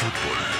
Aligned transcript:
Cabina 0.00 0.59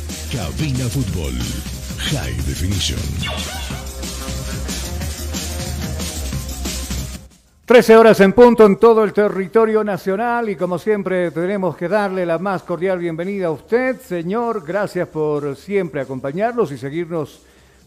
Cabina 0.31 0.85
Fútbol 0.87 1.33
High 1.97 2.37
Definition. 2.47 2.97
13 7.65 7.97
horas 7.97 8.19
en 8.21 8.31
punto 8.31 8.65
en 8.65 8.77
todo 8.77 9.03
el 9.03 9.11
territorio 9.11 9.83
nacional 9.83 10.49
y 10.49 10.55
como 10.55 10.79
siempre 10.79 11.31
tenemos 11.31 11.75
que 11.75 11.89
darle 11.89 12.25
la 12.25 12.37
más 12.37 12.63
cordial 12.63 12.99
bienvenida 12.99 13.47
a 13.47 13.51
usted, 13.51 13.99
señor. 13.99 14.63
Gracias 14.65 15.09
por 15.09 15.57
siempre 15.57 15.99
acompañarnos 15.99 16.71
y 16.71 16.77
seguirnos, 16.77 17.41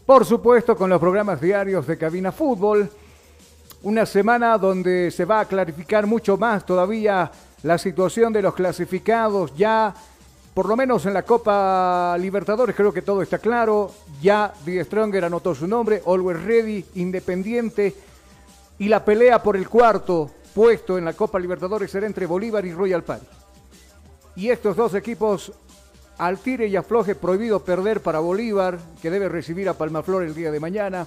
por 0.05 0.23
supuesto, 0.23 0.75
con 0.75 0.91
los 0.91 0.99
programas 0.99 1.41
diarios 1.41 1.87
de 1.87 1.97
Cabina 1.97 2.31
Fútbol. 2.31 2.87
Una 3.81 4.05
semana 4.05 4.55
donde 4.59 5.09
se 5.09 5.25
va 5.25 5.39
a 5.39 5.45
clarificar 5.45 6.05
mucho 6.05 6.37
más 6.37 6.63
todavía 6.63 7.31
la 7.63 7.79
situación 7.79 8.31
de 8.31 8.43
los 8.43 8.53
clasificados 8.53 9.55
ya, 9.57 9.95
por 10.55 10.69
lo 10.69 10.77
menos 10.77 11.05
en 11.05 11.13
la 11.13 11.23
Copa 11.23 12.15
Libertadores, 12.17 12.77
creo 12.77 12.93
que 12.93 13.01
todo 13.01 13.21
está 13.21 13.39
claro. 13.39 13.91
Ya 14.21 14.53
Die 14.65 14.81
Stronger 14.85 15.25
anotó 15.25 15.53
su 15.53 15.67
nombre, 15.67 16.01
Always 16.07 16.41
Ready, 16.43 16.85
Independiente. 16.95 17.93
Y 18.79 18.87
la 18.87 19.03
pelea 19.03 19.43
por 19.43 19.57
el 19.57 19.67
cuarto 19.67 20.31
puesto 20.53 20.97
en 20.97 21.03
la 21.03 21.11
Copa 21.11 21.39
Libertadores 21.39 21.91
será 21.91 22.07
entre 22.07 22.25
Bolívar 22.25 22.65
y 22.65 22.71
Royal 22.71 23.03
Party. 23.03 23.25
Y 24.37 24.49
estos 24.49 24.77
dos 24.77 24.93
equipos, 24.93 25.51
al 26.17 26.37
tire 26.37 26.67
y 26.67 26.77
afloje, 26.77 27.15
prohibido 27.15 27.59
perder 27.59 27.99
para 27.99 28.19
Bolívar, 28.19 28.79
que 29.01 29.11
debe 29.11 29.27
recibir 29.27 29.67
a 29.67 29.73
Palmaflor 29.73 30.23
el 30.23 30.33
día 30.33 30.51
de 30.51 30.61
mañana. 30.61 31.05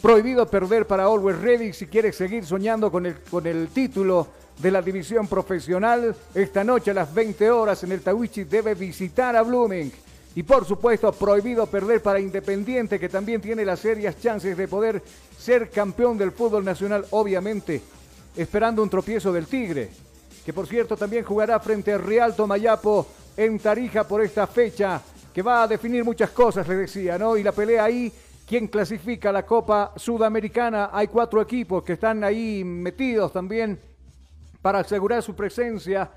Prohibido 0.00 0.46
perder 0.46 0.86
para 0.86 1.06
Always 1.06 1.40
Ready 1.40 1.72
si 1.72 1.88
quiere 1.88 2.12
seguir 2.12 2.46
soñando 2.46 2.92
con 2.92 3.06
el, 3.06 3.16
con 3.22 3.44
el 3.48 3.70
título 3.70 4.28
de 4.58 4.70
la 4.70 4.82
división 4.82 5.26
profesional. 5.26 6.14
Esta 6.34 6.64
noche 6.64 6.90
a 6.90 6.94
las 6.94 7.12
20 7.12 7.50
horas 7.50 7.82
en 7.84 7.92
el 7.92 8.00
Tawichi 8.00 8.44
debe 8.44 8.74
visitar 8.74 9.36
a 9.36 9.42
Blooming. 9.42 9.92
Y 10.36 10.42
por 10.42 10.64
supuesto, 10.64 11.12
prohibido 11.12 11.66
perder 11.66 12.02
para 12.02 12.18
Independiente, 12.18 12.98
que 12.98 13.08
también 13.08 13.40
tiene 13.40 13.64
las 13.64 13.80
serias 13.80 14.20
chances 14.20 14.56
de 14.56 14.66
poder 14.66 15.00
ser 15.38 15.70
campeón 15.70 16.18
del 16.18 16.32
fútbol 16.32 16.64
nacional, 16.64 17.06
obviamente, 17.10 17.80
esperando 18.36 18.82
un 18.82 18.90
tropiezo 18.90 19.32
del 19.32 19.46
Tigre, 19.46 19.90
que 20.44 20.52
por 20.52 20.66
cierto 20.66 20.96
también 20.96 21.24
jugará 21.24 21.60
frente 21.60 21.92
a 21.92 21.98
Real 21.98 22.34
Tomayapo 22.34 23.06
en 23.36 23.60
Tarija 23.60 24.08
por 24.08 24.22
esta 24.22 24.48
fecha, 24.48 25.00
que 25.32 25.42
va 25.42 25.62
a 25.62 25.68
definir 25.68 26.04
muchas 26.04 26.30
cosas, 26.30 26.66
le 26.66 26.76
decía, 26.76 27.16
¿no? 27.16 27.36
Y 27.36 27.44
la 27.44 27.52
pelea 27.52 27.84
ahí, 27.84 28.12
¿quién 28.44 28.66
clasifica 28.66 29.30
la 29.30 29.46
Copa 29.46 29.92
Sudamericana? 29.94 30.90
Hay 30.92 31.06
cuatro 31.06 31.40
equipos 31.40 31.84
que 31.84 31.92
están 31.92 32.24
ahí 32.24 32.64
metidos 32.64 33.32
también 33.32 33.78
para 34.64 34.78
asegurar 34.78 35.22
su 35.22 35.34
presencia 35.34 36.10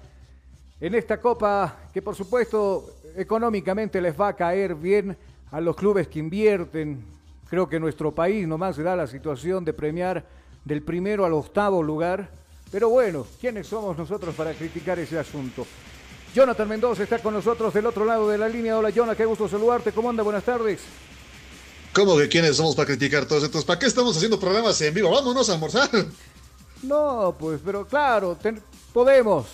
en 0.80 0.96
esta 0.96 1.20
Copa, 1.20 1.80
que 1.94 2.02
por 2.02 2.16
supuesto 2.16 2.96
económicamente 3.18 4.00
les 4.00 4.18
va 4.18 4.30
a 4.30 4.34
caer 4.38 4.74
bien 4.74 5.18
a 5.52 5.60
los 5.60 5.76
clubes 5.76 6.08
que 6.08 6.20
invierten. 6.20 7.04
Creo 7.50 7.68
que 7.68 7.78
nuestro 7.78 8.16
país 8.16 8.48
nomás 8.48 8.78
se 8.78 8.84
da 8.84 8.96
la 8.96 9.06
situación 9.06 9.66
de 9.66 9.74
premiar 9.74 10.24
del 10.64 10.82
primero 10.82 11.26
al 11.26 11.34
octavo 11.34 11.84
lugar. 11.84 12.30
Pero 12.72 12.88
bueno, 12.88 13.28
¿quiénes 13.38 13.68
somos 13.68 13.98
nosotros 13.98 14.34
para 14.34 14.54
criticar 14.54 14.98
ese 14.98 15.20
asunto? 15.20 15.68
Jonathan 16.34 16.70
Mendoza 16.70 17.04
está 17.04 17.20
con 17.20 17.34
nosotros 17.34 17.74
del 17.74 17.86
otro 17.86 18.06
lado 18.06 18.30
de 18.30 18.38
la 18.38 18.48
línea. 18.48 18.78
Hola, 18.78 18.92
Jonathan, 18.92 19.18
qué 19.18 19.26
gusto 19.26 19.50
saludarte. 19.50 19.92
¿Cómo 19.92 20.10
anda? 20.10 20.24
Buenas 20.24 20.46
tardes. 20.46 20.80
¿Cómo 21.92 22.16
que 22.16 22.30
quiénes 22.30 22.56
somos 22.56 22.78
para 22.78 22.86
criticar 22.86 23.26
todos 23.26 23.44
estos? 23.44 23.66
¿Para 23.66 23.78
qué 23.78 23.88
estamos 23.88 24.16
haciendo 24.16 24.40
programas 24.40 24.80
en 24.80 24.94
vivo? 24.94 25.10
Vámonos 25.12 25.50
a 25.50 25.54
almorzar. 25.54 25.90
No, 26.84 27.36
pues, 27.38 27.60
pero 27.64 27.86
claro, 27.88 28.38
podemos, 28.94 29.48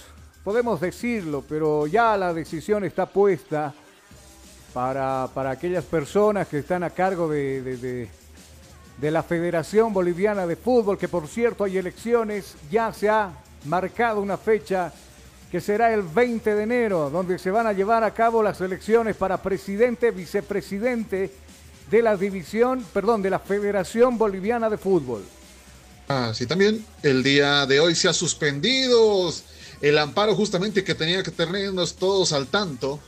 podemos 0.44 0.80
decirlo, 0.82 1.44
pero 1.48 1.88
ya 1.88 2.18
la 2.18 2.34
decisión 2.34 2.84
está 2.84 3.06
puesta 3.06 3.74
para, 4.74 5.28
para 5.34 5.52
aquellas 5.52 5.86
personas 5.86 6.48
que 6.48 6.60
están 6.60 6.84
a 6.84 6.90
cargo 6.90 7.28
de, 7.30 7.62
de- 7.62 7.78
de- 7.78 8.10
de 8.98 9.10
la 9.12 9.24
Federación 9.24 9.92
Boliviana 9.92 10.46
de 10.46 10.56
Fútbol, 10.56 10.98
que 11.00 11.08
por 11.08 11.28
cierto 11.28 11.64
hay 11.64 11.78
elecciones, 11.78 12.56
ya 12.70 12.94
se 12.94 13.10
ha 13.10 13.32
marcado 13.66 14.22
una 14.22 14.38
fecha 14.38 14.94
que 15.52 15.60
será 15.62 15.92
el 15.94 16.04
20 16.04 16.54
de 16.56 16.64
enero, 16.64 17.10
donde 17.10 17.40
se 17.40 17.50
van 17.52 17.66
a 17.68 17.74
llevar 17.74 18.04
a 18.04 18.14
cabo 18.14 18.44
las 18.44 18.62
elecciones 18.62 19.16
para 19.16 19.38
presidente, 19.42 20.12
vicepresidente 20.12 21.32
de 21.90 22.02
la 22.02 22.16
división, 22.16 22.86
perdón, 22.94 23.22
de 23.24 23.30
la 23.32 23.40
Federación 23.40 24.18
Boliviana 24.18 24.70
de 24.70 24.78
Fútbol. 24.78 25.24
Ah, 26.08 26.32
sí, 26.34 26.46
también 26.46 26.86
el 27.02 27.24
día 27.24 27.66
de 27.66 27.80
hoy 27.80 27.96
se 27.96 28.10
ha 28.10 28.14
suspendido 28.14 29.32
el 29.82 29.98
amparo 29.98 30.36
justamente 30.36 30.84
que 30.84 30.96
tenía 30.96 31.24
que 31.24 31.32
tenernos 31.32 31.96
todos 31.96 32.34
al 32.34 32.48
tanto. 32.48 33.00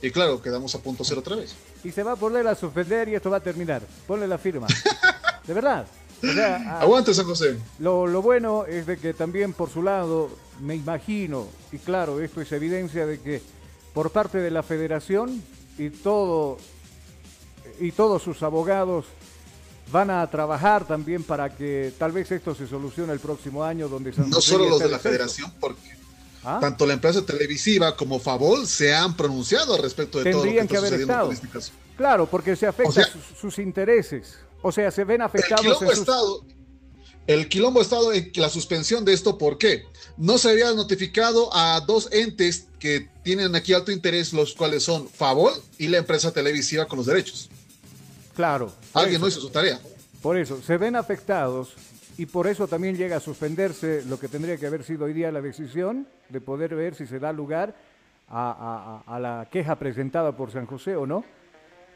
Y 0.00 0.10
claro, 0.10 0.40
quedamos 0.40 0.74
a 0.74 0.78
punto 0.80 1.04
cero 1.04 1.20
otra 1.20 1.36
vez. 1.36 1.54
Y 1.84 1.90
se 1.90 2.02
va 2.02 2.12
a 2.12 2.16
poner 2.16 2.46
a 2.46 2.54
suspender 2.54 3.08
y 3.08 3.14
esto 3.14 3.30
va 3.30 3.38
a 3.38 3.42
terminar. 3.42 3.82
Ponle 4.06 4.28
la 4.28 4.38
firma. 4.38 4.66
De 5.46 5.54
verdad. 5.54 5.86
O 6.22 6.32
sea, 6.32 6.80
Aguante, 6.80 7.14
San 7.14 7.26
José. 7.26 7.56
Lo, 7.78 8.06
lo 8.06 8.22
bueno 8.22 8.66
es 8.66 8.86
de 8.86 8.98
que 8.98 9.14
también 9.14 9.52
por 9.52 9.70
su 9.70 9.82
lado, 9.82 10.30
me 10.60 10.74
imagino, 10.74 11.46
y 11.70 11.78
claro, 11.78 12.20
esto 12.20 12.40
es 12.40 12.50
evidencia 12.50 13.06
de 13.06 13.20
que 13.20 13.40
por 13.94 14.10
parte 14.10 14.38
de 14.38 14.50
la 14.50 14.64
federación 14.64 15.42
y 15.78 15.90
todo 15.90 16.58
y 17.78 17.92
todos 17.92 18.22
sus 18.22 18.42
abogados 18.42 19.04
van 19.90 20.10
a 20.10 20.28
trabajar 20.30 20.86
también 20.86 21.22
para 21.22 21.54
que 21.54 21.92
tal 21.98 22.12
vez 22.12 22.30
esto 22.30 22.54
se 22.54 22.66
solucione 22.66 23.12
el 23.12 23.20
próximo 23.20 23.64
año 23.64 23.88
donde 23.88 24.12
San 24.12 24.28
No 24.28 24.40
solo 24.40 24.68
los 24.68 24.80
de 24.80 24.88
la 24.88 24.98
federación, 24.98 25.52
porque 25.60 25.96
¿Ah? 26.44 26.58
tanto 26.60 26.86
la 26.86 26.94
empresa 26.94 27.24
televisiva 27.24 27.96
como 27.96 28.18
Favol 28.20 28.66
se 28.66 28.94
han 28.94 29.16
pronunciado 29.16 29.74
al 29.74 29.82
respecto 29.82 30.18
de 30.18 30.30
todo 30.30 30.44
lo 30.44 30.52
que 30.52 30.58
Tendrían 30.58 30.64
está 30.66 30.72
que 30.72 30.78
haber 30.78 30.90
sucediendo 30.90 31.12
estado. 31.14 31.32
este 31.32 31.48
caso. 31.48 31.72
Claro, 31.96 32.26
porque 32.26 32.54
se 32.56 32.66
afecta 32.66 32.90
O 32.90 32.92
sea- 32.92 33.06
sus, 33.10 33.38
sus 33.40 33.58
intereses. 33.58 34.34
O 34.62 34.70
sea, 34.72 34.90
se 34.90 35.04
ven 35.04 35.20
El 35.20 35.26
afectados 35.26 35.60
quilombo, 35.62 35.82
en 35.84 35.88
ha 35.88 35.90
sus... 35.92 36.00
estado, 36.00 36.44
el 37.26 37.48
quilombo 37.48 37.80
ha 37.80 37.82
estado 37.82 38.12
en 38.12 38.30
la 38.36 38.48
suspensión 38.48 39.04
de 39.04 39.12
esto, 39.12 39.36
¿por 39.38 39.58
qué? 39.58 39.84
No 40.16 40.38
se 40.38 40.50
había 40.50 40.72
notificado 40.74 41.50
a 41.54 41.80
dos 41.86 42.08
entes 42.12 42.66
que 42.78 43.08
tienen 43.24 43.54
aquí 43.54 43.72
alto 43.72 43.90
interés, 43.92 44.32
los 44.32 44.54
cuales 44.54 44.82
son 44.84 45.08
Favol 45.08 45.52
y 45.78 45.88
la 45.88 45.98
empresa 45.98 46.32
televisiva 46.32 46.86
con 46.86 46.98
los 46.98 47.06
derechos. 47.06 47.50
Claro. 48.38 48.70
Alguien 48.94 49.16
eso. 49.16 49.22
no 49.22 49.28
hizo 49.28 49.40
su 49.40 49.50
tarea. 49.50 49.80
Por 50.22 50.36
eso, 50.36 50.62
se 50.62 50.76
ven 50.76 50.94
afectados 50.94 51.74
y 52.16 52.26
por 52.26 52.46
eso 52.46 52.68
también 52.68 52.96
llega 52.96 53.16
a 53.16 53.20
suspenderse 53.20 54.04
lo 54.08 54.16
que 54.16 54.28
tendría 54.28 54.56
que 54.56 54.64
haber 54.68 54.84
sido 54.84 55.06
hoy 55.06 55.12
día 55.12 55.32
la 55.32 55.40
decisión 55.40 56.06
de 56.28 56.40
poder 56.40 56.76
ver 56.76 56.94
si 56.94 57.04
se 57.08 57.18
da 57.18 57.32
lugar 57.32 57.74
a, 58.28 59.02
a- 59.08 59.12
a- 59.12 59.16
a 59.16 59.18
la 59.18 59.48
queja 59.50 59.74
presentada 59.76 60.30
por 60.36 60.52
San 60.52 60.66
José 60.66 60.94
o 60.94 61.04
no. 61.04 61.24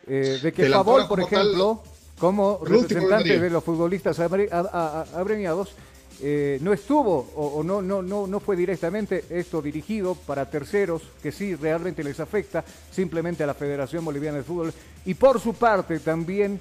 Eh, 0.08 0.40
de 0.42 0.52
que 0.52 0.66
amparo 0.66 1.06
por 1.06 1.20
tal, 1.20 1.28
ejemplo, 1.46 1.80
como 2.18 2.58
representante 2.64 3.38
de 3.38 3.50
los 3.50 3.62
futbolistas 3.62 4.18
agremiados, 4.18 5.74
eh, 6.22 6.58
no 6.60 6.72
estuvo 6.72 7.32
o, 7.34 7.46
o 7.58 7.64
no, 7.64 7.82
no, 7.82 8.00
no, 8.00 8.26
no 8.26 8.40
fue 8.40 8.56
directamente 8.56 9.24
esto 9.28 9.60
dirigido 9.60 10.14
para 10.14 10.48
terceros 10.48 11.02
que 11.22 11.32
sí 11.32 11.56
realmente 11.56 12.04
les 12.04 12.20
afecta, 12.20 12.64
simplemente 12.90 13.42
a 13.42 13.46
la 13.46 13.54
Federación 13.54 14.04
Boliviana 14.04 14.38
de 14.38 14.44
Fútbol. 14.44 14.72
Y 15.04 15.14
por 15.14 15.40
su 15.40 15.54
parte 15.54 15.98
también 15.98 16.60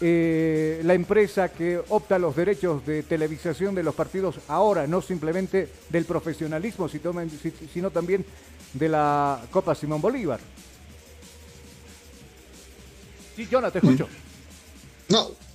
eh, 0.00 0.82
la 0.84 0.94
empresa 0.94 1.48
que 1.48 1.80
opta 1.88 2.18
los 2.18 2.36
derechos 2.36 2.84
de 2.84 3.02
televisación 3.02 3.74
de 3.74 3.82
los 3.82 3.94
partidos 3.94 4.36
ahora, 4.48 4.86
no 4.86 5.02
simplemente 5.02 5.68
del 5.88 6.04
profesionalismo, 6.04 6.88
sino 6.88 7.90
también 7.90 8.24
de 8.72 8.88
la 8.88 9.40
Copa 9.50 9.74
Simón 9.74 10.00
Bolívar. 10.00 10.38
Sí, 13.34 13.48
Jonah, 13.50 13.70
te 13.70 13.78
escucho. 13.78 14.08
No. 15.08 15.45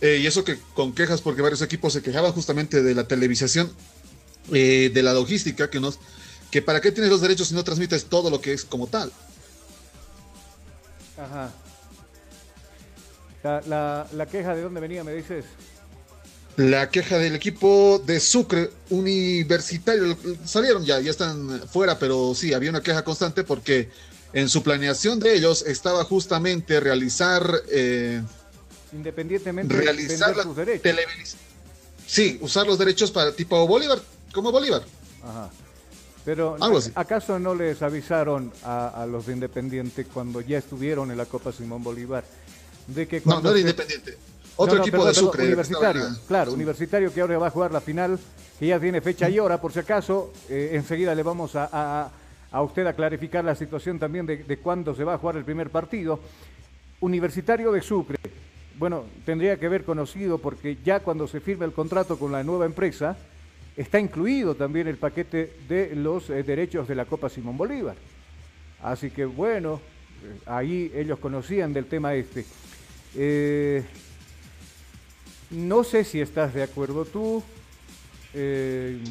Eh, 0.00 0.18
y 0.22 0.26
eso 0.26 0.44
que 0.44 0.58
con 0.74 0.94
quejas, 0.94 1.20
porque 1.20 1.42
varios 1.42 1.62
equipos 1.62 1.92
se 1.92 2.02
quejaban 2.02 2.32
justamente 2.32 2.82
de 2.82 2.94
la 2.94 3.06
televisación, 3.06 3.70
eh, 4.52 4.90
de 4.92 5.02
la 5.02 5.12
logística, 5.12 5.68
que 5.68 5.78
nos, 5.80 5.98
que 6.50 6.62
para 6.62 6.80
qué 6.80 6.90
tienes 6.90 7.10
los 7.10 7.20
derechos 7.20 7.48
si 7.48 7.54
no 7.54 7.64
transmites 7.64 8.06
todo 8.06 8.30
lo 8.30 8.40
que 8.40 8.52
es 8.52 8.64
como 8.64 8.86
tal. 8.86 9.12
Ajá. 11.18 11.52
La, 13.42 13.60
la- 13.66 14.06
la 14.12 14.26
queja 14.26 14.54
de 14.54 14.62
dónde 14.62 14.80
venía, 14.80 15.04
me 15.04 15.14
dices. 15.14 15.44
La 16.56 16.90
queja 16.90 17.16
del 17.18 17.34
equipo 17.34 18.02
de 18.04 18.20
Sucre 18.20 18.70
Universitario, 18.90 20.16
salieron 20.44 20.84
ya, 20.84 21.00
ya 21.00 21.10
están 21.10 21.62
fuera, 21.68 21.98
pero 21.98 22.34
sí, 22.34 22.52
había 22.52 22.70
una 22.70 22.82
queja 22.82 23.02
constante 23.04 23.44
porque 23.44 23.88
en 24.32 24.48
su 24.48 24.62
planeación 24.62 25.20
de 25.20 25.34
ellos 25.34 25.62
estaba 25.66 26.04
justamente 26.04 26.80
realizar, 26.80 27.62
eh, 27.70 28.22
Independientemente 28.92 29.74
de 29.74 29.80
realizar 29.82 30.36
la 30.36 30.42
sus 30.42 30.56
derechos. 30.56 30.82
televis- 30.84 31.34
Sí, 32.06 32.38
usar 32.40 32.66
los 32.66 32.78
derechos 32.78 33.10
para 33.12 33.32
tipo 33.32 33.66
Bolívar, 33.66 33.98
como 34.34 34.50
Bolívar. 34.50 34.82
Ajá. 35.22 35.48
Pero 36.24 36.56
Algo 36.60 36.78
así. 36.78 36.90
¿acaso 36.94 37.38
no 37.38 37.54
les 37.54 37.80
avisaron 37.82 38.52
a, 38.64 38.88
a 39.02 39.06
los 39.06 39.26
de 39.26 39.32
Independiente 39.34 40.04
cuando 40.04 40.40
ya 40.40 40.58
estuvieron 40.58 41.10
en 41.10 41.16
la 41.16 41.26
Copa 41.26 41.52
Simón 41.52 41.82
Bolívar 41.82 42.24
de 42.88 43.06
que 43.08 43.18
No, 43.18 43.24
cuando 43.24 43.42
no 43.42 43.50
era 43.50 43.60
independiente. 43.60 44.18
Otro 44.56 44.74
No, 44.74 44.80
no, 44.80 44.86
equipo 44.86 45.04
de 45.06 45.14
Sucre. 45.14 45.44
Universitario, 45.46 46.04
claro, 46.28 46.52
universitario 46.52 47.14
que 47.14 47.20
ahora 47.20 47.38
va 47.38 47.46
a 47.46 47.50
jugar 47.50 47.72
la 47.72 47.80
final, 47.80 48.18
que 48.58 48.66
ya 48.66 48.78
tiene 48.80 49.00
fecha 49.00 49.30
y 49.30 49.38
hora, 49.38 49.60
por 49.60 49.72
si 49.72 49.78
acaso, 49.78 50.32
eh, 50.50 50.72
enseguida 50.74 51.14
le 51.14 51.22
vamos 51.22 51.54
a, 51.56 51.68
a- 51.72 52.10
a 52.52 52.62
usted 52.62 52.84
a 52.86 52.92
clarificar 52.94 53.44
la 53.44 53.54
situación 53.54 53.98
también 53.98 54.26
de, 54.26 54.38
de 54.38 54.58
cuándo 54.58 54.94
se 54.94 55.04
va 55.04 55.14
a 55.14 55.18
jugar 55.18 55.36
el 55.36 55.44
primer 55.44 55.70
partido. 55.70 56.18
Universitario 57.00 57.72
de 57.72 57.80
Sucre, 57.80 58.18
bueno, 58.80 59.04
tendría 59.26 59.58
que 59.58 59.66
haber 59.66 59.84
conocido 59.84 60.38
porque 60.38 60.78
ya 60.82 61.00
cuando 61.00 61.28
se 61.28 61.40
firma 61.40 61.66
el 61.66 61.72
contrato 61.72 62.18
con 62.18 62.32
la 62.32 62.42
nueva 62.42 62.64
empresa, 62.64 63.14
está 63.76 64.00
incluido 64.00 64.54
también 64.54 64.88
el 64.88 64.96
paquete 64.96 65.52
de 65.68 65.94
los 65.94 66.30
eh, 66.30 66.42
derechos 66.42 66.88
de 66.88 66.94
la 66.94 67.04
Copa 67.04 67.28
Simón 67.28 67.58
Bolívar. 67.58 67.96
Así 68.82 69.10
que 69.10 69.26
bueno, 69.26 69.82
eh, 70.24 70.38
ahí 70.46 70.90
ellos 70.94 71.18
conocían 71.18 71.74
del 71.74 71.84
tema 71.84 72.14
este. 72.14 72.46
Eh, 73.16 73.84
no 75.50 75.84
sé 75.84 76.02
si 76.02 76.22
estás 76.22 76.54
de 76.54 76.62
acuerdo 76.62 77.04
tú. 77.04 77.42
te 78.32 79.02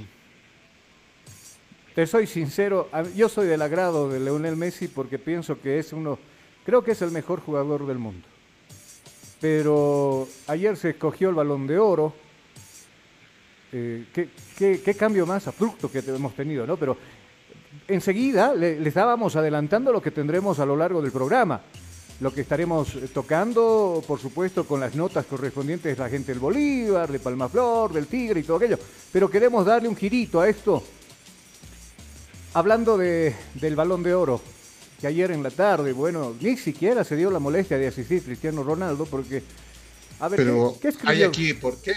soy 2.07 2.25
sincero, 2.25 2.89
yo 3.15 3.29
soy 3.29 3.45
del 3.45 3.61
agrado 3.61 4.09
de 4.09 4.19
Leonel 4.19 4.55
Messi 4.55 4.87
porque 4.87 5.19
pienso 5.19 5.61
que 5.61 5.77
es 5.77 5.93
uno, 5.93 6.17
creo 6.65 6.83
que 6.83 6.93
es 6.93 7.03
el 7.03 7.11
mejor 7.11 7.39
jugador 7.39 7.85
del 7.85 7.99
mundo. 7.99 8.28
Pero 9.39 10.27
ayer 10.47 10.75
se 10.75 10.91
escogió 10.91 11.29
el 11.29 11.35
balón 11.35 11.65
de 11.65 11.79
oro. 11.79 12.13
Eh, 13.71 14.05
¿qué, 14.57 14.95
cambio 14.97 15.25
más 15.25 15.47
abrupto 15.47 15.91
que 15.91 15.99
hemos 15.99 16.35
tenido, 16.35 16.65
¿no? 16.65 16.75
Pero 16.75 16.97
enseguida 17.87 18.53
le, 18.53 18.85
estábamos 18.87 19.35
adelantando 19.35 19.91
lo 19.91 20.01
que 20.01 20.11
tendremos 20.11 20.59
a 20.59 20.65
lo 20.65 20.75
largo 20.75 21.01
del 21.01 21.11
programa. 21.11 21.61
Lo 22.19 22.33
que 22.33 22.41
estaremos 22.41 22.95
eh, 22.95 23.09
tocando, 23.13 24.03
por 24.05 24.19
supuesto, 24.19 24.65
con 24.65 24.81
las 24.81 24.95
notas 24.95 25.25
correspondientes 25.25 25.95
de 25.95 26.03
la 26.03 26.09
gente 26.09 26.33
del 26.33 26.39
Bolívar, 26.39 27.09
de 27.09 27.19
Palmaflor, 27.19 27.93
del 27.93 28.07
Tigre 28.07 28.41
y 28.41 28.43
todo 28.43 28.57
aquello. 28.57 28.77
Pero 29.11 29.29
queremos 29.29 29.65
darle 29.65 29.87
un 29.87 29.95
girito 29.95 30.41
a 30.41 30.49
esto. 30.49 30.83
Hablando 32.55 32.97
de, 32.97 33.33
del 33.53 33.75
balón 33.75 34.03
de 34.03 34.13
oro, 34.13 34.41
que 34.99 35.07
ayer 35.07 35.31
en 35.31 35.41
la 35.43 35.49
tarde, 35.51 35.93
bueno, 35.93 36.35
ni 36.41 36.57
siquiera 36.57 37.03
se 37.03 37.15
dio 37.15 37.31
la 37.31 37.39
molestia 37.39 37.77
de 37.77 37.87
asistir 37.87 38.23
Cristiano 38.23 38.63
Ronaldo, 38.63 39.05
porque. 39.05 39.41
A 40.19 40.27
ver, 40.27 40.37
Pero 40.37 40.77
¿qué, 40.81 40.89
qué 40.91 40.97
hay 41.05 41.23
aquí 41.23 41.53
por 41.53 41.77
qué. 41.81 41.93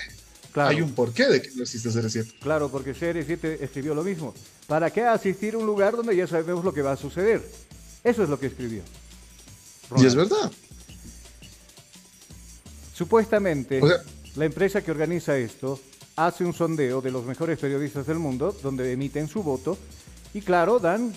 Claro. 0.53 0.69
Hay 0.71 0.83
un 0.83 0.93
porqué 0.93 1.27
de 1.29 1.41
que 1.41 1.51
no 1.57 1.63
existe 1.63 1.89
CR7. 1.89 2.39
Claro, 2.41 2.69
porque 2.69 2.95
CR7 2.95 3.59
escribió 3.63 3.95
lo 3.95 4.05
mismo. 4.05 4.35
¿Para 4.67 4.91
qué 4.91 5.03
asistir 5.03 5.55
a 5.55 5.59
un 5.59 5.67
lugar 5.67 5.97
donde 5.97 6.15
ya 6.15 6.27
sabemos 6.27 6.63
lo 6.63 6.75
que 6.75 6.83
va 6.83 6.93
a 6.93 6.97
suceder? 6.97 7.43
Eso 8.05 8.23
es 8.23 8.29
lo 8.29 8.39
que 8.39 8.47
escribió. 8.49 8.83
Y 9.97 10.07
es 10.07 10.15
verdad. 10.15 10.53
Supuestamente, 12.95 13.81
O 13.83 13.89
sea- 13.89 14.03
la 14.37 14.45
empresa 14.45 14.83
que 14.83 14.91
organiza 14.91 15.37
esto 15.39 15.81
hace 16.17 16.45
un 16.45 16.53
sondeo 16.53 17.01
de 17.01 17.11
los 17.11 17.25
mejores 17.25 17.59
periodistas 17.59 18.07
del 18.07 18.19
mundo, 18.19 18.55
donde 18.63 18.93
emiten 18.93 19.29
su 19.29 19.43
voto, 19.43 19.79
y 20.35 20.43
claro, 20.43 20.79
dan, 20.79 21.13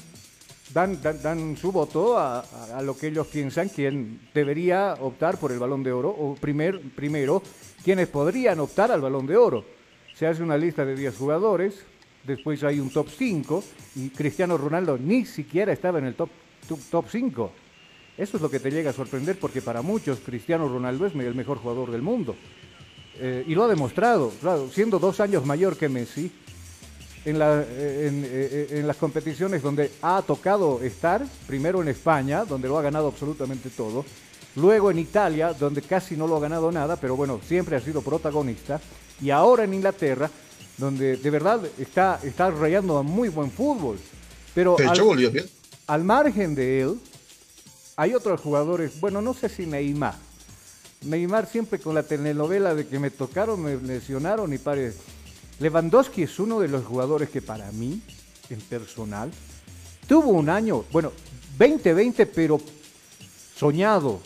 dan, 0.73 0.99
dan, 1.01 1.57
su 1.57 1.71
voto 1.71 2.17
a, 2.17 2.43
lo 2.83 2.97
que 2.97 3.07
ellos 3.07 3.27
piensan 3.27 3.69
quien 3.69 4.19
debería 4.33 4.95
optar 4.99 5.37
por 5.37 5.51
el 5.51 5.59
balón 5.59 5.83
de 5.83 5.91
oro, 5.91 6.09
o 6.09 6.35
primer, 6.35 6.79
primero, 6.95 7.41
quienes 7.83 8.07
podrían 8.07 8.59
optar 8.59 8.91
al 8.91 9.01
balón 9.01 9.27
de 9.27 9.37
oro. 9.37 9.65
Se 10.13 10.27
hace 10.27 10.43
una 10.43 10.57
lista 10.57 10.85
de 10.85 10.95
10 10.95 11.15
jugadores, 11.15 11.85
después 12.23 12.63
hay 12.63 12.79
un 12.79 12.89
top 12.89 13.07
5, 13.09 13.63
y 13.95 14.09
Cristiano 14.09 14.57
Ronaldo 14.57 14.97
ni 14.97 15.25
siquiera 15.25 15.73
estaba 15.73 15.99
en 15.99 16.05
el 16.05 16.15
top, 16.15 16.29
top, 16.67 16.79
top 16.89 17.05
5. 17.09 17.51
Eso 18.17 18.37
es 18.37 18.41
lo 18.41 18.49
que 18.49 18.59
te 18.59 18.71
llega 18.71 18.91
a 18.91 18.93
sorprender 18.93 19.37
porque 19.37 19.61
para 19.61 19.81
muchos 19.81 20.19
Cristiano 20.19 20.69
Ronaldo 20.69 21.05
es 21.05 21.13
el 21.15 21.35
mejor 21.35 21.57
jugador 21.57 21.91
del 21.91 22.01
mundo. 22.01 22.35
Eh, 23.17 23.43
y 23.47 23.55
lo 23.55 23.63
ha 23.63 23.67
demostrado, 23.67 24.31
siendo 24.71 24.99
dos 24.99 25.19
años 25.19 25.45
mayor 25.45 25.77
que 25.77 25.89
Messi, 25.89 26.31
en, 27.25 27.39
la- 27.39 27.61
eh, 27.67 28.07
en, 28.07 28.23
eh, 28.25 28.67
en 28.79 28.87
las 28.87 28.97
competiciones 28.97 29.61
donde 29.61 29.91
ha 30.01 30.21
tocado 30.25 30.81
estar, 30.81 31.25
primero 31.47 31.81
en 31.81 31.87
España, 31.89 32.45
donde 32.45 32.67
lo 32.67 32.77
ha 32.77 32.81
ganado 32.81 33.07
absolutamente 33.07 33.69
todo, 33.69 34.05
luego 34.55 34.89
en 34.91 34.99
Italia, 34.99 35.53
donde 35.53 35.81
casi 35.81 36.15
no 36.15 36.27
lo 36.27 36.37
ha 36.37 36.39
ganado 36.39 36.71
nada, 36.71 36.95
pero 36.95 37.15
bueno, 37.15 37.39
siempre 37.45 37.75
ha 37.75 37.81
sido 37.81 38.01
protagonista, 38.01 38.79
y 39.21 39.29
ahora 39.31 39.63
en 39.63 39.73
Inglaterra, 39.73 40.29
donde 40.77 41.17
de 41.17 41.29
verdad 41.29 41.61
está, 41.77 42.19
está 42.23 42.51
rayando 42.51 42.97
a 42.97 43.03
muy 43.03 43.29
buen 43.29 43.49
fútbol. 43.51 43.97
Pero 44.53 44.77
al, 44.79 45.01
volvió 45.01 45.31
bien. 45.31 45.45
al 45.87 46.03
margen 46.03 46.53
de 46.55 46.81
él, 46.81 46.99
hay 47.97 48.13
otros 48.13 48.41
jugadores, 48.41 48.99
bueno, 48.99 49.21
no 49.21 49.33
sé 49.33 49.49
si 49.49 49.65
Neymar. 49.65 50.15
Neymar 51.03 51.45
siempre 51.47 51.79
con 51.79 51.93
la 51.95 52.03
telenovela 52.03 52.73
de 52.75 52.87
que 52.87 52.99
me 52.99 53.09
tocaron, 53.11 53.61
me 53.61 53.75
lesionaron 53.77 54.51
y 54.53 54.57
pare. 54.57 54.93
Lewandowski 55.59 56.23
es 56.23 56.39
uno 56.39 56.59
de 56.59 56.67
los 56.67 56.85
jugadores 56.85 57.29
que 57.29 57.41
para 57.41 57.71
mí, 57.71 58.01
en 58.49 58.59
personal, 58.61 59.31
tuvo 60.07 60.31
un 60.31 60.49
año, 60.49 60.83
bueno, 60.91 61.11
2020, 61.57 62.25
pero 62.25 62.59
soñado. 63.55 64.19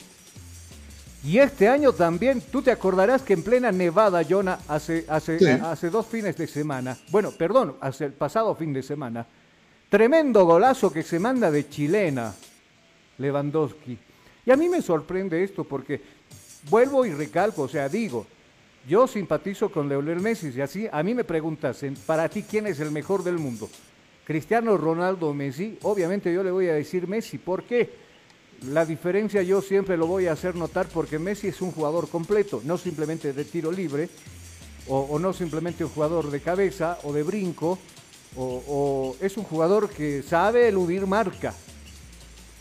Y 1.24 1.38
este 1.38 1.67
año 1.67 1.91
también, 1.91 2.41
tú 2.41 2.62
te 2.62 2.71
acordarás 2.71 3.21
que 3.21 3.33
en 3.33 3.43
plena 3.43 3.71
Nevada, 3.71 4.24
Jonah, 4.27 4.59
hace, 4.67 5.05
hace, 5.09 5.38
Sí. 5.38 5.45
hace 5.45 5.89
dos 5.89 6.05
fines 6.07 6.38
de 6.38 6.48
semana, 6.48 6.98
bueno, 7.12 7.31
perdón, 7.31 7.75
hace 7.81 8.05
el 8.05 8.13
pasado 8.13 8.55
fin 8.55 8.71
de 8.74 8.81
semana, 8.81 9.25
tremendo 9.89 10.45
golazo 10.45 10.91
que 10.91 11.03
se 11.03 11.19
manda 11.19 11.51
de 11.51 11.67
chilena 11.69 12.33
Lewandowski. 13.17 13.98
Y 14.45 14.51
a 14.51 14.55
mí 14.55 14.69
me 14.69 14.81
sorprende 14.81 15.43
esto 15.43 15.63
porque 15.65 16.01
vuelvo 16.69 17.05
y 17.05 17.12
recalco, 17.12 17.63
o 17.63 17.67
sea, 17.69 17.89
digo, 17.89 18.25
yo 18.88 19.07
simpatizo 19.07 19.71
con 19.71 19.89
Lionel 19.89 20.19
Messi 20.19 20.51
y 20.55 20.62
así 20.62 20.88
a 20.91 21.03
mí 21.03 21.13
me 21.13 21.24
preguntasen, 21.24 21.95
para 22.05 22.29
ti, 22.29 22.43
¿quién 22.43 22.67
es 22.67 22.79
el 22.79 22.91
mejor 22.91 23.24
del 23.24 23.38
mundo? 23.38 23.69
Cristiano 24.25 24.77
Ronaldo 24.77 25.33
Messi, 25.33 25.77
obviamente 25.83 26.33
yo 26.33 26.43
le 26.43 26.51
voy 26.51 26.67
a 26.67 26.74
decir 26.74 27.07
Messi, 27.07 27.38
¿por 27.38 27.63
qué? 27.63 27.89
La 28.67 28.86
diferencia 28.86 29.41
yo 29.41 29.62
siempre 29.62 29.98
lo 29.98 30.05
voy 30.07 30.27
a 30.27 30.33
hacer 30.33 30.55
notar 30.55 30.88
porque 30.88 31.17
Messi 31.17 31.48
es 31.48 31.62
un 31.62 31.71
jugador 31.71 32.09
completo, 32.09 32.62
no 32.65 32.77
simplemente 32.77 33.33
de 33.33 33.45
tiro 33.45 33.71
libre, 33.71 34.09
o, 34.88 35.19
no 35.19 35.33
simplemente 35.33 35.83
un 35.83 35.91
jugador 35.91 36.31
de 36.31 36.41
cabeza 36.41 36.98
o 37.03 37.13
de 37.13 37.24
brinco, 37.24 37.77
o 38.36 39.15
es 39.21 39.38
un 39.38 39.43
jugador 39.43 39.89
que 39.89 40.24
sabe 40.24 40.67
eludir 40.67 41.05
marca. 41.05 41.53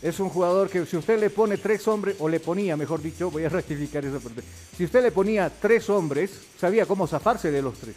Es 0.01 0.19
un 0.19 0.29
jugador 0.29 0.69
que 0.69 0.85
si 0.85 0.95
usted 0.95 1.19
le 1.19 1.29
pone 1.29 1.57
tres 1.57 1.85
hombres, 1.87 2.15
o 2.19 2.29
le 2.29 2.39
ponía, 2.39 2.77
mejor 2.77 3.01
dicho, 3.01 3.29
voy 3.29 3.43
a 3.43 3.49
rectificar 3.49 4.03
parte. 4.03 4.41
Si 4.77 4.85
usted 4.85 5.03
le 5.03 5.11
ponía 5.11 5.49
tres 5.49 5.89
hombres, 5.89 6.31
sabía 6.57 6.85
cómo 6.85 7.07
zafarse 7.07 7.51
de 7.51 7.61
los 7.61 7.77
tres. 7.77 7.95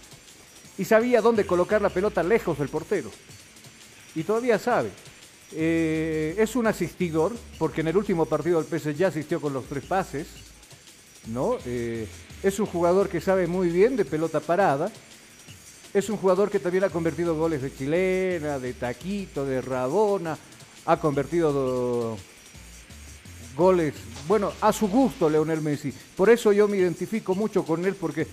Y 0.78 0.84
sabía 0.84 1.20
dónde 1.20 1.46
colocar 1.46 1.80
la 1.80 1.90
pelota 1.90 2.22
lejos 2.22 2.58
del 2.58 2.68
portero. 2.68 3.10
Y 4.14 4.24
todavía 4.24 4.58
sabe. 4.58 4.90
Eh, 5.52 6.34
es 6.38 6.56
un 6.56 6.66
asistidor, 6.66 7.32
porque 7.58 7.82
en 7.82 7.88
el 7.88 7.96
último 7.96 8.26
partido 8.26 8.62
del 8.62 8.80
PSG 8.80 8.94
ya 8.94 9.08
asistió 9.08 9.40
con 9.40 9.52
los 9.52 9.66
tres 9.66 9.84
pases. 9.84 10.26
¿no? 11.26 11.58
Eh, 11.66 12.08
es 12.42 12.58
un 12.58 12.66
jugador 12.66 13.08
que 13.08 13.20
sabe 13.20 13.46
muy 13.46 13.68
bien 13.68 13.96
de 13.96 14.04
pelota 14.04 14.40
parada. 14.40 14.90
Es 15.94 16.08
un 16.08 16.16
jugador 16.16 16.50
que 16.50 16.58
también 16.58 16.84
ha 16.84 16.90
convertido 16.90 17.36
goles 17.36 17.62
de 17.62 17.74
chilena, 17.74 18.58
de 18.58 18.72
taquito, 18.72 19.44
de 19.44 19.60
rabona. 19.60 20.36
Ha 20.86 20.96
convertido 20.98 21.52
do- 21.52 22.18
goles, 23.56 23.94
bueno, 24.26 24.52
a 24.60 24.72
su 24.72 24.88
gusto 24.88 25.28
Leonel 25.28 25.60
Messi. 25.60 25.92
Por 26.16 26.30
eso 26.30 26.52
yo 26.52 26.66
me 26.68 26.76
identifico 26.78 27.34
mucho 27.34 27.64
con 27.64 27.84
él 27.84 27.94
porque 27.94 28.26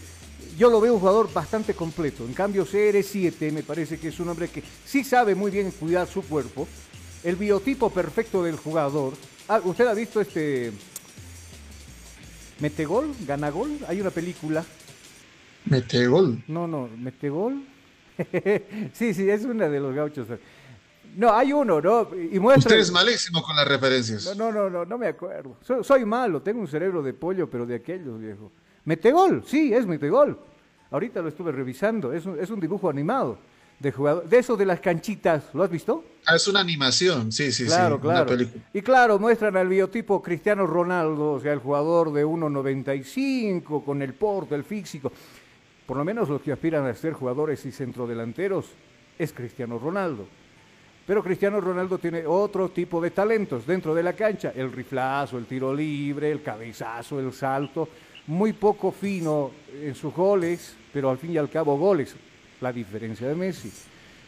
yo 0.57 0.69
lo 0.69 0.79
veo 0.81 0.93
un 0.93 0.99
jugador 0.99 1.31
bastante 1.31 1.73
completo. 1.73 2.25
En 2.25 2.33
cambio, 2.33 2.65
CR7 2.65 3.51
me 3.51 3.63
parece 3.63 3.97
que 3.99 4.07
es 4.09 4.19
un 4.19 4.29
hombre 4.29 4.47
que 4.47 4.63
sí 4.85 5.03
sabe 5.03 5.35
muy 5.35 5.51
bien 5.51 5.71
cuidar 5.71 6.07
su 6.07 6.21
cuerpo. 6.23 6.67
El 7.23 7.35
biotipo 7.35 7.89
perfecto 7.89 8.41
del 8.43 8.55
jugador. 8.57 9.13
Ah, 9.47 9.59
¿Usted 9.63 9.87
ha 9.87 9.93
visto 9.93 10.21
este 10.21 10.71
Metegol? 12.59 13.13
¿Ganagol? 13.25 13.77
Hay 13.87 14.01
una 14.01 14.09
película. 14.09 14.65
Mete 15.65 16.07
gol. 16.07 16.41
No, 16.47 16.67
no, 16.67 16.89
Metegol. 16.97 17.63
sí, 18.93 19.13
sí, 19.13 19.29
es 19.29 19.43
una 19.45 19.69
de 19.69 19.79
los 19.79 19.93
gauchos. 19.95 20.27
No, 21.19 21.33
hay 21.33 21.51
uno, 21.51 21.81
¿no? 21.81 22.07
Y 22.15 22.39
muestra. 22.39 22.69
Usted 22.69 22.79
es 22.79 22.91
malísimo 22.93 23.43
con 23.43 23.53
las 23.53 23.67
referencias. 23.67 24.37
No, 24.37 24.53
no, 24.53 24.63
no, 24.63 24.69
no, 24.69 24.85
no 24.85 24.97
me 24.97 25.07
acuerdo. 25.07 25.57
Soy, 25.61 25.83
soy 25.83 26.05
malo, 26.05 26.41
tengo 26.41 26.61
un 26.61 26.67
cerebro 26.67 27.03
de 27.03 27.13
pollo, 27.13 27.49
pero 27.49 27.65
de 27.65 27.75
aquellos, 27.75 28.17
viejo. 28.17 28.53
Metegol, 28.85 29.43
sí, 29.45 29.73
es 29.73 29.85
Metegol. 29.85 30.39
Ahorita 30.89 31.21
lo 31.21 31.27
estuve 31.27 31.51
revisando, 31.51 32.13
es 32.13 32.25
un, 32.25 32.39
es 32.39 32.49
un 32.49 32.61
dibujo 32.61 32.89
animado 32.89 33.37
de 33.79 33.91
jugador, 33.91 34.29
de 34.29 34.37
esos 34.37 34.57
de 34.57 34.65
las 34.65 34.79
canchitas, 34.79 35.43
¿lo 35.53 35.61
has 35.61 35.69
visto? 35.69 36.05
Ah, 36.25 36.37
es 36.37 36.47
una 36.47 36.61
animación, 36.61 37.33
sí, 37.33 37.51
sí, 37.51 37.65
claro, 37.65 37.97
sí. 37.97 38.01
claro. 38.01 38.25
Película. 38.25 38.63
Y 38.73 38.81
claro, 38.81 39.19
muestran 39.19 39.57
al 39.57 39.67
biotipo 39.67 40.21
Cristiano 40.21 40.65
Ronaldo, 40.65 41.33
o 41.33 41.39
sea, 41.41 41.51
el 41.51 41.59
jugador 41.59 42.13
de 42.13 42.25
1.95, 42.25 43.83
con 43.83 44.01
el 44.01 44.13
porte, 44.13 44.55
el 44.55 44.63
físico. 44.63 45.11
Por 45.85 45.97
lo 45.97 46.05
menos 46.05 46.29
los 46.29 46.41
que 46.41 46.53
aspiran 46.53 46.85
a 46.85 46.93
ser 46.93 47.11
jugadores 47.11 47.65
y 47.65 47.73
centrodelanteros 47.73 48.67
es 49.17 49.33
Cristiano 49.33 49.77
Ronaldo. 49.77 50.38
Pero 51.09 51.23
Cristiano 51.23 51.59
Ronaldo 51.59 51.97
tiene 51.97 52.23
otro 52.27 52.69
tipo 52.69 53.01
de 53.01 53.09
talentos 53.09 53.65
dentro 53.65 53.95
de 53.95 54.03
la 54.03 54.13
cancha, 54.13 54.53
el 54.55 54.71
riflazo, 54.71 55.39
el 55.39 55.47
tiro 55.47 55.73
libre, 55.73 56.29
el 56.31 56.43
cabezazo, 56.43 57.19
el 57.19 57.33
salto, 57.33 57.89
muy 58.27 58.53
poco 58.53 58.91
fino 58.91 59.49
en 59.73 59.95
sus 59.95 60.13
goles, 60.13 60.75
pero 60.93 61.09
al 61.09 61.17
fin 61.17 61.31
y 61.31 61.37
al 61.39 61.49
cabo 61.49 61.75
goles, 61.79 62.13
la 62.61 62.71
diferencia 62.71 63.27
de 63.27 63.33
Messi. 63.33 63.71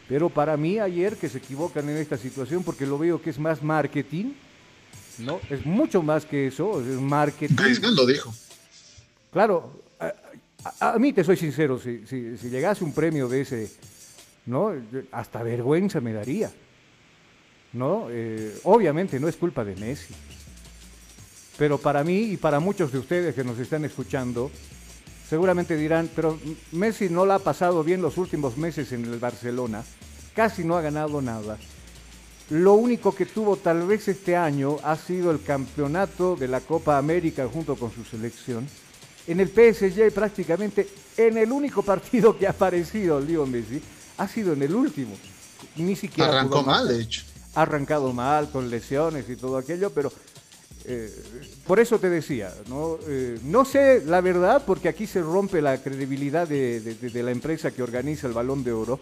Pero 0.08 0.28
para 0.28 0.56
mí 0.56 0.80
ayer 0.80 1.16
que 1.16 1.28
se 1.28 1.38
equivocan 1.38 1.88
en 1.88 1.98
esta 1.98 2.16
situación 2.16 2.64
porque 2.64 2.84
lo 2.84 2.98
veo 2.98 3.22
que 3.22 3.30
es 3.30 3.38
más 3.38 3.62
marketing, 3.62 4.32
¿no? 5.18 5.38
Es 5.50 5.64
mucho 5.64 6.02
más 6.02 6.26
que 6.26 6.48
eso, 6.48 6.80
es 6.80 7.00
marketing. 7.00 7.54
Griezmann 7.54 7.94
lo 7.94 8.04
dijo. 8.06 8.34
Claro, 9.32 9.70
a, 10.00 10.12
a- 10.80 10.94
a 10.94 10.98
mí 10.98 11.12
te 11.12 11.22
soy 11.22 11.36
sincero, 11.36 11.78
si, 11.78 12.04
si- 12.08 12.36
si 12.36 12.50
llegase 12.50 12.82
un 12.82 12.92
premio 12.92 13.28
de 13.28 13.42
ese, 13.42 13.70
¿no? 14.46 14.72
Hasta 15.12 15.44
vergüenza 15.44 16.00
me 16.00 16.12
daría. 16.12 16.50
¿No? 17.72 18.08
Eh, 18.10 18.58
obviamente 18.64 19.18
no 19.18 19.28
es 19.28 19.36
culpa 19.36 19.64
de 19.64 19.76
Messi. 19.76 20.14
Pero 21.58 21.78
para 21.78 22.02
mí 22.04 22.32
y 22.32 22.36
para 22.36 22.60
muchos 22.60 22.92
de 22.92 22.98
ustedes 22.98 23.34
que 23.34 23.44
nos 23.44 23.58
están 23.58 23.84
escuchando, 23.84 24.50
seguramente 25.28 25.76
dirán, 25.76 26.10
pero 26.14 26.38
Messi 26.72 27.08
no 27.08 27.24
la 27.24 27.36
ha 27.36 27.38
pasado 27.38 27.84
bien 27.84 28.02
los 28.02 28.18
últimos 28.18 28.56
meses 28.56 28.92
en 28.92 29.04
el 29.04 29.18
Barcelona, 29.18 29.84
casi 30.34 30.64
no 30.64 30.76
ha 30.76 30.82
ganado 30.82 31.22
nada. 31.22 31.58
Lo 32.50 32.74
único 32.74 33.14
que 33.14 33.26
tuvo 33.26 33.56
tal 33.56 33.86
vez 33.86 34.08
este 34.08 34.36
año 34.36 34.76
ha 34.82 34.96
sido 34.96 35.30
el 35.30 35.42
campeonato 35.42 36.36
de 36.36 36.48
la 36.48 36.60
Copa 36.60 36.98
América 36.98 37.48
junto 37.50 37.76
con 37.76 37.90
su 37.92 38.04
selección. 38.04 38.66
En 39.26 39.40
el 39.40 39.48
PSG 39.48 40.12
prácticamente 40.12 40.88
en 41.16 41.38
el 41.38 41.52
único 41.52 41.82
partido 41.84 42.36
que 42.36 42.46
ha 42.46 42.50
aparecido 42.50 43.20
Leo 43.20 43.46
Messi 43.46 43.80
ha 44.18 44.28
sido 44.28 44.52
en 44.52 44.62
el 44.62 44.74
último. 44.74 45.16
Ni 45.76 45.96
siquiera 45.96 46.30
Arrancó 46.30 46.62
mal, 46.62 46.88
de 46.88 47.00
hecho. 47.00 47.22
Ha 47.54 47.62
arrancado 47.62 48.12
mal 48.12 48.50
con 48.50 48.70
lesiones 48.70 49.28
y 49.28 49.36
todo 49.36 49.56
aquello, 49.58 49.90
pero 49.90 50.10
eh, 50.84 51.10
por 51.66 51.78
eso 51.80 51.98
te 51.98 52.08
decía, 52.10 52.52
¿no? 52.68 52.96
Eh, 53.06 53.38
no 53.44 53.64
sé 53.64 54.02
la 54.06 54.20
verdad, 54.20 54.62
porque 54.66 54.88
aquí 54.88 55.06
se 55.06 55.20
rompe 55.20 55.60
la 55.62 55.78
credibilidad 55.82 56.48
de, 56.48 56.80
de- 56.80 56.94
de- 56.94 57.10
de 57.10 57.22
la 57.22 57.30
empresa 57.30 57.70
que 57.70 57.82
organiza 57.82 58.26
el 58.26 58.32
Balón 58.32 58.64
de 58.64 58.72
Oro. 58.72 58.98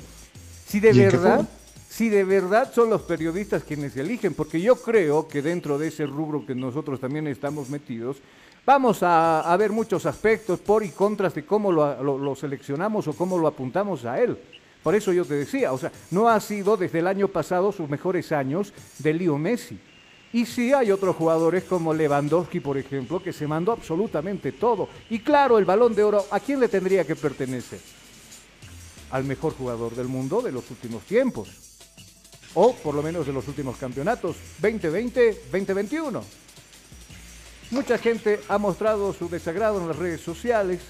Si 0.66 0.80
de 0.80 0.88
¿Y 0.92 1.00
en 1.00 1.11
qué 1.11 1.16
verdad, 1.16 1.49
si 1.88 2.09
de 2.09 2.25
verdad 2.25 2.71
son 2.75 2.90
los 2.90 3.02
periodistas 3.02 3.62
quienes 3.64 3.97
eligen, 3.97 4.35
porque 4.35 4.61
yo 4.61 4.76
creo 4.76 5.26
que 5.26 5.42
dentro 5.42 5.78
de 5.78 5.88
ese 5.88 6.07
rubro 6.07 6.45
que 6.45 6.54
nosotros 6.54 7.00
también 7.00 7.26
estamos 7.28 7.69
metidos, 7.71 8.19
vamos 8.66 9.02
a, 9.02 9.40
a 9.40 9.57
ver 9.57 9.71
muchos 9.73 10.07
aspectos 10.07 10.61
por 10.61 10.85
y 10.85 10.90
contras 10.90 11.35
de 11.35 11.45
cómo 11.47 11.73
lo, 11.73 12.02
lo- 12.02 12.19
lo 12.19 12.35
seleccionamos 12.37 13.09
o 13.09 13.12
cómo 13.14 13.38
lo 13.38 13.47
apuntamos 13.47 14.04
a 14.04 14.21
él. 14.21 14.37
Por 14.83 14.95
eso 14.95 15.13
yo 15.13 15.25
te 15.25 15.35
decía, 15.35 15.73
o 15.73 15.79
sea, 15.79 15.93
no 16.11 16.29
ha 16.29 16.41
sido 16.41 16.77
desde 16.77 17.01
el 17.01 17.07
año 17.07 17.29
pasado 17.29 17.73
sus 17.73 17.89
mejores 17.89 18.33
años 18.33 18.73
de 18.99 19.13
Leo 19.15 19.37
Messi. 19.39 19.79
Y 20.33 20.47
sí 20.47 20.73
hay 20.73 20.93
otros 20.93 21.17
jugadores 21.17 21.65
como 21.65 21.93
Lewandowski, 21.93 22.61
por 22.61 22.79
ejemplo, 22.79 23.23
que 23.23 23.33
se 23.33 23.47
mandó 23.47 23.73
absolutamente 23.73 24.53
todo. 24.53 24.89
Y 25.11 25.19
claro, 25.19 25.59
el 25.59 25.65
balón 25.65 25.95
de 25.95 26.05
oro, 26.05 26.25
¿a 26.31 26.39
quién 26.39 26.61
le 26.61 26.69
tendría 26.69 27.05
que 27.05 27.17
pertenecer? 27.17 27.81
Al 29.11 29.25
mejor 29.25 29.55
jugador 29.55 29.95
del 29.97 30.07
mundo 30.07 30.41
de 30.41 30.53
los 30.53 30.71
últimos 30.71 31.03
tiempos. 31.03 31.49
O 32.55 32.75
por 32.75 32.95
lo 32.95 33.03
menos 33.03 33.27
de 33.27 33.33
los 33.33 33.49
últimos 33.49 33.77
campeonatos, 33.77 34.37
2020-2021. 34.63 36.23
Mucha 37.73 37.99
gente 37.99 38.41
ha 38.49 38.59
mostrado 38.59 39.13
su 39.13 39.29
desagrado 39.29 39.81
en 39.81 39.89
las 39.89 39.97
redes 39.97 40.21
sociales. 40.21 40.81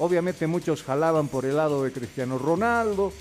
Obviamente 0.00 0.46
muchos 0.46 0.82
jalaban 0.82 1.28
por 1.28 1.44
el 1.44 1.56
lado 1.56 1.84
de 1.84 1.92
Cristiano 1.92 2.38
Ronaldo, 2.38 3.12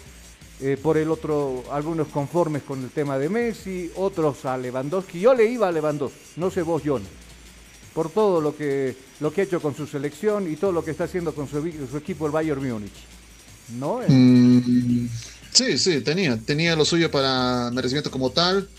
eh, 0.62 0.78
por 0.82 0.98
el 0.98 1.12
otro, 1.12 1.66
algunos 1.72 2.08
conformes 2.08 2.64
con 2.64 2.82
el 2.82 2.90
tema 2.90 3.18
de 3.18 3.28
Messi, 3.28 3.92
otros 3.98 4.46
a 4.46 4.58
Lewandowski. 4.58 5.20
Yo 5.20 5.34
le 5.34 5.46
iba 5.46 5.68
a 5.68 5.74
Lewandowski, 5.74 6.18
no 6.38 6.50
sé 6.50 6.62
vos, 6.62 6.82
John, 6.86 7.04
por 7.94 8.10
todo 8.10 8.40
lo 8.40 8.56
que, 8.56 8.96
lo 9.20 9.34
que 9.34 9.42
ha 9.42 9.44
hecho 9.44 9.62
con 9.62 9.76
su 9.76 9.88
selección 9.88 10.50
y 10.50 10.56
todo 10.56 10.72
lo 10.72 10.84
que 10.84 10.92
está 10.92 11.04
haciendo 11.04 11.36
con 11.36 11.50
su, 11.50 11.62
su 11.92 11.98
equipo, 11.98 12.26
el 12.26 12.32
Bayern 12.32 12.66
Múnich. 12.66 12.94
¿No? 13.78 14.00
Mm, 14.08 15.10
sí, 15.52 15.78
sí, 15.78 16.00
tenía. 16.00 16.38
Tenía 16.38 16.78
lo 16.78 16.86
suyo 16.86 17.12
para 17.12 17.72
merecimiento 17.74 18.10
como 18.10 18.32
tal. 18.32 18.70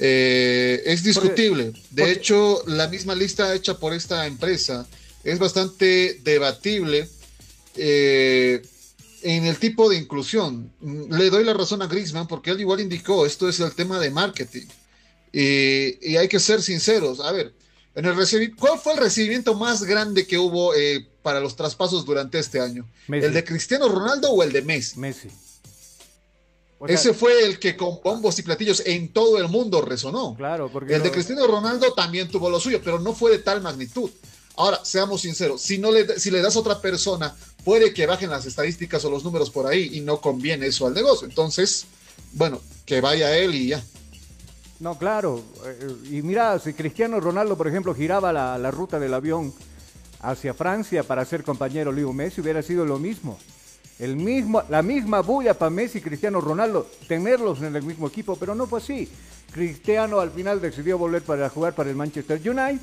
eh, 0.00 0.82
es 0.84 1.04
discutible. 1.04 1.72
De 1.92 2.10
hecho, 2.10 2.64
la 2.66 2.88
misma 2.88 3.14
lista 3.14 3.54
hecha 3.54 3.78
por 3.78 3.94
esta 3.94 4.26
empresa 4.26 4.84
es 5.22 5.38
bastante 5.38 6.20
debatible 6.24 7.08
eh, 7.76 8.62
en 9.22 9.46
el 9.46 9.58
tipo 9.58 9.88
de 9.88 9.96
inclusión. 9.96 10.72
Le 10.80 11.30
doy 11.30 11.44
la 11.44 11.54
razón 11.54 11.82
a 11.82 11.86
Grisman 11.86 12.28
porque 12.28 12.50
él 12.50 12.60
igual 12.60 12.80
indicó, 12.80 13.26
esto 13.26 13.48
es 13.48 13.60
el 13.60 13.74
tema 13.74 13.98
de 13.98 14.10
marketing. 14.10 14.66
y 15.32 16.16
hay 16.16 16.28
que 16.28 16.40
ser 16.40 16.62
sinceros. 16.62 17.20
A 17.20 17.32
ver, 17.32 17.54
en 17.96 18.04
el 18.04 18.56
¿cuál 18.56 18.78
fue 18.78 18.92
el 18.92 18.98
recibimiento 18.98 19.54
más 19.54 19.82
grande 19.82 20.26
que 20.26 20.36
hubo 20.36 20.74
eh, 20.74 21.08
para 21.22 21.40
los 21.40 21.56
traspasos 21.56 22.04
durante 22.04 22.38
este 22.38 22.60
año? 22.60 22.86
¿El 23.08 23.32
de 23.32 23.42
Cristiano 23.42 23.88
Ronaldo 23.88 24.30
o 24.30 24.42
el 24.42 24.52
de 24.52 24.60
Messi? 24.60 25.00
Messi. 25.00 25.30
Ese 26.86 27.14
fue 27.14 27.42
el 27.42 27.58
que 27.58 27.74
con 27.74 27.98
bombos 28.04 28.38
y 28.38 28.42
platillos 28.42 28.82
en 28.84 29.14
todo 29.14 29.38
el 29.38 29.48
mundo 29.48 29.80
resonó. 29.80 30.34
Claro, 30.36 30.70
porque 30.70 30.94
el 30.94 31.02
de 31.02 31.10
Cristiano 31.10 31.46
Ronaldo 31.46 31.94
también 31.94 32.28
tuvo 32.28 32.50
lo 32.50 32.60
suyo, 32.60 32.82
pero 32.84 32.98
no 32.98 33.14
fue 33.14 33.30
de 33.30 33.38
tal 33.38 33.62
magnitud. 33.62 34.10
Ahora, 34.56 34.80
seamos 34.84 35.20
sinceros, 35.20 35.60
si, 35.60 35.78
no 35.78 35.92
le, 35.92 36.18
si 36.18 36.30
le 36.30 36.40
das 36.40 36.56
a 36.56 36.60
otra 36.60 36.80
persona, 36.80 37.34
puede 37.64 37.92
que 37.92 38.06
bajen 38.06 38.30
las 38.30 38.46
estadísticas 38.46 39.04
o 39.04 39.10
los 39.10 39.22
números 39.24 39.50
por 39.50 39.66
ahí 39.66 39.90
y 39.92 40.00
no 40.00 40.20
conviene 40.20 40.66
eso 40.66 40.86
al 40.86 40.94
negocio. 40.94 41.28
Entonces, 41.28 41.86
bueno, 42.32 42.60
que 42.86 43.00
vaya 43.00 43.36
él 43.36 43.54
y 43.54 43.68
ya. 43.68 43.84
No, 44.80 44.98
claro. 44.98 45.42
Eh, 45.64 45.96
y 46.10 46.22
mira, 46.22 46.58
si 46.58 46.72
Cristiano 46.72 47.20
Ronaldo, 47.20 47.56
por 47.56 47.68
ejemplo, 47.68 47.94
giraba 47.94 48.32
la, 48.32 48.58
la 48.58 48.70
ruta 48.70 48.98
del 48.98 49.14
avión 49.14 49.52
hacia 50.20 50.54
Francia 50.54 51.02
para 51.02 51.24
ser 51.24 51.44
compañero 51.44 51.92
Leo 51.92 52.12
Messi, 52.12 52.40
hubiera 52.40 52.62
sido 52.62 52.84
lo 52.84 52.98
mismo. 52.98 53.38
El 53.98 54.16
mismo, 54.16 54.62
la 54.68 54.82
misma 54.82 55.20
bulla 55.20 55.54
para 55.54 55.70
Messi 55.70 55.98
y 55.98 56.02
Cristiano 56.02 56.40
Ronaldo, 56.40 56.86
tenerlos 57.08 57.62
en 57.62 57.74
el 57.76 57.82
mismo 57.82 58.08
equipo, 58.08 58.36
pero 58.36 58.54
no 58.54 58.66
fue 58.66 58.80
así. 58.80 59.08
Cristiano 59.52 60.20
al 60.20 60.30
final 60.30 60.60
decidió 60.60 60.98
volver 60.98 61.22
para 61.22 61.48
jugar 61.48 61.74
para 61.74 61.88
el 61.88 61.96
Manchester 61.96 62.38
United. 62.38 62.80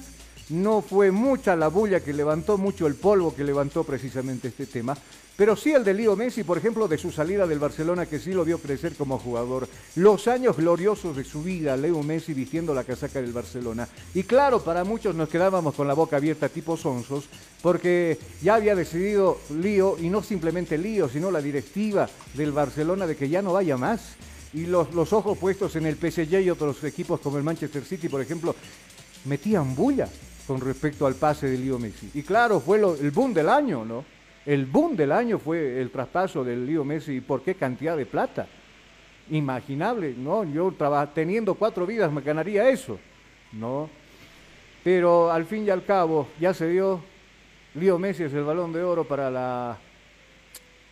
No 0.54 0.84
fue 0.84 1.10
mucha 1.10 1.56
la 1.56 1.68
bulla 1.68 2.02
que 2.02 2.14
levantó, 2.14 2.60
mucho 2.60 2.86
el 2.86 2.94
polvo 2.94 3.34
que 3.34 3.44
levantó 3.44 3.84
precisamente 3.84 4.50
este 4.50 4.68
tema. 4.68 4.96
Pero 5.36 5.56
sí 5.56 5.72
el 5.72 5.84
de 5.84 5.96
Leo 5.96 6.16
Messi, 6.16 6.44
por 6.44 6.60
ejemplo, 6.60 6.88
de 6.88 7.00
su 7.00 7.12
salida 7.12 7.48
del 7.48 7.58
Barcelona, 7.58 8.06
que 8.06 8.20
sí 8.20 8.34
lo 8.34 8.46
vio 8.46 8.60
crecer 8.60 8.94
como 8.94 9.18
jugador. 9.18 9.68
Los 9.96 10.28
años 10.28 10.56
gloriosos 10.58 11.18
de 11.18 11.24
su 11.24 11.42
vida, 11.42 11.76
Leo 11.76 12.04
Messi 12.04 12.36
vistiendo 12.36 12.76
la 12.76 12.84
casaca 12.84 13.20
del 13.20 13.34
Barcelona. 13.34 13.88
Y 14.14 14.26
claro, 14.26 14.64
para 14.64 14.84
muchos 14.84 15.16
nos 15.16 15.28
quedábamos 15.28 15.74
con 15.74 15.88
la 15.88 15.96
boca 15.96 16.18
abierta 16.18 16.50
tipo 16.50 16.78
sonsos, 16.78 17.26
porque 17.64 18.20
ya 18.44 18.54
había 18.54 18.76
decidido 18.76 19.40
Lío, 19.60 19.98
y 20.00 20.10
no 20.10 20.22
simplemente 20.22 20.78
Lío, 20.78 21.10
sino 21.10 21.32
la 21.32 21.42
directiva 21.42 22.08
del 22.36 22.52
Barcelona 22.52 23.08
de 23.08 23.16
que 23.16 23.28
ya 23.28 23.42
no 23.42 23.54
vaya 23.54 23.76
más. 23.76 24.02
Y 24.54 24.68
los, 24.68 24.94
los 24.94 25.14
ojos 25.14 25.36
puestos 25.36 25.76
en 25.78 25.88
el 25.88 25.96
PSG 25.96 26.42
y 26.42 26.52
otros 26.52 26.84
equipos 26.84 27.20
como 27.22 27.40
el 27.40 27.44
Manchester 27.44 27.84
City, 27.84 28.08
por 28.08 28.22
ejemplo, 28.22 28.56
metían 29.26 29.74
bulla 29.74 30.08
con 30.48 30.60
respecto 30.60 31.06
al 31.06 31.16
pase 31.16 31.48
de 31.50 31.58
Leo 31.58 31.80
Messi. 31.80 32.10
Y 32.14 32.24
claro, 32.24 32.60
fue 32.60 32.78
el 32.78 33.12
boom 33.12 33.34
del 33.34 33.50
año, 33.50 33.86
¿no? 33.86 34.04
El 34.46 34.66
boom 34.66 34.96
del 34.96 35.12
año 35.12 35.40
fue 35.40 35.80
el 35.80 35.90
traspaso 35.90 36.44
del 36.44 36.66
Leo 36.66 36.84
Messi. 36.84 37.22
¿Por 37.22 37.42
qué 37.42 37.56
cantidad 37.56 37.96
de 37.96 38.06
plata? 38.06 38.48
Imaginable, 39.30 40.16
¿no? 40.18 40.44
Yo 40.44 40.74
teniendo 41.14 41.56
cuatro 41.56 41.86
vidas 41.86 42.12
me 42.12 42.22
ganaría 42.22 42.70
eso, 42.70 43.00
¿no? 43.54 43.90
Pero 44.84 45.32
al 45.32 45.46
fin 45.46 45.66
y 45.66 45.70
al 45.70 45.86
cabo 45.86 46.28
ya 46.40 46.54
se 46.54 46.68
dio. 46.68 47.02
Leo 47.76 47.98
Messi 47.98 48.24
es 48.24 48.34
el 48.34 48.44
balón 48.44 48.74
de 48.74 48.84
oro 48.84 49.08
para 49.08 49.32
la, 49.32 49.78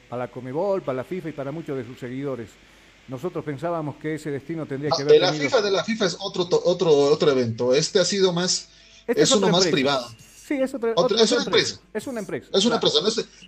para 0.10 0.24
la 0.25 0.31
Comebol, 0.31 0.81
para 0.81 0.98
la 0.98 1.03
FIFA 1.03 1.29
y 1.29 1.34
para 1.34 1.51
muchos 1.51 1.77
de 1.77 1.86
sus 1.86 2.00
seguidores. 2.00 2.50
Nosotros 3.08 3.43
pensábamos 3.43 3.98
que 3.98 4.15
ese 4.15 4.31
destino 4.31 4.65
tendría 4.65 4.91
que 4.96 5.03
ver. 5.03 5.13
De 5.13 5.20
la 5.20 5.34
FIFA, 5.34 5.62
de 5.62 5.72
la 5.72 5.84
FIFA 5.84 6.05
es 6.05 6.17
otro, 6.20 6.48
otro, 6.63 6.91
otro 6.91 7.31
evento. 7.31 7.75
Este 7.75 8.00
ha 8.00 8.05
sido 8.05 8.31
más, 8.31 8.70
este 9.08 9.22
es, 9.22 9.31
uno 9.31 9.50
más 9.50 9.67
privado. 9.67 10.08
Sí, 10.51 10.55
es 10.62 10.74
otra, 10.74 10.91
es 10.91 11.31
una 11.31 11.43
empresa. 11.43 11.79
Es 11.93 12.08
una 12.08 12.20
empresa. 12.20 12.48
Es 12.53 12.65
una 12.65 12.75
empresa. 12.75 12.98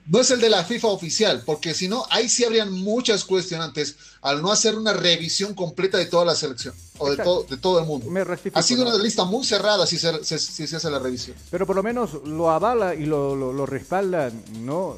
No 0.06 0.22
es, 0.22 0.32
el 0.32 0.40
de 0.40 0.50
la 0.50 0.64
FIFA 0.64 0.88
oficial, 0.88 1.44
porque 1.46 1.74
si 1.74 1.90
no, 1.90 2.06
ahí 2.10 2.30
sí 2.30 2.46
habrían 2.46 2.72
muchas 2.72 3.26
cuestionantes 3.26 3.98
al 4.22 4.42
no 4.42 4.54
hacer 4.54 4.76
una 4.76 4.94
revisión 4.94 5.54
completa 5.54 5.98
de 5.98 6.06
toda 6.06 6.24
la 6.24 6.34
selección 6.34 6.74
o 7.00 7.10
de 7.10 7.18
todo, 7.18 7.44
de 7.44 7.58
todo 7.58 7.80
el 7.80 7.86
mundo. 7.86 8.08
ha 8.54 8.64
sido 8.64 8.84
una 8.84 8.98
lista 8.98 9.26
muy 9.26 9.44
cerrada 9.44 9.86
si 9.86 9.98
se, 9.98 10.24
si, 10.24 10.66
se 10.66 10.76
hace 10.78 10.90
la 10.90 11.00
revisión. 11.00 11.36
Pero 11.52 11.68
por 11.68 11.76
lo 11.76 11.84
menos 11.84 12.14
lo 12.26 12.50
avala 12.50 12.96
y 12.96 13.06
lo, 13.06 13.36
lo, 13.36 13.66
respalda, 13.66 14.32
¿no? 14.60 14.96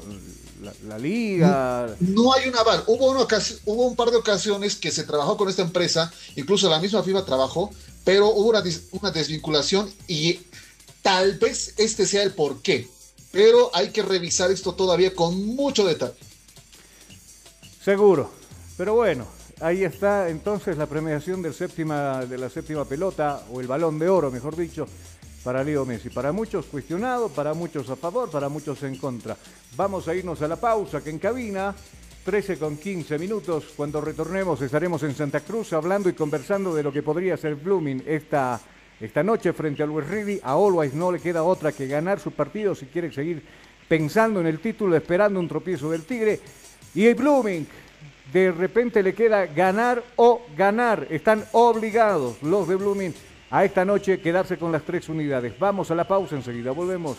La, 0.86 0.98
liga. 0.98 1.96
No, 2.00 2.32
hay 2.32 2.48
un 2.48 2.56
aval. 2.56 2.84
Hubo, 2.86 3.10
una 3.10 3.26
hubo 3.66 3.86
un 3.86 3.96
par 3.96 4.10
de 4.10 4.16
ocasiones 4.16 4.76
que 4.76 4.90
se 4.90 5.02
trabajó 5.02 5.36
con 5.36 5.48
esta 5.48 5.62
empresa, 5.62 6.12
incluso 6.36 6.70
la 6.70 6.78
misma 6.78 7.02
FIFA 7.02 7.24
trabajó, 7.24 7.70
pero 8.06 8.30
hubo 8.30 8.48
una, 8.48 8.62
una 8.92 9.10
desvinculación 9.10 9.92
y 10.08 10.40
Tal 11.06 11.38
vez 11.38 11.72
este 11.76 12.04
sea 12.04 12.24
el 12.24 12.32
porqué, 12.34 12.88
pero 13.30 13.70
hay 13.72 13.90
que 13.90 14.02
revisar 14.02 14.50
esto 14.50 14.74
todavía 14.74 15.14
con 15.14 15.54
mucho 15.54 15.86
detalle. 15.86 16.16
Seguro, 17.80 18.28
pero 18.76 18.94
bueno, 18.96 19.24
ahí 19.60 19.84
está 19.84 20.28
entonces 20.28 20.76
la 20.76 20.86
premiación 20.86 21.42
de 21.42 21.50
la 22.38 22.50
séptima 22.50 22.84
pelota, 22.88 23.44
o 23.52 23.60
el 23.60 23.68
balón 23.68 24.00
de 24.00 24.08
oro, 24.08 24.32
mejor 24.32 24.56
dicho, 24.56 24.88
para 25.44 25.62
Leo 25.62 25.86
Messi. 25.86 26.10
Para 26.10 26.32
muchos 26.32 26.66
cuestionado, 26.66 27.28
para 27.28 27.54
muchos 27.54 27.88
a 27.88 27.94
favor, 27.94 28.28
para 28.28 28.48
muchos 28.48 28.82
en 28.82 28.96
contra. 28.96 29.36
Vamos 29.76 30.08
a 30.08 30.14
irnos 30.16 30.42
a 30.42 30.48
la 30.48 30.56
pausa 30.56 31.04
que 31.04 31.10
en 31.10 31.20
cabina, 31.20 31.72
13 32.26 32.58
con 32.58 32.76
15 32.76 33.20
minutos. 33.20 33.72
Cuando 33.76 34.00
retornemos 34.00 34.60
estaremos 34.60 35.00
en 35.04 35.14
Santa 35.14 35.40
Cruz 35.40 35.72
hablando 35.72 36.08
y 36.08 36.12
conversando 36.12 36.74
de 36.74 36.82
lo 36.82 36.92
que 36.92 37.04
podría 37.04 37.36
ser 37.36 37.54
Blooming 37.54 38.02
esta 38.04 38.60
esta 38.98 39.22
noche 39.22 39.52
frente 39.52 39.84
al 39.84 39.90
West 39.90 40.10
Ready. 40.10 40.40
A 40.42 40.54
Always 40.54 40.92
no 40.92 41.12
le 41.12 41.20
queda 41.20 41.44
otra 41.44 41.70
que 41.70 41.86
ganar 41.86 42.18
su 42.18 42.32
partido 42.32 42.74
si 42.74 42.86
quiere 42.86 43.12
seguir 43.12 43.44
pensando 43.86 44.40
en 44.40 44.48
el 44.48 44.58
título, 44.58 44.96
esperando 44.96 45.38
un 45.38 45.46
tropiezo 45.46 45.88
del 45.88 46.02
Tigre. 46.02 46.40
Y 46.96 47.12
Blooming, 47.12 47.64
de 48.32 48.50
repente 48.50 49.04
le 49.04 49.14
queda 49.14 49.46
ganar 49.46 50.02
o 50.16 50.42
ganar. 50.56 51.06
Están 51.10 51.44
obligados 51.52 52.42
los 52.42 52.66
de 52.66 52.74
Blooming 52.74 53.14
a 53.50 53.64
esta 53.64 53.84
noche 53.84 54.20
quedarse 54.20 54.58
con 54.58 54.72
las 54.72 54.82
tres 54.82 55.08
unidades. 55.08 55.56
Vamos 55.60 55.92
a 55.92 55.94
la 55.94 56.08
pausa 56.08 56.34
enseguida, 56.34 56.72
volvemos. 56.72 57.18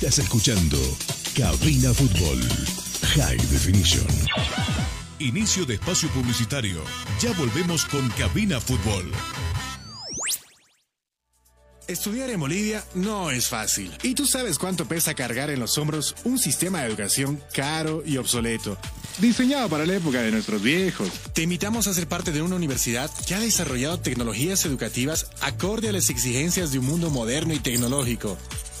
Estás 0.00 0.20
escuchando 0.20 0.78
Cabina 1.36 1.92
Fútbol. 1.92 2.40
High 3.16 3.36
Definition. 3.36 4.06
Inicio 5.18 5.66
de 5.66 5.74
espacio 5.74 6.08
publicitario. 6.08 6.82
Ya 7.20 7.32
volvemos 7.32 7.84
con 7.84 8.08
Cabina 8.12 8.62
Fútbol. 8.62 9.12
Estudiar 11.86 12.30
en 12.30 12.40
Bolivia 12.40 12.82
no 12.94 13.30
es 13.30 13.48
fácil. 13.48 13.92
Y 14.02 14.14
tú 14.14 14.24
sabes 14.24 14.58
cuánto 14.58 14.86
pesa 14.86 15.12
cargar 15.12 15.50
en 15.50 15.60
los 15.60 15.76
hombros 15.76 16.14
un 16.24 16.38
sistema 16.38 16.80
de 16.80 16.86
educación 16.86 17.38
caro 17.52 18.02
y 18.06 18.16
obsoleto. 18.16 18.78
Diseñado 19.18 19.68
para 19.68 19.84
la 19.84 19.96
época 19.96 20.22
de 20.22 20.30
nuestros 20.30 20.62
viejos. 20.62 21.10
Te 21.34 21.42
invitamos 21.42 21.88
a 21.88 21.92
ser 21.92 22.06
parte 22.08 22.32
de 22.32 22.40
una 22.40 22.56
universidad 22.56 23.10
que 23.26 23.34
ha 23.34 23.40
desarrollado 23.40 24.00
tecnologías 24.00 24.64
educativas 24.64 25.30
acorde 25.42 25.90
a 25.90 25.92
las 25.92 26.08
exigencias 26.08 26.72
de 26.72 26.78
un 26.78 26.86
mundo 26.86 27.10
moderno 27.10 27.52
y 27.52 27.58
tecnológico 27.58 28.38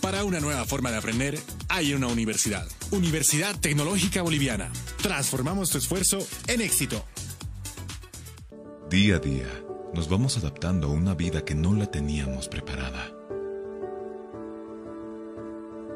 Para 0.00 0.24
una 0.24 0.38
nueva 0.38 0.64
forma 0.64 0.90
de 0.92 0.96
aprender, 0.96 1.38
hay 1.68 1.92
una 1.92 2.06
universidad. 2.06 2.66
Universidad 2.92 3.58
Tecnológica 3.58 4.22
Boliviana. 4.22 4.70
Transformamos 5.02 5.70
tu 5.70 5.78
esfuerzo 5.78 6.24
en 6.46 6.60
éxito. 6.60 7.04
Día 8.88 9.16
a 9.16 9.18
día, 9.18 9.48
nos 9.92 10.08
vamos 10.08 10.36
adaptando 10.38 10.86
a 10.86 10.90
una 10.92 11.14
vida 11.14 11.44
que 11.44 11.54
no 11.54 11.74
la 11.74 11.86
teníamos 11.86 12.48
preparada. 12.48 13.12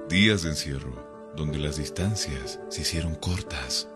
Días 0.09 0.43
de 0.43 0.51
encierro, 0.51 1.33
donde 1.37 1.59
las 1.59 1.77
distancias 1.77 2.61
se 2.71 2.83
hicieron 2.83 3.15
cortas. 3.15 3.89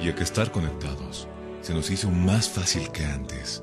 Y 0.00 0.08
a 0.08 0.14
que 0.14 0.24
estar 0.24 0.50
conectados 0.50 1.28
se 1.62 1.72
nos 1.72 1.90
hizo 1.90 2.10
más 2.10 2.50
fácil 2.50 2.90
que 2.90 3.04
antes. 3.04 3.62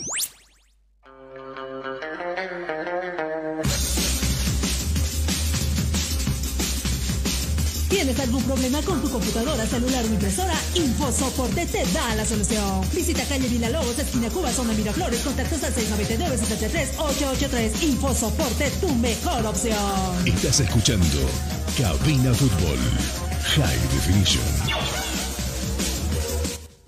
Algún 8.41 8.55
problema 8.55 8.81
con 8.81 8.99
tu 9.01 9.09
computadora, 9.09 9.65
celular 9.65 10.03
o 10.03 10.07
impresora? 10.07 10.53
InfoSoporte 10.75 11.65
te 11.65 11.85
da 11.93 12.13
la 12.15 12.25
solución. 12.25 12.81
Visita 12.93 13.23
calle 13.25 13.47
Villalobos, 13.47 13.97
esquina 13.99 14.29
Cuba, 14.29 14.51
zona 14.51 14.73
Miraflores, 14.73 15.21
contactos 15.21 15.63
al 15.63 15.73
699-783-883. 15.73 17.83
InfoSoporte, 17.83 18.69
tu 18.81 18.93
mejor 18.95 19.45
opción. 19.45 19.77
Estás 20.25 20.59
escuchando 20.59 21.05
Cabina 21.77 22.33
Fútbol 22.33 22.79
High 23.55 23.79
Definition. 23.93 24.43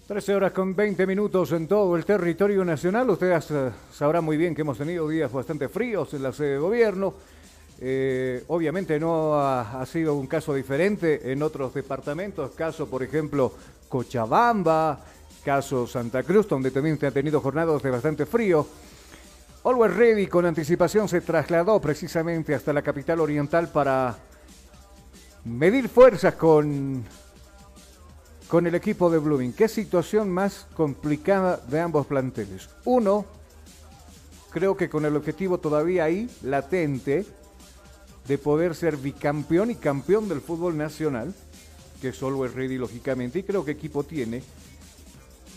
13 0.08 0.36
horas 0.36 0.52
con 0.52 0.76
20 0.76 1.08
minutos 1.08 1.54
en 1.54 1.68
todo 1.68 1.96
el 1.96 2.04
territorio 2.06 2.66
nacional. 2.66 3.10
Ustedes 3.10 3.50
eh, 3.52 3.72
sabrán 3.92 4.24
muy 4.24 4.38
bien 4.38 4.54
que 4.54 4.62
hemos 4.62 4.78
tenido 4.78 5.08
días 5.08 5.32
bastante 5.32 5.70
fríos 5.70 6.14
en 6.14 6.22
la 6.24 6.34
sede 6.34 6.54
de 6.54 6.60
gobierno. 6.60 7.14
Eh, 7.86 8.46
obviamente 8.48 8.98
no 8.98 9.36
ha, 9.38 9.86
sido 9.86 10.16
un 10.16 10.26
caso 10.26 10.54
diferente 10.54 11.34
en 11.34 11.44
otros 11.44 11.74
departamentos, 11.74 12.52
caso 12.52 12.88
por 12.88 13.04
ejemplo 13.04 13.52
Cochabamba, 13.90 15.02
caso 15.44 15.86
Santa 15.86 16.24
Cruz, 16.24 16.48
donde 16.48 16.72
también 16.72 16.98
se 16.98 17.08
han 17.08 17.14
tenido 17.14 17.42
jornadas 17.42 17.84
de 17.84 17.92
bastante 17.92 18.26
frío. 18.26 18.66
Always 19.66 19.98
Ready 19.98 20.28
con 20.28 20.46
anticipación 20.46 21.10
se 21.10 21.20
trasladó 21.20 21.82
precisamente 21.82 22.56
hasta 22.56 22.72
la 22.72 22.82
capital 22.82 23.20
oriental 23.20 23.68
para 23.68 24.16
medir 25.44 25.90
fuerzas 25.90 26.36
con, 26.36 27.04
con 28.48 28.66
el 28.66 28.76
equipo 28.76 29.10
de 29.10 29.18
Blooming. 29.18 29.52
¿Qué 29.52 29.68
situación 29.68 30.32
más 30.32 30.68
complicada 30.74 31.58
de 31.68 31.82
ambos 31.82 32.06
planteles? 32.06 32.70
Uno, 32.86 33.26
creo 34.52 34.78
que 34.78 34.90
con 34.90 35.04
el 35.04 35.18
objetivo 35.18 35.58
todavía 35.58 36.06
ahí, 36.06 36.30
latente, 36.44 37.26
de 38.28 38.38
poder 38.38 38.76
ser 38.76 38.98
bicampeón 38.98 39.72
y 39.72 39.76
campeón 39.76 40.30
del 40.30 40.42
fútbol 40.42 40.78
nacional, 40.78 41.34
que 42.02 42.14
solo 42.14 42.46
es 42.46 42.54
ready 42.54 42.78
lógicamente, 42.78 43.40
y 43.40 43.44
creo 43.44 43.66
que 43.66 43.72
equipo 43.72 44.04
tiene. 44.04 44.44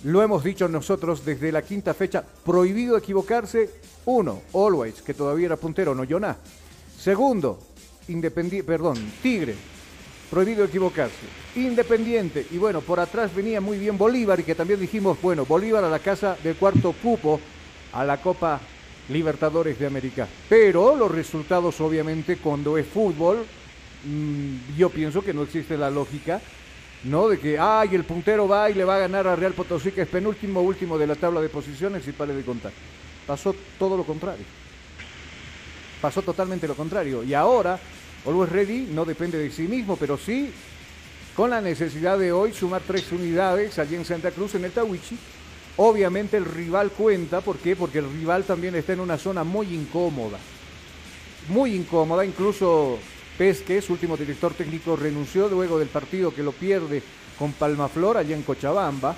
Lo 0.05 0.23
hemos 0.23 0.45
dicho 0.45 0.69
nosotros 0.69 1.25
desde 1.25 1.53
la 1.53 1.63
quinta 1.63 1.95
fecha, 1.95 2.23
prohibido 2.45 2.97
equivocarse. 2.97 3.71
Uno, 4.05 4.43
Always, 4.53 5.03
que 5.03 5.15
todavía 5.15 5.47
era 5.47 5.57
puntero, 5.57 5.95
no 5.95 6.05
Yoná. 6.05 6.37
Segundo, 6.99 7.59
Independiente, 8.09 8.65
perdón, 8.65 8.97
Tigre, 9.21 9.55
prohibido 10.31 10.65
equivocarse. 10.65 11.27
Independiente, 11.57 12.47
y 12.51 12.59
bueno, 12.59 12.81
por 12.81 13.01
atrás 13.01 13.35
venía 13.35 13.61
muy 13.61 13.79
bien 13.79 13.99
Bolívar, 13.99 14.39
y 14.39 14.45
que 14.45 14.55
también 14.55 14.81
dijimos, 14.81 15.19
bueno, 15.21 15.45
Bolívar 15.45 15.83
a 15.83 15.91
la 15.91 15.99
casa 15.99 16.37
del 16.43 16.57
cuarto 16.57 16.95
cupo 17.03 17.41
a 17.93 18.05
la 18.05 18.21
Copa 18.21 18.61
Libertadores 19.09 19.79
de 19.79 19.87
América. 19.87 20.27
Pero 20.49 20.97
los 20.97 21.11
resultados, 21.11 21.81
obviamente, 21.81 22.37
cuando 22.39 22.77
es 22.77 22.87
fútbol, 22.87 23.45
mm, 24.05 24.77
yo 24.77 24.91
pienso 24.91 25.23
que 25.23 25.35
no 25.35 25.43
existe 25.43 25.77
la 25.77 25.91
lógica, 25.91 26.41
¿no? 27.05 27.29
De 27.29 27.39
que, 27.39 27.59
ay, 27.59 27.91
el 27.93 28.05
puntero 28.05 28.49
va 28.49 28.69
y 28.71 28.75
le 28.75 28.85
va 28.85 28.97
a 28.97 29.01
ganar 29.01 29.27
a 29.27 29.37
Real 29.37 29.53
Potosí, 29.53 29.93
que 29.93 30.03
es 30.03 30.09
penúltimo, 30.09 30.61
último 30.61 30.99
de 30.99 31.07
la 31.07 31.15
tabla 31.15 31.41
de 31.41 31.49
posiciones 31.49 32.07
y 32.09 32.13
pare 32.13 32.35
de 32.35 32.43
contar. 32.43 32.73
Pasó 33.27 33.55
todo 33.79 33.97
lo 33.97 34.05
contrario. 34.05 34.45
Pasó 36.01 36.23
totalmente 36.23 36.69
lo 36.69 36.75
contrario. 36.75 37.23
Y 37.23 37.35
ahora, 37.35 37.79
Always 38.27 38.51
Ready 38.51 38.89
no 38.93 39.05
depende 39.05 39.39
de 39.39 39.51
sí 39.51 39.63
mismo, 39.63 39.97
pero 39.97 40.19
sí 40.19 40.53
con 41.37 41.51
la 41.51 41.61
necesidad 41.61 42.19
de 42.19 42.33
hoy 42.33 42.53
sumar 42.55 42.81
tres 42.87 43.13
unidades 43.13 43.79
allí 43.79 43.95
en 43.95 44.05
Santa 44.05 44.31
Cruz, 44.31 44.55
en 44.55 44.65
el 44.65 44.73
Tawichi. 44.73 45.19
Obviamente 45.79 46.39
el 46.39 46.47
rival 46.47 46.91
cuenta, 46.91 47.43
¿por 47.43 47.59
qué? 47.59 47.77
Porque 47.77 47.99
el 47.99 48.11
rival 48.11 48.45
también 48.45 48.75
está 48.75 48.95
en 48.95 49.01
una 49.01 49.19
zona 49.19 49.45
muy 49.45 49.75
incómoda. 49.75 50.39
Muy 51.49 51.75
incómoda, 51.75 52.25
incluso 52.25 52.99
Pesque, 53.37 53.83
su 53.83 53.93
último 53.93 54.17
director 54.17 54.55
técnico, 54.55 54.97
renunció 54.97 55.49
luego 55.49 55.79
del 55.79 55.89
partido 55.89 56.35
que 56.35 56.43
lo 56.43 56.53
pierde 56.53 57.03
con 57.39 57.53
Palmaflor 57.53 58.17
allá 58.17 58.35
en 58.35 58.43
Cochabamba. 58.43 59.15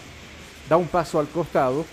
Da 0.69 0.77
un 0.77 0.89
paso 0.89 1.21
al 1.21 1.29
costado. 1.29 1.85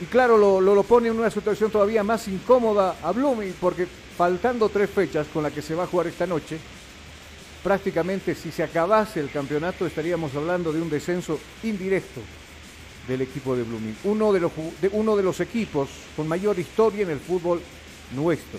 Y 0.00 0.04
claro, 0.04 0.38
lo, 0.38 0.60
lo, 0.60 0.82
pone 0.84 1.08
en 1.08 1.18
una 1.18 1.30
situación 1.30 1.70
todavía 1.70 2.04
más 2.04 2.28
incómoda 2.28 2.96
a 3.02 3.10
Blooming, 3.10 3.54
porque 3.60 3.86
faltando 4.16 4.68
tres 4.68 4.88
fechas 4.88 5.26
con 5.32 5.42
la 5.42 5.50
que 5.50 5.62
se 5.62 5.74
va 5.74 5.84
a 5.84 5.88
jugar 5.88 6.06
esta 6.06 6.26
noche, 6.26 6.58
prácticamente 7.62 8.36
si 8.36 8.52
se 8.52 8.62
acabase 8.62 9.18
el 9.18 9.30
campeonato 9.30 9.86
estaríamos 9.86 10.34
hablando 10.36 10.72
de 10.72 10.82
un 10.82 10.90
descenso 10.90 11.38
indirecto 11.62 12.20
del 13.08 13.22
equipo 13.22 13.54
de 13.56 13.62
Blooming. 13.62 13.96
Uno 14.04 14.32
de 14.32 14.40
los, 14.40 14.52
de, 14.80 14.88
uno 14.92 15.16
de 15.16 15.22
los 15.22 15.40
equipos 15.40 15.88
con 16.16 16.28
mayor 16.28 16.58
historia 16.58 17.02
en 17.02 17.10
el 17.10 17.20
fútbol 17.20 17.60
nuestro. 18.14 18.58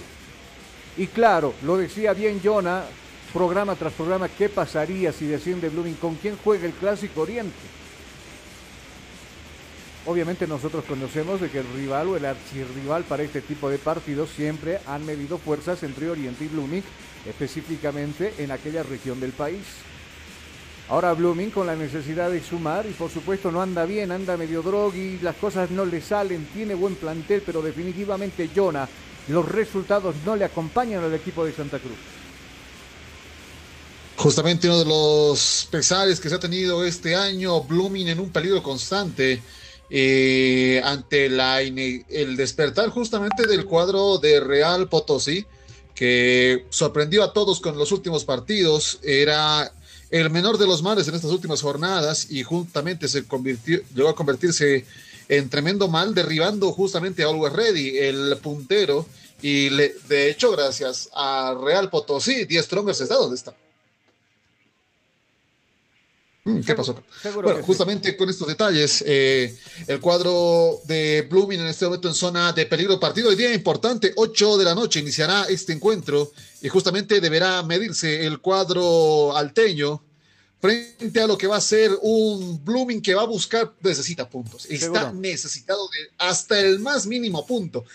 Y 0.97 1.07
claro, 1.07 1.53
lo 1.63 1.77
decía 1.77 2.13
bien 2.13 2.39
Jonah, 2.43 2.85
programa 3.33 3.75
tras 3.75 3.93
programa, 3.93 4.29
¿qué 4.29 4.49
pasaría 4.49 5.11
si 5.11 5.25
desciende 5.25 5.69
Blooming? 5.69 5.95
¿Con 5.95 6.15
quién 6.15 6.37
juega 6.41 6.65
el 6.65 6.73
Clásico 6.73 7.21
Oriente? 7.21 7.53
Obviamente 10.07 10.45
nosotros 10.45 10.85
conocemos 10.85 11.41
de 11.41 11.49
que 11.49 11.59
el 11.59 11.73
rival 11.73 12.09
o 12.09 12.15
el 12.15 12.25
archirrival 12.25 13.03
para 13.05 13.23
este 13.23 13.41
tipo 13.41 13.69
de 13.69 13.79
partidos 13.79 14.29
siempre 14.29 14.79
han 14.85 15.03
medido 15.03 15.39
fuerzas 15.39 15.81
entre 15.81 16.11
Oriente 16.11 16.45
y 16.45 16.47
Blooming, 16.47 16.83
específicamente 17.27 18.35
en 18.37 18.51
aquella 18.51 18.83
región 18.83 19.19
del 19.19 19.31
país. 19.31 19.63
Ahora 20.87 21.13
Blooming 21.13 21.49
con 21.49 21.65
la 21.65 21.75
necesidad 21.75 22.29
de 22.29 22.43
sumar 22.43 22.85
y 22.85 22.93
por 22.93 23.09
supuesto 23.09 23.51
no 23.51 23.61
anda 23.61 23.85
bien, 23.85 24.11
anda 24.11 24.37
medio 24.37 24.63
y 24.93 25.17
las 25.19 25.35
cosas 25.35 25.71
no 25.71 25.83
le 25.83 25.99
salen, 25.99 26.47
tiene 26.53 26.75
buen 26.75 26.95
plantel, 26.95 27.41
pero 27.43 27.63
definitivamente 27.63 28.51
Jonah, 28.55 28.87
los 29.29 29.47
resultados 29.47 30.15
no 30.25 30.35
le 30.35 30.45
acompañan 30.45 31.03
al 31.03 31.13
equipo 31.13 31.43
de 31.43 31.53
Santa 31.53 31.79
Cruz. 31.79 31.97
Justamente 34.17 34.67
uno 34.67 34.79
de 34.79 34.85
los 34.85 35.67
pesares 35.71 36.19
que 36.19 36.29
se 36.29 36.35
ha 36.35 36.39
tenido 36.39 36.85
este 36.85 37.15
año, 37.15 37.61
Blooming 37.63 38.09
en 38.09 38.19
un 38.19 38.29
peligro 38.29 38.61
constante 38.61 39.41
eh, 39.89 40.81
ante 40.83 41.29
la, 41.29 41.61
el 41.61 42.37
despertar 42.37 42.89
justamente 42.89 43.47
del 43.47 43.65
cuadro 43.65 44.19
de 44.19 44.39
Real 44.39 44.87
Potosí, 44.87 45.45
que 45.95 46.65
sorprendió 46.69 47.23
a 47.23 47.33
todos 47.33 47.59
con 47.59 47.77
los 47.77 47.91
últimos 47.91 48.25
partidos, 48.25 48.99
era 49.01 49.71
el 50.09 50.29
menor 50.29 50.57
de 50.57 50.67
los 50.67 50.81
males 50.81 51.07
en 51.07 51.15
estas 51.15 51.31
últimas 51.31 51.61
jornadas 51.61 52.27
y 52.29 52.43
justamente 52.43 53.07
se 53.07 53.25
convirtió, 53.25 53.79
llegó 53.93 54.09
a 54.09 54.15
convertirse 54.15 54.85
en 55.27 55.49
tremendo 55.49 55.87
mal, 55.87 56.13
derribando 56.13 56.71
justamente 56.71 57.23
a 57.23 57.27
Always 57.27 57.53
Ready, 57.53 57.97
el 57.97 58.37
puntero, 58.41 59.05
y 59.41 59.69
le, 59.69 59.95
de 60.07 60.29
hecho, 60.29 60.51
gracias 60.51 61.09
a 61.13 61.57
Real 61.61 61.89
Potosí, 61.89 62.45
10 62.45 62.65
Strongers 62.65 63.01
está 63.01 63.15
donde 63.15 63.35
está. 63.35 63.55
Mm, 66.47 66.59
¿Qué 66.61 66.75
pasó? 66.75 66.95
bueno, 67.33 67.63
justamente 67.63 68.11
sí. 68.11 68.17
con 68.17 68.29
estos 68.29 68.47
detalles, 68.47 69.03
eh, 69.07 69.57
el 69.87 69.99
cuadro 69.99 70.79
de 70.85 71.23
Blooming 71.23 71.59
en 71.59 71.65
este 71.65 71.85
momento 71.85 72.07
en 72.07 72.13
zona 72.13 72.53
de 72.53 72.67
peligro 72.67 72.99
partido. 72.99 73.29
Hoy 73.29 73.35
día 73.35 73.51
importante, 73.51 74.13
8 74.15 74.57
de 74.59 74.63
la 74.63 74.75
noche 74.75 74.99
iniciará 74.99 75.45
este 75.45 75.73
encuentro 75.73 76.31
y 76.61 76.69
justamente 76.69 77.19
deberá 77.19 77.63
medirse 77.63 78.27
el 78.27 78.41
cuadro 78.41 79.35
alteño 79.35 80.03
frente 80.61 81.19
a 81.19 81.25
lo 81.25 81.35
que 81.35 81.47
va 81.47 81.57
a 81.57 81.61
ser 81.61 81.97
un 82.03 82.63
Blooming 82.63 83.01
que 83.01 83.15
va 83.15 83.23
a 83.23 83.25
buscar, 83.25 83.73
necesita 83.81 84.29
puntos. 84.29 84.65
Está 84.65 84.85
Seguro. 84.85 85.13
necesitado 85.13 85.87
de 85.89 86.11
hasta 86.19 86.59
el 86.59 86.77
más 86.77 87.07
mínimo 87.07 87.43
punto. 87.43 87.85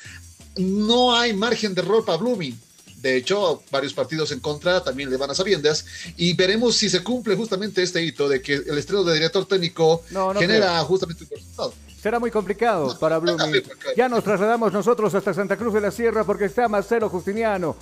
No 0.57 1.17
hay 1.17 1.35
margen 1.35 1.73
de 1.73 1.83
error 1.83 2.05
para 2.05 2.19
Blooming 2.19 2.59
de 3.01 3.17
hecho, 3.17 3.63
varios 3.71 3.95
partidos 3.95 4.31
en 4.33 4.41
contra 4.41 4.83
también 4.83 5.11
le 5.11 5.17
van 5.17 5.31
a 5.31 5.35
sabiendas 5.35 5.85
y 6.17 6.35
veremos 6.35 6.77
si 6.77 6.91
se 6.91 7.03
cumple 7.03 7.35
justamente 7.35 7.83
este 7.83 8.03
hito 8.03 8.29
de 8.29 8.43
que 8.43 8.55
el 8.55 8.77
estreno 8.77 9.05
de 9.05 9.15
director 9.15 9.47
técnico 9.47 10.03
no, 10.11 10.35
no 10.35 10.41
genera 10.41 10.67
creo. 10.67 10.85
justamente 10.85 11.25
un 11.25 11.31
resultado. 11.31 11.75
Será 12.01 12.19
muy 12.19 12.31
complicado 12.31 12.89
no, 12.89 12.99
para 12.99 13.19
Blooming. 13.19 13.63
Ya 13.97 14.09
nos 14.09 14.25
trasladamos 14.25 14.73
nosotros 14.73 15.15
hasta 15.15 15.35
Santa 15.35 15.57
Cruz 15.57 15.75
de 15.75 15.81
la 15.81 15.91
Sierra 15.91 16.25
porque 16.25 16.47
está 16.47 16.69
Marcelo 16.69 17.09
Justiniano, 17.09 17.77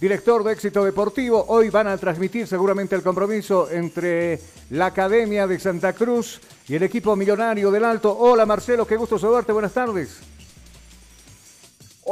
director 0.00 0.42
de 0.44 0.52
Éxito 0.52 0.84
Deportivo. 0.84 1.44
Hoy 1.48 1.70
van 1.70 1.86
a 1.86 1.96
transmitir 1.96 2.46
seguramente 2.46 2.94
el 2.94 3.02
compromiso 3.02 3.70
entre 3.70 4.40
la 4.70 4.86
Academia 4.86 5.46
de 5.46 5.60
Santa 5.60 5.92
Cruz 5.92 6.40
y 6.68 6.74
el 6.74 6.82
equipo 6.82 7.14
millonario 7.16 7.70
del 7.70 7.84
Alto. 7.84 8.16
Hola 8.18 8.46
Marcelo, 8.46 8.86
qué 8.86 8.96
gusto 8.96 9.18
saludarte. 9.18 9.52
Buenas 9.52 9.72
tardes. 9.72 10.18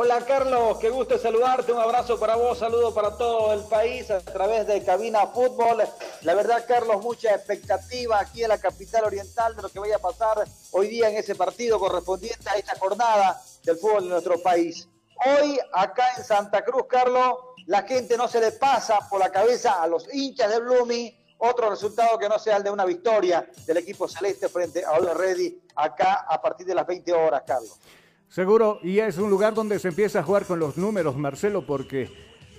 Hola 0.02 0.24
Carlos, 0.24 0.78
qué 0.78 0.88
gusto 0.88 1.18
saludarte, 1.18 1.72
un 1.72 1.78
abrazo 1.78 2.18
para 2.18 2.34
vos, 2.34 2.56
saludo 2.56 2.94
para 2.94 3.18
todo 3.18 3.52
el 3.52 3.60
país 3.64 4.10
a 4.10 4.20
través 4.20 4.66
de 4.66 4.82
Cabina 4.82 5.26
Fútbol. 5.26 5.84
La 6.22 6.32
verdad 6.32 6.64
Carlos, 6.66 7.02
mucha 7.02 7.34
expectativa 7.34 8.18
aquí 8.18 8.42
en 8.42 8.48
la 8.48 8.56
capital 8.56 9.04
oriental 9.04 9.54
de 9.54 9.60
lo 9.60 9.68
que 9.68 9.78
vaya 9.78 9.96
a 9.96 9.98
pasar 9.98 10.42
hoy 10.70 10.88
día 10.88 11.10
en 11.10 11.18
ese 11.18 11.34
partido 11.34 11.78
correspondiente 11.78 12.48
a 12.48 12.54
esta 12.54 12.78
jornada 12.78 13.42
del 13.62 13.76
fútbol 13.76 14.04
de 14.04 14.08
nuestro 14.08 14.42
país. 14.42 14.88
Hoy 15.26 15.60
acá 15.70 16.06
en 16.16 16.24
Santa 16.24 16.64
Cruz, 16.64 16.86
Carlos, 16.88 17.34
la 17.66 17.82
gente 17.82 18.16
no 18.16 18.26
se 18.26 18.40
le 18.40 18.52
pasa 18.52 19.06
por 19.10 19.20
la 19.20 19.30
cabeza 19.30 19.82
a 19.82 19.86
los 19.86 20.08
hinchas 20.14 20.50
de 20.50 20.60
Blooming 20.60 21.14
otro 21.36 21.68
resultado 21.68 22.18
que 22.18 22.26
no 22.26 22.38
sea 22.38 22.56
el 22.56 22.62
de 22.62 22.70
una 22.70 22.86
victoria 22.86 23.46
del 23.66 23.76
equipo 23.76 24.08
celeste 24.08 24.48
frente 24.48 24.82
a 24.82 24.92
Ole 24.92 25.12
Ready 25.12 25.60
acá 25.76 26.24
a 26.26 26.40
partir 26.40 26.66
de 26.66 26.74
las 26.74 26.86
20 26.86 27.12
horas, 27.12 27.42
Carlos. 27.46 27.78
Seguro, 28.30 28.78
y 28.84 29.00
es 29.00 29.18
un 29.18 29.28
lugar 29.28 29.54
donde 29.54 29.80
se 29.80 29.88
empieza 29.88 30.20
a 30.20 30.22
jugar 30.22 30.46
con 30.46 30.60
los 30.60 30.76
números, 30.76 31.16
Marcelo, 31.16 31.66
porque 31.66 32.08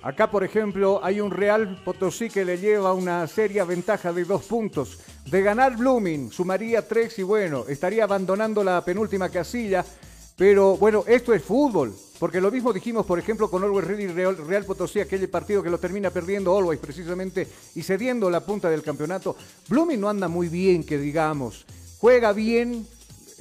acá, 0.04 0.30
por 0.30 0.44
ejemplo, 0.44 1.00
hay 1.02 1.22
un 1.22 1.32
Real 1.32 1.82
Potosí 1.86 2.30
que 2.30 2.44
le 2.44 2.58
lleva 2.58 2.92
una 2.94 3.26
seria 3.26 3.64
ventaja 3.64 4.12
de 4.12 4.26
dos 4.26 4.44
puntos. 4.44 5.00
De 5.28 5.42
ganar 5.42 5.78
Blooming, 5.78 6.30
sumaría 6.30 6.86
tres 6.86 7.18
y 7.20 7.24
bueno, 7.24 7.64
estaría 7.70 8.04
abandonando 8.04 8.66
la 8.66 8.84
penúltima 8.84 9.30
casilla. 9.30 9.86
Pero 10.36 10.76
bueno, 10.76 11.06
esto 11.08 11.34
es 11.34 11.42
fútbol, 11.42 11.96
porque 12.20 12.42
lo 12.42 12.52
mismo 12.52 12.74
dijimos, 12.74 13.06
por 13.06 13.18
ejemplo, 13.18 13.50
con 13.50 13.64
Always 13.64 13.88
Ready 13.88 14.08
Real, 14.08 14.36
Real 14.46 14.66
Potosí, 14.66 15.00
aquel 15.00 15.30
partido 15.30 15.64
que 15.64 15.70
lo 15.70 15.78
termina 15.78 16.10
perdiendo 16.10 16.58
Always 16.58 16.82
precisamente 16.82 17.48
y 17.76 17.82
cediendo 17.84 18.30
la 18.30 18.42
punta 18.42 18.70
del 18.70 18.84
campeonato. 18.84 19.38
Blooming 19.70 20.02
no 20.02 20.10
anda 20.10 20.28
muy 20.28 20.50
bien, 20.50 20.84
que 20.84 20.98
digamos. 20.98 21.66
Juega 22.00 22.34
bien, 22.34 22.86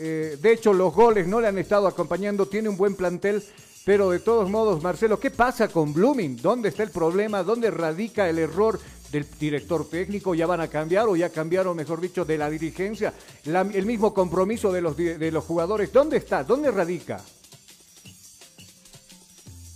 eh, 0.03 0.39
de 0.41 0.53
hecho, 0.53 0.73
los 0.73 0.95
goles 0.95 1.27
no 1.27 1.43
le 1.43 1.49
han 1.49 1.59
estado 1.59 1.87
acompañando, 1.87 2.47
tiene 2.47 2.71
un 2.71 2.79
buen 2.79 2.97
plantel, 2.97 3.45
pero 3.85 4.09
de 4.09 4.19
todos 4.19 4.49
modos, 4.49 4.83
Marcelo, 4.83 5.21
¿qué 5.21 5.31
pasa 5.31 5.69
con 5.69 5.93
Blooming? 5.93 6.41
¿Dónde 6.41 6.71
está 6.71 6.83
el 6.83 6.91
problema? 6.91 7.43
¿Dónde 7.43 7.71
radica 7.71 8.27
el 8.27 8.39
error 8.39 8.81
del 9.13 9.27
director 9.39 9.87
técnico? 9.89 10.35
¿Ya 10.35 10.47
van 10.47 10.63
a 10.63 10.69
cambiar 10.69 11.07
o 11.07 11.17
ya 11.17 11.29
cambiaron, 11.29 11.77
mejor 11.77 12.01
dicho, 12.01 12.25
de 12.25 12.39
la 12.39 12.49
dirigencia? 12.49 13.13
El 13.45 13.85
mismo 13.85 14.15
compromiso 14.15 14.73
de 14.73 14.81
los, 14.81 14.97
de 14.97 15.31
los 15.31 15.45
jugadores, 15.45 15.93
¿dónde 15.93 16.17
está? 16.17 16.45
¿Dónde 16.45 16.71
radica? 16.71 17.23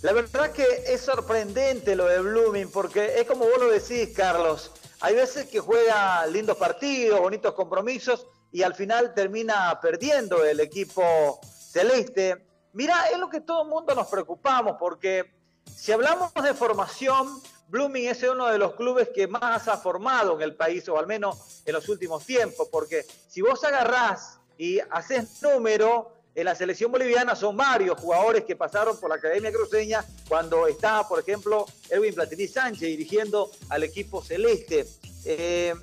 La 0.01 0.11
verdad 0.11 0.51
que 0.51 0.65
es 0.87 1.01
sorprendente 1.01 1.95
lo 1.95 2.05
de 2.05 2.21
Blooming, 2.21 2.69
porque 2.69 3.19
es 3.19 3.27
como 3.27 3.45
vos 3.45 3.59
lo 3.59 3.69
decís, 3.69 4.15
Carlos. 4.15 4.71
Hay 5.01 5.13
veces 5.13 5.45
que 5.47 5.59
juega 5.59 6.25
lindos 6.27 6.57
partidos, 6.57 7.19
bonitos 7.19 7.53
compromisos, 7.53 8.25
y 8.55 8.63
al 8.63 8.73
final 8.73 9.13
termina 9.13 9.77
perdiendo 9.81 10.45
el 10.45 10.61
equipo 10.61 11.41
celeste. 11.43 12.47
Mira, 12.71 13.09
es 13.09 13.19
lo 13.19 13.29
que 13.29 13.41
todo 13.41 13.63
el 13.63 13.67
mundo 13.67 13.93
nos 13.93 14.07
preocupamos 14.07 14.77
porque 14.79 15.29
si 15.65 15.91
hablamos 15.91 16.33
de 16.41 16.53
formación, 16.53 17.27
Blooming 17.67 18.07
es 18.07 18.23
uno 18.23 18.47
de 18.47 18.57
los 18.57 18.75
clubes 18.75 19.09
que 19.13 19.27
más 19.27 19.67
ha 19.67 19.75
formado 19.75 20.35
en 20.35 20.41
el 20.41 20.55
país, 20.55 20.87
o 20.87 20.97
al 20.97 21.05
menos 21.05 21.63
en 21.65 21.73
los 21.73 21.89
últimos 21.89 22.25
tiempos, 22.25 22.69
porque 22.71 23.05
si 23.27 23.41
vos 23.41 23.61
agarrás 23.65 24.39
y 24.57 24.79
haces 24.89 25.41
número, 25.41 26.13
en 26.33 26.45
la 26.45 26.55
selección 26.55 26.93
boliviana 26.93 27.35
son 27.35 27.57
varios 27.57 27.99
jugadores 27.99 28.45
que 28.45 28.55
pasaron 28.55 28.97
por 29.01 29.09
la 29.09 29.17
Academia 29.17 29.51
Cruceña 29.51 30.05
cuando 30.29 30.65
estaba, 30.67 31.05
por 31.09 31.19
ejemplo, 31.19 31.65
Edwin 31.89 32.13
Platini 32.13 32.47
Sánchez 32.47 32.87
dirigiendo 32.87 33.51
al 33.67 33.83
equipo 33.83 34.23
celeste. 34.23 34.87
Eh, 35.25 35.73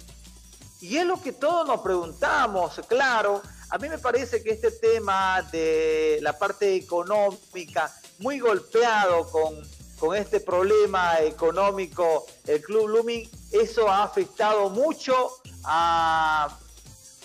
y 0.83 0.97
es 0.97 1.07
lo 1.07 1.23
que 1.23 1.33
todos 1.33 1.67
nos 1.67 1.81
preguntamos, 1.81 2.81
claro, 2.89 3.41
A 3.71 3.79
mí 3.79 3.89
me 3.89 3.97
parece 3.97 4.43
que 4.43 4.51
este 4.51 4.71
tema 4.71 5.41
de 5.51 6.19
la 6.21 6.37
parte 6.39 6.75
económica, 6.77 7.91
muy 8.19 8.39
golpeado 8.39 9.31
con, 9.31 9.55
con 9.99 10.15
este 10.15 10.41
problema 10.41 11.21
económico, 11.21 12.27
el 12.47 12.61
Club 12.61 12.85
Blooming, 12.89 13.31
eso 13.51 13.89
ha 13.89 14.03
afectado 14.03 14.69
mucho 14.69 15.31
a, 15.65 16.55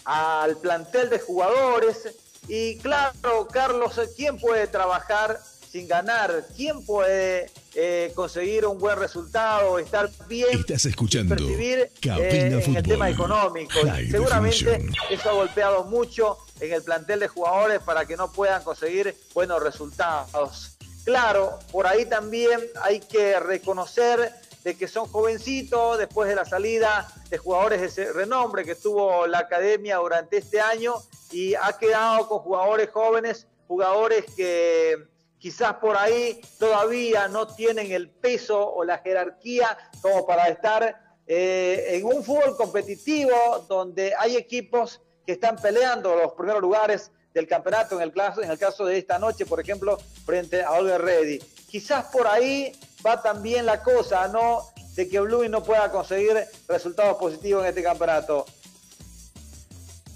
al 0.05 0.55
plantel 0.57 1.09
de 1.09 1.19
jugadores. 1.19 2.15
Y 2.47 2.77
claro, 2.77 3.49
Carlos, 3.51 3.99
¿quién 4.15 4.39
puede 4.39 4.67
trabajar 4.67 5.41
sin 5.69 5.85
ganar? 5.85 6.45
¿Quién 6.55 6.85
puede 6.85 7.51
eh, 7.79 8.11
conseguir 8.15 8.65
un 8.65 8.79
buen 8.79 8.97
resultado, 8.97 9.77
estar 9.77 10.09
bien? 10.27 10.47
Estás 10.51 10.87
escuchando 10.87 11.35
percibir 11.35 11.91
Cabina 12.01 12.27
eh, 12.27 12.63
en 12.65 12.75
el 12.75 12.83
tema 12.83 13.07
económico. 13.07 13.79
High 13.83 14.09
Seguramente 14.09 14.65
Definition. 14.65 14.95
eso 15.11 15.29
ha 15.29 15.33
golpeado 15.33 15.83
mucho 15.83 16.39
en 16.59 16.73
el 16.73 16.81
plantel 16.81 17.19
de 17.19 17.27
jugadores 17.27 17.79
para 17.83 18.07
que 18.07 18.17
no 18.17 18.31
puedan 18.31 18.63
conseguir 18.63 19.15
buenos 19.35 19.61
resultados. 19.61 20.75
Claro, 21.05 21.59
por 21.71 21.85
ahí 21.85 22.07
también 22.07 22.59
hay 22.81 22.99
que 22.99 23.39
reconocer 23.39 24.33
de 24.63 24.75
que 24.75 24.87
son 24.87 25.07
jovencitos 25.07 25.99
después 25.99 26.27
de 26.27 26.35
la 26.35 26.45
salida 26.45 27.07
de 27.29 27.37
jugadores 27.37 27.81
de 27.81 27.87
ese 27.87 28.11
renombre 28.11 28.65
que 28.65 28.73
tuvo 28.73 29.27
la 29.27 29.37
academia 29.37 29.97
durante 29.97 30.37
este 30.37 30.59
año 30.59 30.95
y 31.31 31.53
ha 31.53 31.77
quedado 31.79 32.27
con 32.27 32.39
jugadores 32.39 32.89
jóvenes, 32.89 33.45
jugadores 33.67 34.25
que 34.35 34.97
quizás 35.39 35.73
por 35.75 35.97
ahí 35.97 36.41
todavía 36.59 37.27
no 37.27 37.47
tienen 37.47 37.91
el 37.91 38.09
peso 38.09 38.73
o 38.73 38.83
la 38.83 38.97
jerarquía 38.99 39.77
como 40.01 40.25
para 40.25 40.47
estar 40.47 40.95
eh, 41.27 41.97
en 41.97 42.05
un 42.05 42.23
fútbol 42.23 42.55
competitivo 42.55 43.65
donde 43.67 44.13
hay 44.17 44.35
equipos 44.35 45.01
que 45.25 45.33
están 45.33 45.57
peleando 45.57 46.15
los 46.15 46.33
primeros 46.33 46.61
lugares 46.61 47.11
del 47.33 47.47
campeonato, 47.47 47.95
en 47.97 48.01
el, 48.01 48.13
caso, 48.13 48.41
en 48.41 48.49
el 48.49 48.57
caso 48.57 48.85
de 48.85 48.97
esta 48.97 49.19
noche, 49.19 49.45
por 49.45 49.59
ejemplo, 49.59 49.97
frente 50.25 50.63
a 50.63 50.71
Olga 50.71 50.97
Ready. 50.97 51.39
Quizás 51.69 52.05
por 52.05 52.25
ahí 52.25 52.71
va 53.05 53.21
también 53.21 53.65
la 53.65 53.83
cosa, 53.83 54.27
¿no? 54.29 54.63
De 54.95 55.07
que 55.07 55.19
Blooming 55.19 55.51
no 55.51 55.61
pueda 55.61 55.91
conseguir 55.91 56.33
resultados 56.67 57.17
positivos 57.17 57.63
en 57.63 57.69
este 57.69 57.83
campeonato. 57.83 58.45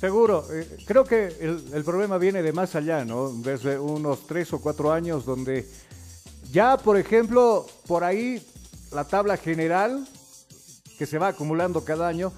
Seguro, 0.02 0.48
eh, 0.52 0.80
creo 0.88 1.04
que 1.04 1.28
el, 1.40 1.64
el 1.74 1.84
problema 1.84 2.18
viene 2.18 2.42
de 2.42 2.52
más 2.52 2.74
allá, 2.74 3.06
¿no? 3.06 3.30
Desde 3.30 3.78
unos 3.78 4.26
tres 4.26 4.52
o 4.52 4.60
cuatro 4.60 4.92
años 4.92 5.26
donde 5.26 5.70
ya, 6.52 6.76
por 6.76 6.98
ejemplo, 6.98 7.68
por 7.86 8.04
ahí 8.04 8.44
la 8.92 9.04
tabla 9.04 9.38
general 9.38 10.08
que 10.98 11.06
se 11.06 11.20
va 11.20 11.28
acumulando 11.28 11.86
cada 11.86 12.08
año, 12.08 12.34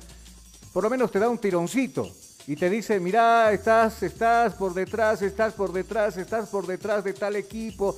por 0.74 0.84
lo 0.84 0.90
menos 0.90 1.10
te 1.10 1.20
da 1.20 1.30
un 1.30 1.38
tironcito 1.38 2.12
y 2.48 2.58
te 2.58 2.70
dice, 2.70 3.00
mira, 3.00 3.54
estás, 3.54 4.04
estás 4.04 4.56
por 4.56 4.74
detrás, 4.74 5.22
estás 5.22 5.54
por 5.54 5.72
detrás, 5.72 6.18
estás 6.18 6.50
por 6.50 6.68
detrás 6.68 7.06
de 7.06 7.14
tal 7.14 7.38
equipo. 7.38 7.98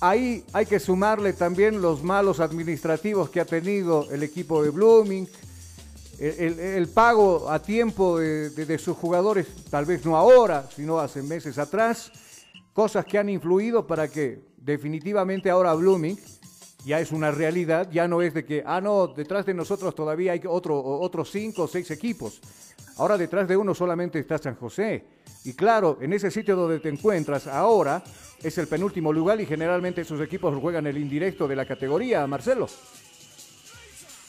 Ahí 0.00 0.44
hay 0.52 0.66
que 0.66 0.78
sumarle 0.78 1.32
también 1.32 1.82
los 1.82 2.04
malos 2.04 2.38
administrativos 2.38 3.28
que 3.28 3.40
ha 3.40 3.44
tenido 3.44 4.08
el 4.12 4.22
equipo 4.22 4.62
de 4.62 4.70
Blooming, 4.70 5.28
el- 6.20 6.88
pago 6.88 7.48
a 7.50 7.60
tiempo 7.62 8.18
de 8.18 8.78
sus 8.78 8.96
jugadores, 8.96 9.46
tal 9.70 9.86
vez 9.86 10.04
no 10.04 10.16
ahora, 10.16 10.68
sino 10.74 10.98
hace 10.98 11.22
meses 11.22 11.58
atrás, 11.58 12.12
cosas 12.72 13.04
que 13.04 13.18
han 13.18 13.28
influido 13.28 13.86
para 13.86 14.08
que 14.08 14.40
definitivamente 14.58 15.50
ahora 15.50 15.74
Blooming 15.74 16.18
ya 16.84 17.00
es 17.00 17.12
una 17.12 17.30
realidad, 17.30 17.90
ya 17.90 18.08
no 18.08 18.22
es 18.22 18.32
de 18.32 18.44
que, 18.44 18.62
ah, 18.64 18.80
no, 18.80 19.06
detrás 19.08 19.44
de 19.44 19.54
nosotros 19.54 19.94
todavía 19.94 20.32
hay 20.32 20.40
otro, 20.46 20.82
otros 20.82 21.30
cinco 21.30 21.64
o 21.64 21.68
seis 21.68 21.90
equipos. 21.90 22.40
Ahora 22.96 23.18
detrás 23.18 23.48
de 23.48 23.56
uno 23.56 23.74
solamente 23.74 24.18
está 24.18 24.38
San 24.38 24.56
José. 24.56 25.04
Y 25.44 25.54
claro, 25.54 25.98
en 26.00 26.12
ese 26.12 26.30
sitio 26.30 26.54
donde 26.56 26.80
te 26.80 26.88
encuentras 26.90 27.46
ahora 27.46 28.02
es 28.42 28.56
el 28.58 28.66
penúltimo 28.66 29.12
lugar 29.12 29.40
y 29.40 29.46
generalmente 29.46 30.02
esos 30.02 30.20
equipos 30.20 30.58
juegan 30.60 30.86
el 30.86 30.98
indirecto 30.98 31.48
de 31.48 31.56
la 31.56 31.66
categoría, 31.66 32.26
Marcelo. 32.26 32.66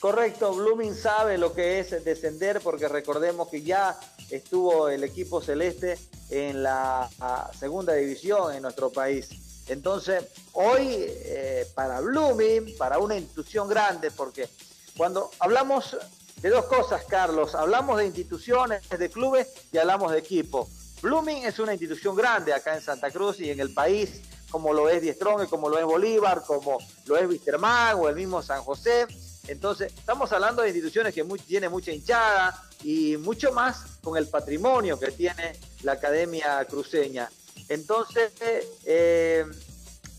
Correcto, 0.02 0.52
Blooming 0.52 0.96
sabe 0.96 1.38
lo 1.38 1.52
que 1.54 1.78
es 1.78 2.04
descender 2.04 2.60
porque 2.60 2.88
recordemos 2.88 3.46
que 3.46 3.62
ya 3.62 3.96
estuvo 4.30 4.88
el 4.88 5.04
equipo 5.04 5.40
celeste 5.40 5.96
en 6.28 6.64
la 6.64 7.08
segunda 7.56 7.92
división 7.92 8.52
en 8.52 8.62
nuestro 8.62 8.90
país. 8.90 9.28
Entonces, 9.68 10.24
hoy 10.54 11.04
eh, 11.06 11.68
para 11.76 12.00
Blooming, 12.00 12.76
para 12.76 12.98
una 12.98 13.16
institución 13.16 13.68
grande, 13.68 14.10
porque 14.10 14.48
cuando 14.96 15.30
hablamos 15.38 15.96
de 16.40 16.50
dos 16.50 16.64
cosas, 16.64 17.04
Carlos, 17.04 17.54
hablamos 17.54 17.96
de 17.98 18.06
instituciones, 18.06 18.82
de 18.88 19.08
clubes 19.08 19.52
y 19.70 19.78
hablamos 19.78 20.10
de 20.10 20.18
equipo. 20.18 20.68
Blooming 21.00 21.44
es 21.44 21.60
una 21.60 21.74
institución 21.74 22.16
grande 22.16 22.52
acá 22.52 22.74
en 22.74 22.82
Santa 22.82 23.08
Cruz 23.12 23.38
y 23.38 23.52
en 23.52 23.60
el 23.60 23.72
país, 23.72 24.20
como 24.50 24.72
lo 24.72 24.88
es 24.88 25.00
Diestrón, 25.00 25.46
como 25.46 25.68
lo 25.68 25.78
es 25.78 25.84
Bolívar, 25.84 26.42
como 26.44 26.78
lo 27.06 27.16
es 27.16 27.28
Wisterman 27.28 28.00
o 28.00 28.08
el 28.08 28.16
mismo 28.16 28.42
San 28.42 28.64
José. 28.64 29.06
Entonces, 29.52 29.92
estamos 29.96 30.32
hablando 30.32 30.62
de 30.62 30.68
instituciones 30.68 31.14
que 31.14 31.22
muy, 31.22 31.38
tienen 31.38 31.70
mucha 31.70 31.92
hinchada 31.92 32.60
y 32.82 33.16
mucho 33.18 33.52
más 33.52 33.98
con 34.02 34.16
el 34.16 34.26
patrimonio 34.26 34.98
que 34.98 35.12
tiene 35.12 35.52
la 35.82 35.92
Academia 35.92 36.64
Cruceña. 36.64 37.30
Entonces, 37.68 38.32
eh, 38.84 39.44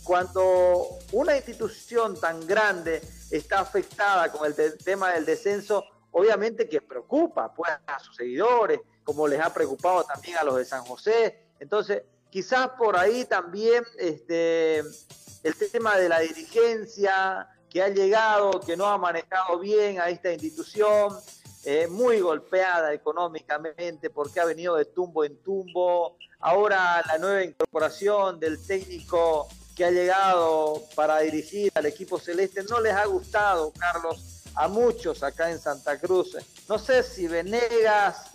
cuando 0.04 1.00
una 1.12 1.36
institución 1.36 2.20
tan 2.20 2.46
grande 2.46 3.02
está 3.32 3.60
afectada 3.60 4.32
con 4.32 4.46
el 4.46 4.54
te- 4.54 4.72
tema 4.72 5.14
del 5.14 5.26
descenso, 5.26 5.84
obviamente 6.12 6.70
que 6.70 6.82
preocupa 6.82 7.54
pues, 7.54 7.72
a 7.88 8.00
sus 8.00 8.16
seguidores, 8.16 8.80
como 9.04 9.28
les 9.28 9.40
ha 9.42 9.54
preocupado 9.54 10.04
también 10.04 10.38
a 10.38 10.44
los 10.44 10.58
de 10.58 10.66
San 10.66 10.84
José. 10.86 11.48
Entonces, 11.60 12.04
quizás 12.30 12.70
por 12.78 12.96
ahí 12.98 13.26
también 13.26 13.84
este, 13.98 14.80
el 14.80 15.56
tema 15.72 15.98
de 15.98 16.08
la 16.10 16.20
dirigencia 16.20 17.48
que 17.74 17.82
ha 17.82 17.90
llegado, 17.90 18.60
que 18.60 18.78
no 18.78 18.86
ha 18.86 19.00
manejado 19.00 19.58
bien 19.58 20.00
a 20.00 20.08
esta 20.10 20.32
institución, 20.32 21.18
eh, 21.66 21.88
muy 21.88 22.20
golpeada 22.20 22.94
económicamente 22.94 24.12
porque 24.12 24.40
ha 24.40 24.46
venido 24.46 24.76
de 24.76 24.86
tumbo 24.86 25.24
en 25.24 25.42
tumbo. 25.42 26.18
Ahora 26.40 27.02
la 27.08 27.18
nueva 27.18 27.44
incorporación 27.44 28.40
del 28.40 28.64
técnico 28.64 29.48
que 29.76 29.86
ha 29.86 29.92
llegado 29.92 30.84
para 30.94 31.20
dirigir 31.20 31.72
al 31.74 31.88
equipo 31.88 32.20
celeste 32.20 32.64
no 32.64 32.80
les 32.80 32.94
ha 32.94 33.06
gustado, 33.06 33.74
Carlos, 33.74 34.44
a 34.54 34.68
muchos 34.68 35.24
acá 35.24 35.50
en 35.50 35.60
Santa 35.60 35.98
Cruz. 35.98 36.38
No 36.70 36.78
sé 36.78 37.02
si 37.02 37.28
Venegas 37.28 38.28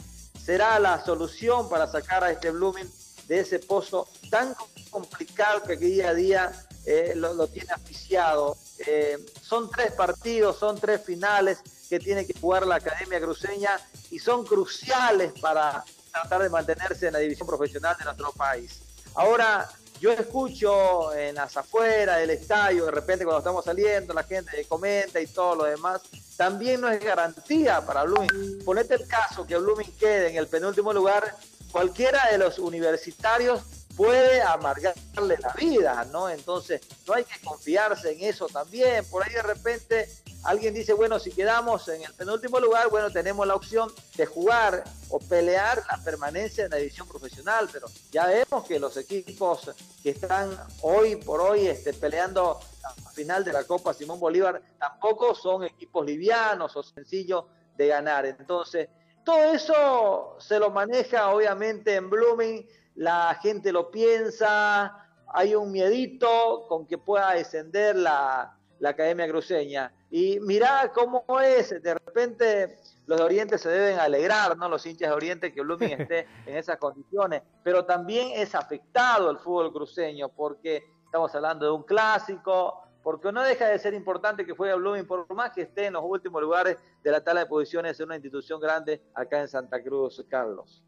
será 0.45 0.81
la 0.81 1.05
solución 1.05 1.69
para 1.69 1.87
sacar 1.87 2.25
a 2.25 2.33
este 2.33 2.51
Blooming 2.51 2.91
de 3.29 3.41
ese 3.41 3.61
pozo 3.61 4.09
tan 4.31 4.57
complicado 4.91 5.63
que 5.63 5.77
día 5.77 6.09
a 6.09 6.15
día 6.15 6.68
eh, 6.91 7.13
lo, 7.15 7.47
tiene 7.49 7.71
asfixiado. 7.71 8.57
Eh, 8.79 9.19
son 9.43 9.71
tres 9.71 9.93
partidos, 9.93 10.59
son 10.59 10.81
tres 10.81 11.03
finales 11.05 11.59
que 11.87 11.99
tiene 12.01 12.27
que 12.27 12.33
jugar 12.41 12.67
la 12.67 12.77
Academia 12.77 13.21
Cruceña 13.21 13.79
y 14.11 14.19
son 14.19 14.47
cruciales 14.47 15.33
para 15.39 15.85
tratar 16.11 16.43
de 16.43 16.49
mantenerse 16.49 17.09
en 17.09 17.13
la 17.13 17.19
división 17.19 17.47
profesional 17.47 17.95
de 17.99 18.07
nuestro 18.07 18.33
país. 18.33 18.81
Ahora, 19.15 19.69
yo 20.01 20.13
escucho 20.13 21.13
en 21.13 21.35
las 21.35 21.55
afueras 21.59 22.21
del 22.21 22.31
estadio, 22.31 22.87
de 22.87 22.93
repente 22.93 23.25
cuando 23.27 23.41
estamos 23.41 23.67
saliendo, 23.67 24.15
la 24.15 24.23
gente 24.23 24.65
comenta 24.67 25.21
y 25.21 25.27
todo 25.27 25.57
lo 25.57 25.65
demás, 25.65 26.01
también 26.39 26.81
no 26.81 26.89
es 26.89 27.05
garantía 27.05 27.85
para 27.85 28.05
Blooming. 28.05 28.65
Ponete 28.65 28.95
el 28.95 29.07
caso 29.07 29.47
que 29.47 29.59
Blooming 29.59 29.93
quede 29.99 30.31
en 30.31 30.37
el 30.37 30.47
penúltimo 30.47 30.95
lugar, 30.95 31.37
cualquiera 31.71 32.31
de 32.31 32.39
los 32.39 32.59
universitarios 32.59 33.78
puede 33.99 34.41
amargarle 34.41 35.37
la 35.39 35.53
vida, 35.55 36.07
¿no? 36.13 36.29
Entonces, 36.29 36.81
no 37.05 37.15
hay 37.15 37.25
que 37.25 37.41
confiarse 37.41 38.13
en 38.13 38.23
eso 38.23 38.47
también. 38.47 39.05
Por 39.07 39.25
ahí 39.25 39.35
de 39.35 39.43
repente 39.43 40.09
alguien 40.45 40.73
dice, 40.73 40.93
bueno, 40.93 41.19
si 41.19 41.33
quedamos 41.33 41.89
en 41.89 42.05
el 42.05 42.15
penúltimo 42.15 42.61
lugar, 42.61 42.89
bueno, 42.91 43.11
tenemos 43.11 43.45
la 43.45 43.57
opción 43.57 43.93
de 44.15 44.25
jugar 44.25 44.85
o 45.11 45.19
pelear 45.19 45.83
la 45.91 45.99
permanencia 46.05 46.65
en 46.65 46.71
la 46.71 46.77
división 46.77 47.09
profesional, 47.09 47.69
pero 47.73 47.89
ya 48.13 48.27
vemos 48.27 48.65
que 48.69 48.79
los 48.79 48.97
equipos 48.97 49.69
que 50.01 50.11
están 50.11 50.57
hoy 50.83 51.17
por 51.17 51.41
hoy 51.41 51.67
este, 51.67 51.93
peleando 51.93 52.61
la 52.81 53.11
final 53.11 53.45
de 53.45 53.53
la 53.53 53.65
Copa 53.65 53.93
Simón 53.93 54.21
Bolívar 54.21 54.63
tampoco 54.79 55.35
son 55.35 55.65
equipos 55.65 56.07
livianos 56.07 56.77
o 56.77 56.85
sencillos 56.85 57.47
de 57.77 57.89
ganar. 57.89 58.27
Entonces, 58.27 58.89
todo 59.25 59.53
eso 59.53 60.37
se 60.39 60.61
lo 60.61 60.71
maneja 60.71 61.31
obviamente 61.31 61.97
en 61.97 62.09
Blooming, 62.09 62.65
la 62.99 63.39
gente 63.41 63.71
lo 63.71 63.93
piensa, 63.93 65.09
hay 65.29 65.55
un 65.55 65.71
miedito 65.71 66.67
con 66.69 66.85
que 66.85 66.99
pueda 66.99 67.33
descender 67.33 67.95
la, 67.95 68.59
la 68.81 68.91
Academia 68.91 69.29
Cruceña. 69.29 69.93
Y 70.11 70.41
mirá 70.41 70.91
cómo 70.93 71.25
es, 71.41 71.81
de 71.81 71.95
repente 71.95 72.81
los 73.07 73.19
de 73.19 73.25
Oriente 73.25 73.57
se 73.57 73.69
deben 73.69 74.01
alegrar, 74.01 74.57
¿no? 74.57 74.69
Los 74.69 74.85
hinchas 74.85 75.11
de 75.11 75.15
Oriente 75.15 75.55
que 75.55 75.61
Blooming 75.61 75.93
esté 76.01 76.27
en 76.45 76.57
esas 76.57 76.79
condiciones, 76.79 77.43
pero 77.63 77.85
también 77.85 78.33
es 78.35 78.57
afectado 78.57 79.31
el 79.31 79.39
fútbol 79.39 79.73
cruceño 79.73 80.29
porque 80.31 80.83
estamos 81.05 81.33
hablando 81.37 81.67
de 81.67 81.71
un 81.71 81.85
clásico, 81.85 82.83
porque 83.05 83.31
no 83.31 83.45
deja 83.45 83.69
de 83.69 83.79
ser 83.79 83.95
importante 83.95 84.45
que 84.45 84.55
juegue 84.55 84.75
Blooming, 84.75 85.07
por 85.07 85.33
más 85.35 85.53
que 85.53 85.63
esté 85.63 85.87
en 85.87 85.93
los 85.93 86.03
últimos 86.05 86.43
lugares 86.43 86.79
de 87.05 87.13
la 87.13 87.23
tabla 87.23 87.43
de 87.43 87.47
posiciones 87.47 88.01
en 88.01 88.07
una 88.07 88.17
institución 88.17 88.61
grande 88.61 89.01
acá 89.15 89.41
en 89.41 89.47
Santa 89.47 89.81
Cruz, 89.81 90.27
Carlos. 90.29 90.83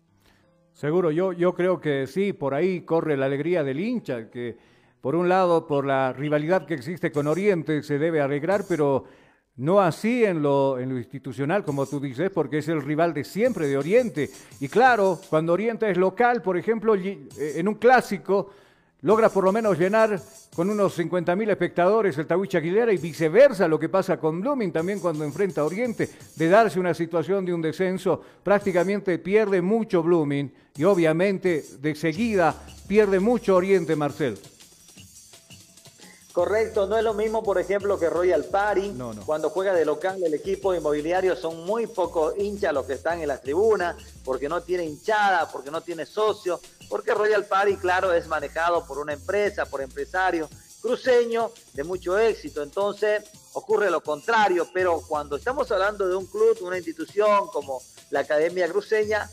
Seguro, 0.80 1.10
yo, 1.10 1.34
yo 1.34 1.52
creo 1.52 1.78
que 1.78 2.06
sí, 2.06 2.32
por 2.32 2.54
ahí 2.54 2.80
corre 2.86 3.14
la 3.14 3.26
alegría 3.26 3.62
del 3.62 3.78
hincha, 3.78 4.30
que 4.30 4.56
por 5.02 5.14
un 5.14 5.28
lado, 5.28 5.66
por 5.66 5.84
la 5.84 6.14
rivalidad 6.14 6.64
que 6.64 6.72
existe 6.72 7.12
con 7.12 7.26
Oriente, 7.26 7.82
se 7.82 7.98
debe 7.98 8.22
arreglar, 8.22 8.64
pero 8.66 9.04
no 9.56 9.78
así 9.78 10.24
en 10.24 10.40
lo, 10.42 10.78
en 10.78 10.88
lo 10.88 10.96
institucional, 10.96 11.64
como 11.64 11.84
tú 11.84 12.00
dices, 12.00 12.30
porque 12.30 12.56
es 12.58 12.68
el 12.68 12.80
rival 12.80 13.12
de 13.12 13.24
siempre 13.24 13.66
de 13.66 13.76
Oriente. 13.76 14.30
Y 14.58 14.68
claro, 14.68 15.20
cuando 15.28 15.52
Oriente 15.52 15.90
es 15.90 15.98
local, 15.98 16.40
por 16.40 16.56
ejemplo, 16.56 16.94
eh, 16.94 17.28
en 17.36 17.68
un 17.68 17.74
clásico, 17.74 18.48
logra 19.02 19.28
por 19.28 19.44
lo 19.44 19.52
menos 19.52 19.78
llenar 19.78 20.20
con 20.54 20.68
unos 20.68 20.94
50 20.94 21.36
mil 21.36 21.48
espectadores 21.50 22.18
el 22.18 22.26
Tawicha 22.26 22.58
Aguilera 22.58 22.92
y 22.92 22.98
viceversa 22.98 23.68
lo 23.68 23.78
que 23.78 23.88
pasa 23.88 24.18
con 24.18 24.40
Blooming 24.40 24.72
también 24.72 25.00
cuando 25.00 25.24
enfrenta 25.24 25.60
a 25.60 25.64
Oriente, 25.64 26.08
de 26.36 26.48
darse 26.48 26.80
una 26.80 26.94
situación 26.94 27.44
de 27.44 27.54
un 27.54 27.62
descenso, 27.62 28.20
prácticamente 28.42 29.18
pierde 29.18 29.62
mucho 29.62 30.02
Blooming 30.02 30.52
y 30.76 30.84
obviamente 30.84 31.64
de 31.80 31.94
seguida 31.94 32.54
pierde 32.88 33.20
mucho 33.20 33.56
Oriente, 33.56 33.96
Marcel. 33.96 34.38
Correcto, 36.32 36.86
no 36.86 36.96
es 36.96 37.02
lo 37.02 37.12
mismo, 37.12 37.42
por 37.42 37.58
ejemplo, 37.58 37.98
que 37.98 38.08
Royal 38.08 38.44
Party. 38.44 38.94
Cuando 39.26 39.50
juega 39.50 39.74
de 39.74 39.84
local, 39.84 40.22
el 40.22 40.32
equipo 40.34 40.74
inmobiliario 40.74 41.34
son 41.34 41.64
muy 41.64 41.88
pocos 41.88 42.34
hinchas 42.38 42.72
los 42.72 42.86
que 42.86 42.92
están 42.94 43.20
en 43.20 43.28
las 43.28 43.42
tribunas, 43.42 43.96
porque 44.24 44.48
no 44.48 44.62
tiene 44.62 44.84
hinchada, 44.84 45.50
porque 45.50 45.70
no 45.72 45.80
tiene 45.80 46.06
socio, 46.06 46.60
porque 46.88 47.14
Royal 47.14 47.44
Party, 47.44 47.76
claro, 47.76 48.12
es 48.12 48.28
manejado 48.28 48.86
por 48.86 48.98
una 48.98 49.12
empresa, 49.12 49.66
por 49.66 49.80
empresarios 49.80 50.48
cruceños 50.80 51.50
de 51.74 51.84
mucho 51.84 52.18
éxito. 52.18 52.62
Entonces, 52.62 53.24
ocurre 53.52 53.90
lo 53.90 54.00
contrario, 54.00 54.68
pero 54.72 55.02
cuando 55.06 55.36
estamos 55.36 55.70
hablando 55.72 56.08
de 56.08 56.14
un 56.14 56.26
club, 56.26 56.56
una 56.62 56.78
institución 56.78 57.48
como 57.48 57.82
la 58.10 58.20
Academia 58.20 58.68
Cruceña, 58.68 59.28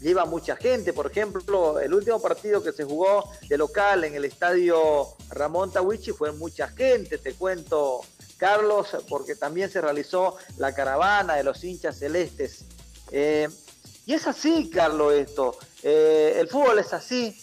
lleva 0.00 0.24
mucha 0.24 0.56
gente. 0.56 0.92
Por 0.92 1.10
ejemplo, 1.10 1.80
el 1.80 1.94
último 1.94 2.20
partido 2.20 2.62
que 2.62 2.72
se 2.72 2.84
jugó 2.84 3.30
de 3.48 3.58
local 3.58 4.04
en 4.04 4.14
el 4.14 4.24
estadio 4.24 5.08
Ramón 5.30 5.72
Tawichi 5.72 6.12
fue 6.12 6.32
mucha 6.32 6.68
gente, 6.68 7.18
te 7.18 7.34
cuento, 7.34 8.00
Carlos, 8.36 8.96
porque 9.08 9.34
también 9.34 9.70
se 9.70 9.80
realizó 9.80 10.36
la 10.58 10.74
caravana 10.74 11.34
de 11.34 11.44
los 11.44 11.62
hinchas 11.64 11.98
celestes. 11.98 12.64
Eh, 13.10 13.48
y 14.04 14.14
es 14.14 14.26
así, 14.26 14.70
Carlos, 14.70 15.14
esto. 15.14 15.56
Eh, 15.82 16.36
el 16.38 16.48
fútbol 16.48 16.78
es 16.78 16.92
así. 16.92 17.36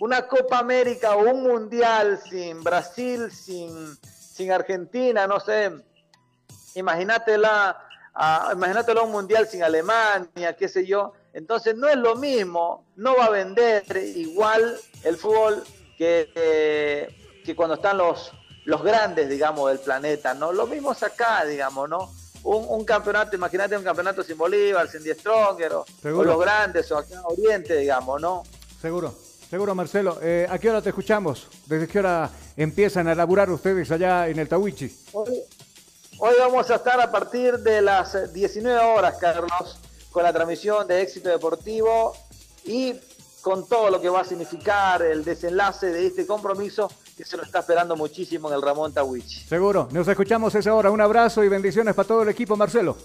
Una 0.00 0.28
Copa 0.28 0.58
América 0.58 1.16
o 1.16 1.30
un 1.30 1.42
Mundial 1.42 2.20
sin 2.28 2.62
Brasil, 2.62 3.32
sin, 3.32 3.96
sin 4.10 4.52
Argentina, 4.52 5.26
no 5.26 5.40
sé. 5.40 5.72
Imagínatela, 6.74 7.76
uh, 8.14 8.52
imagínatelo 8.52 9.04
un 9.04 9.10
Mundial 9.10 9.48
sin 9.48 9.64
Alemania, 9.64 10.54
qué 10.56 10.68
sé 10.68 10.86
yo 10.86 11.14
entonces 11.38 11.76
no 11.76 11.88
es 11.88 11.96
lo 11.96 12.16
mismo, 12.16 12.84
no 12.96 13.16
va 13.16 13.26
a 13.26 13.30
vender 13.30 13.84
igual 14.16 14.76
el 15.04 15.16
fútbol 15.16 15.62
que, 15.96 16.32
eh, 16.34 17.16
que 17.44 17.54
cuando 17.54 17.76
están 17.76 17.96
los, 17.96 18.32
los 18.64 18.82
grandes, 18.82 19.28
digamos, 19.28 19.70
del 19.70 19.78
planeta, 19.78 20.34
¿no? 20.34 20.52
Lo 20.52 20.66
mismo 20.66 20.90
es 20.90 21.02
acá, 21.04 21.44
digamos, 21.44 21.88
¿no? 21.88 22.10
Un, 22.42 22.84
campeonato, 22.84 23.36
imagínate 23.36 23.76
un 23.76 23.84
campeonato 23.84 24.24
sin 24.24 24.36
Bolívar, 24.36 24.88
sin 24.88 25.04
Die 25.04 25.14
Stronger, 25.14 25.74
o, 25.74 25.84
los 26.02 26.40
grandes, 26.40 26.90
o 26.90 26.98
acá 26.98 27.22
Oriente, 27.26 27.76
digamos, 27.76 28.20
¿no? 28.20 28.42
Seguro, 28.82 29.14
seguro, 29.48 29.76
Marcelo. 29.76 30.18
Eh, 30.20 30.44
¿A 30.50 30.58
qué 30.58 30.70
hora 30.70 30.82
te 30.82 30.88
escuchamos? 30.88 31.46
¿Desde 31.66 31.86
qué 31.86 32.00
hora 32.00 32.30
empiezan 32.56 33.06
a 33.06 33.14
laburar 33.14 33.48
ustedes 33.48 33.88
allá 33.92 34.26
en 34.26 34.40
el 34.40 34.48
Tawichi? 34.48 34.92
Hoy, 35.12 35.40
hoy 36.18 36.34
vamos 36.36 36.68
a 36.68 36.76
estar 36.76 37.00
a 37.00 37.12
partir 37.12 37.58
de 37.58 37.80
las 37.80 38.32
19 38.32 38.76
horas, 38.76 39.18
Carlos 39.20 39.78
con 40.18 40.24
la 40.24 40.32
transmisión 40.32 40.84
de 40.88 41.00
éxito 41.00 41.28
deportivo 41.28 42.12
y 42.64 42.92
con 43.40 43.68
todo 43.68 43.88
lo 43.88 44.00
que 44.00 44.08
va 44.08 44.22
a 44.22 44.24
significar 44.24 45.00
el 45.00 45.24
desenlace 45.24 45.92
de 45.92 46.08
este 46.08 46.26
compromiso 46.26 46.90
que 47.16 47.24
se 47.24 47.36
lo 47.36 47.44
está 47.44 47.60
esperando 47.60 47.94
muchísimo 47.94 48.48
en 48.48 48.56
el 48.56 48.62
Ramón 48.62 48.92
Tawich. 48.92 49.46
Seguro, 49.46 49.86
nos 49.92 50.08
escuchamos 50.08 50.56
esa 50.56 50.74
hora. 50.74 50.90
Un 50.90 51.00
abrazo 51.00 51.44
y 51.44 51.48
bendiciones 51.48 51.94
para 51.94 52.08
todo 52.08 52.22
el 52.24 52.30
equipo, 52.30 52.56
Marcelo. 52.56 52.96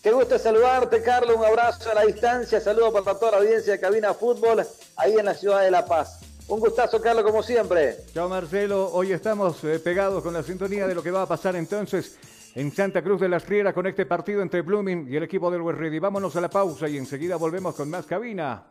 Qué 0.00 0.12
gusto 0.12 0.38
saludarte, 0.38 1.02
Carlos. 1.02 1.34
Un 1.36 1.44
abrazo 1.44 1.90
a 1.90 1.94
la 1.94 2.02
distancia. 2.02 2.60
Saludo 2.60 2.92
para 2.92 3.18
toda 3.18 3.32
la 3.32 3.38
audiencia 3.38 3.72
de 3.72 3.80
Cabina 3.80 4.14
Fútbol 4.14 4.64
ahí 4.94 5.14
en 5.18 5.24
la 5.24 5.34
ciudad 5.34 5.62
de 5.62 5.72
La 5.72 5.84
Paz. 5.84 6.20
Un 6.46 6.60
gustazo, 6.60 7.00
Carlos, 7.00 7.24
como 7.24 7.42
siempre. 7.42 7.96
Chao, 8.14 8.28
Marcelo. 8.28 8.92
Hoy 8.92 9.10
estamos 9.10 9.64
eh, 9.64 9.80
pegados 9.80 10.22
con 10.22 10.34
la 10.34 10.44
sintonía 10.44 10.86
de 10.86 10.94
lo 10.94 11.02
que 11.02 11.10
va 11.10 11.22
a 11.22 11.26
pasar 11.26 11.56
entonces 11.56 12.16
en 12.54 12.72
Santa 12.72 13.02
Cruz 13.02 13.20
de 13.20 13.28
las 13.28 13.48
Rieras 13.48 13.74
con 13.74 13.86
este 13.86 14.06
partido 14.06 14.42
entre 14.42 14.62
Blooming 14.62 15.06
y 15.08 15.16
el 15.16 15.22
equipo 15.22 15.50
del 15.50 15.62
West 15.62 15.78
Ready. 15.78 15.98
Vámonos 15.98 16.34
a 16.36 16.40
la 16.40 16.50
pausa 16.50 16.88
y 16.88 16.96
enseguida 16.96 17.36
volvemos 17.36 17.74
con 17.74 17.90
más 17.90 18.06
cabina. 18.06 18.64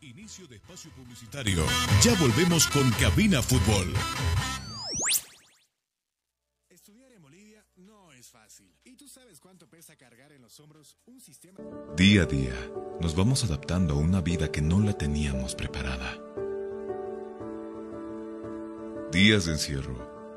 Inicio 0.00 0.46
de 0.46 0.56
espacio 0.56 0.90
publicitario. 0.92 1.64
Ya 2.02 2.14
volvemos 2.18 2.66
con 2.68 2.90
Cabina 2.92 3.42
Fútbol. 3.42 3.92
Estudiar 6.68 7.12
en 7.12 7.22
Bolivia 7.22 7.64
no 7.76 8.12
es 8.12 8.28
fácil. 8.30 8.74
¿Y 8.84 8.96
tú 8.96 9.08
sabes 9.08 9.40
cuánto 9.40 9.68
pesa 9.68 9.96
cargar 9.96 10.32
en 10.32 10.42
los 10.42 10.58
hombros 10.58 10.96
un 11.06 11.20
sistema? 11.20 11.60
Día 11.96 12.22
a 12.22 12.26
día, 12.26 12.54
nos 13.00 13.14
vamos 13.14 13.44
adaptando 13.44 13.94
a 13.94 13.98
una 13.98 14.20
vida 14.20 14.50
que 14.50 14.60
no 14.60 14.80
la 14.80 14.92
teníamos 14.92 15.54
preparada. 15.54 16.18
Días 19.12 19.44
de 19.44 19.52
encierro 19.52 20.11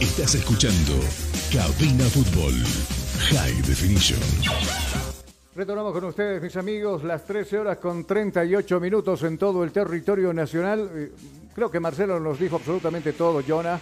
Estás 0.00 0.34
escuchando 0.34 0.92
Cabina 1.52 2.04
Fútbol 2.04 2.54
High 3.30 3.62
Definition. 3.62 4.20
Retornamos 5.54 5.92
con 5.92 6.04
ustedes, 6.04 6.42
mis 6.42 6.56
amigos, 6.56 7.02
las 7.02 7.24
13 7.24 7.58
horas 7.58 7.78
con 7.78 8.04
38 8.04 8.78
minutos 8.78 9.22
en 9.22 9.38
todo 9.38 9.64
el 9.64 9.72
territorio 9.72 10.32
nacional. 10.32 10.90
Eh, 10.94 11.12
Creo 11.56 11.70
que 11.70 11.80
Marcelo 11.80 12.20
nos 12.20 12.38
dijo 12.38 12.56
absolutamente 12.56 13.14
todo, 13.14 13.42
Jonah. 13.42 13.80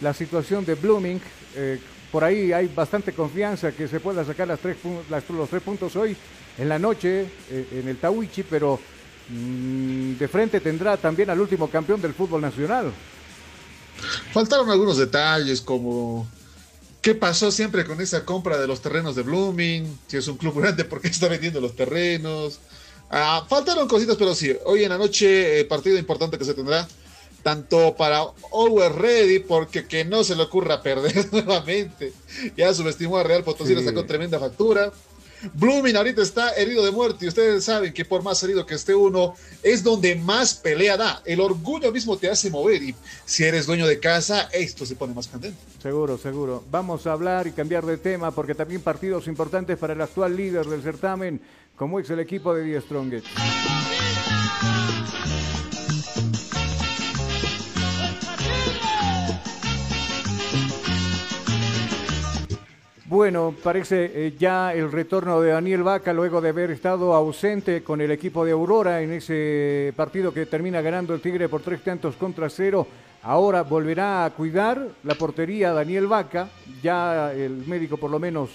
La 0.00 0.14
situación 0.14 0.64
de 0.64 0.76
Blooming, 0.76 1.20
eh, 1.56 1.80
por 2.12 2.22
ahí 2.22 2.52
hay 2.52 2.68
bastante 2.68 3.12
confianza 3.12 3.72
que 3.72 3.88
se 3.88 3.98
pueda 3.98 4.24
sacar 4.24 4.46
los 4.46 4.60
tres 4.60 5.62
puntos 5.64 5.96
hoy 5.96 6.16
en 6.56 6.68
la 6.68 6.78
noche 6.78 7.26
eh, 7.50 7.66
en 7.72 7.88
el 7.88 7.96
Tawichi, 7.96 8.44
pero 8.44 8.78
de 9.32 10.28
frente 10.28 10.60
tendrá 10.60 10.96
también 10.96 11.30
al 11.30 11.40
último 11.40 11.70
campeón 11.70 12.00
del 12.02 12.14
fútbol 12.14 12.40
nacional. 12.40 12.92
Faltaron 14.32 14.70
algunos 14.70 14.96
detalles 14.96 15.60
como 15.60 16.26
qué 17.00 17.14
pasó 17.14 17.50
siempre 17.50 17.84
con 17.84 18.00
esa 18.00 18.24
compra 18.24 18.58
de 18.58 18.66
los 18.66 18.80
terrenos 18.80 19.14
de 19.16 19.22
Blooming, 19.22 19.98
si 20.06 20.16
es 20.16 20.26
un 20.28 20.36
club 20.36 20.58
grande, 20.60 20.84
¿por 20.84 21.00
qué 21.00 21.08
está 21.08 21.28
vendiendo 21.28 21.60
los 21.60 21.76
terrenos? 21.76 22.58
Ah, 23.10 23.44
faltaron 23.48 23.88
cositas, 23.88 24.16
pero 24.16 24.34
sí, 24.34 24.54
hoy 24.64 24.84
en 24.84 24.90
la 24.90 24.98
noche 24.98 25.60
eh, 25.60 25.64
partido 25.64 25.98
importante 25.98 26.38
que 26.38 26.44
se 26.44 26.54
tendrá, 26.54 26.86
tanto 27.42 27.96
para 27.96 28.22
Always 28.52 28.92
Ready, 28.92 29.38
porque 29.40 29.86
que 29.86 30.04
no 30.04 30.22
se 30.24 30.36
le 30.36 30.42
ocurra 30.42 30.82
perder 30.82 31.28
nuevamente, 31.32 32.12
ya 32.56 32.72
subestimó 32.74 33.18
a 33.18 33.22
Real 33.24 33.42
Potosí, 33.44 33.74
le 33.74 33.80
Sí. 33.80 33.86
sacó 33.86 34.04
tremenda 34.04 34.38
factura. 34.38 34.92
Blooming 35.54 35.96
ahorita 35.96 36.22
está 36.22 36.50
herido 36.54 36.84
de 36.84 36.90
muerte 36.90 37.24
y 37.24 37.28
ustedes 37.28 37.64
saben 37.64 37.92
que 37.92 38.04
por 38.04 38.22
más 38.22 38.42
herido 38.42 38.66
que 38.66 38.74
esté 38.74 38.94
uno, 38.94 39.34
es 39.62 39.82
donde 39.82 40.14
más 40.16 40.54
pelea 40.54 40.96
da. 40.96 41.22
El 41.24 41.40
orgullo 41.40 41.92
mismo 41.92 42.16
te 42.16 42.30
hace 42.30 42.50
mover 42.50 42.82
y 42.82 42.94
si 43.24 43.44
eres 43.44 43.66
dueño 43.66 43.86
de 43.86 43.98
casa, 43.98 44.48
esto 44.52 44.84
se 44.86 44.96
pone 44.96 45.14
más 45.14 45.28
candente. 45.28 45.58
Seguro, 45.82 46.18
seguro. 46.18 46.64
Vamos 46.70 47.06
a 47.06 47.12
hablar 47.12 47.46
y 47.46 47.52
cambiar 47.52 47.84
de 47.86 47.96
tema 47.96 48.30
porque 48.30 48.54
también 48.54 48.80
partidos 48.80 49.26
importantes 49.26 49.78
para 49.78 49.92
el 49.92 50.00
actual 50.00 50.36
líder 50.36 50.66
del 50.66 50.82
certamen, 50.82 51.40
como 51.76 52.00
es 52.00 52.10
el 52.10 52.20
equipo 52.20 52.54
de 52.54 52.64
Die 52.64 52.80
Strongest. 52.80 53.26
Bueno, 63.10 63.52
parece 63.64 64.04
eh, 64.28 64.34
ya 64.38 64.72
el 64.72 64.92
retorno 64.92 65.40
de 65.40 65.50
Daniel 65.50 65.82
Vaca 65.82 66.12
luego 66.12 66.40
de 66.40 66.50
haber 66.50 66.70
estado 66.70 67.12
ausente 67.12 67.82
con 67.82 68.00
el 68.00 68.12
equipo 68.12 68.44
de 68.44 68.52
Aurora 68.52 69.02
en 69.02 69.10
ese 69.10 69.92
partido 69.96 70.32
que 70.32 70.46
termina 70.46 70.80
ganando 70.80 71.12
el 71.12 71.20
Tigre 71.20 71.48
por 71.48 71.60
tres 71.60 71.82
tantos 71.82 72.14
contra 72.14 72.48
cero. 72.48 72.86
Ahora 73.24 73.64
volverá 73.64 74.24
a 74.24 74.30
cuidar 74.30 74.86
la 75.02 75.16
portería 75.16 75.72
Daniel 75.72 76.06
Vaca. 76.06 76.50
Ya 76.84 77.32
el 77.32 77.66
médico 77.66 77.96
por 77.96 78.12
lo 78.12 78.20
menos 78.20 78.50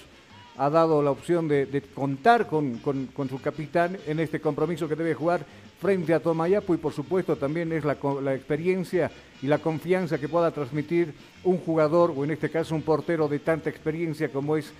ha 0.56 0.70
dado 0.70 1.02
la 1.02 1.10
opción 1.10 1.46
de, 1.48 1.82
contar 1.94 2.46
con, 2.46 2.78
con- 2.78 3.08
con 3.08 3.28
su 3.28 3.38
capitán 3.42 3.98
en 4.06 4.20
este 4.20 4.40
compromiso 4.40 4.88
que 4.88 4.96
debe 4.96 5.12
jugar 5.12 5.44
frente 5.78 6.14
a 6.14 6.20
Tomayapo 6.20 6.74
y 6.74 6.78
por 6.78 6.92
supuesto 6.92 7.36
también 7.36 7.72
es 7.72 7.84
la, 7.84 7.94
experiencia 8.34 9.10
y 9.42 9.46
la 9.46 9.58
confianza 9.58 10.18
que 10.18 10.28
pueda 10.28 10.50
transmitir 10.50 11.12
un 11.44 11.58
jugador 11.58 12.12
o 12.16 12.24
en 12.24 12.30
este 12.30 12.50
caso 12.50 12.74
un 12.74 12.82
portero 12.82 13.28
de 13.28 13.38
tanta 13.38 13.70
experiencia 13.70 14.30
como 14.30 14.56
es 14.56 14.72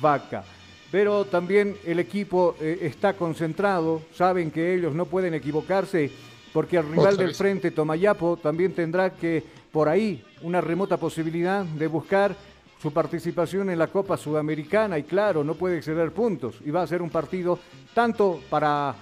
Vaca. 0.00 0.44
Pero 0.90 1.24
también 1.24 1.74
el 1.86 1.98
equipo 1.98 2.54
eh, 2.60 2.80
está 2.82 3.14
concentrado, 3.14 4.02
saben 4.14 4.50
que 4.50 4.74
ellos 4.74 4.94
no 4.94 5.06
pueden 5.06 5.32
equivocarse 5.32 6.10
porque 6.52 6.76
el 6.76 6.88
rival 6.90 7.16
del 7.16 7.34
frente, 7.34 7.70
Tomayapo, 7.70 8.36
también 8.36 8.74
tendrá 8.74 9.10
que 9.10 9.42
por 9.72 9.88
ahí 9.88 10.22
una 10.42 10.60
remota 10.60 10.98
posibilidad 10.98 11.64
de 11.64 11.86
buscar 11.86 12.36
su 12.82 12.92
participación 12.92 13.70
en 13.70 13.78
la 13.78 13.86
Copa 13.86 14.16
Sudamericana 14.16 14.98
y 14.98 15.04
claro, 15.04 15.44
no 15.44 15.54
puede 15.54 15.78
exceder 15.78 16.12
puntos 16.12 16.56
y 16.64 16.70
va 16.70 16.82
a 16.82 16.86
ser 16.86 17.00
un 17.00 17.10
partido 17.10 17.58
tanto 17.94 18.40
para 18.50 18.94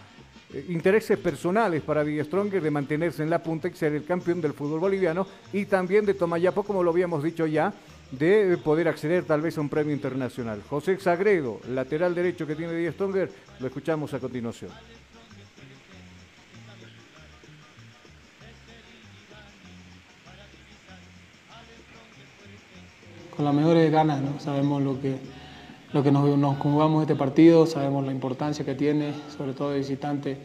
intereses 0.68 1.18
personales 1.18 1.82
para 1.82 2.04
Stronger 2.24 2.62
de 2.62 2.70
mantenerse 2.70 3.22
en 3.22 3.30
la 3.30 3.42
punta 3.42 3.68
y 3.68 3.72
ser 3.72 3.94
el 3.94 4.04
campeón 4.04 4.40
del 4.40 4.52
fútbol 4.52 4.80
boliviano 4.80 5.26
y 5.52 5.66
también 5.66 6.04
de 6.04 6.14
Tomayapo, 6.14 6.62
como 6.62 6.82
lo 6.82 6.90
habíamos 6.90 7.22
dicho 7.22 7.46
ya, 7.46 7.72
de 8.10 8.58
poder 8.58 8.88
acceder 8.88 9.24
tal 9.24 9.40
vez 9.40 9.56
a 9.56 9.60
un 9.60 9.68
premio 9.68 9.94
internacional. 9.94 10.62
José 10.68 10.98
Sagredo, 10.98 11.60
lateral 11.68 12.14
derecho 12.14 12.46
que 12.46 12.56
tiene 12.56 12.74
Die 12.74 12.90
Stronger, 12.92 13.30
lo 13.60 13.66
escuchamos 13.66 14.12
a 14.14 14.18
continuación. 14.18 14.70
con 23.40 23.46
las 23.46 23.54
mejores 23.54 23.90
ganas, 23.90 24.20
¿no? 24.20 24.38
Sabemos 24.38 24.82
lo 24.82 25.00
que, 25.00 25.16
lo 25.92 26.02
que 26.02 26.12
nos, 26.12 26.38
nos 26.38 26.56
jugamos 26.58 27.02
este 27.02 27.16
partido, 27.16 27.66
sabemos 27.66 28.04
la 28.04 28.12
importancia 28.12 28.64
que 28.64 28.74
tiene, 28.74 29.12
sobre 29.36 29.52
todo 29.52 29.70
de 29.70 29.78
visitante. 29.78 30.36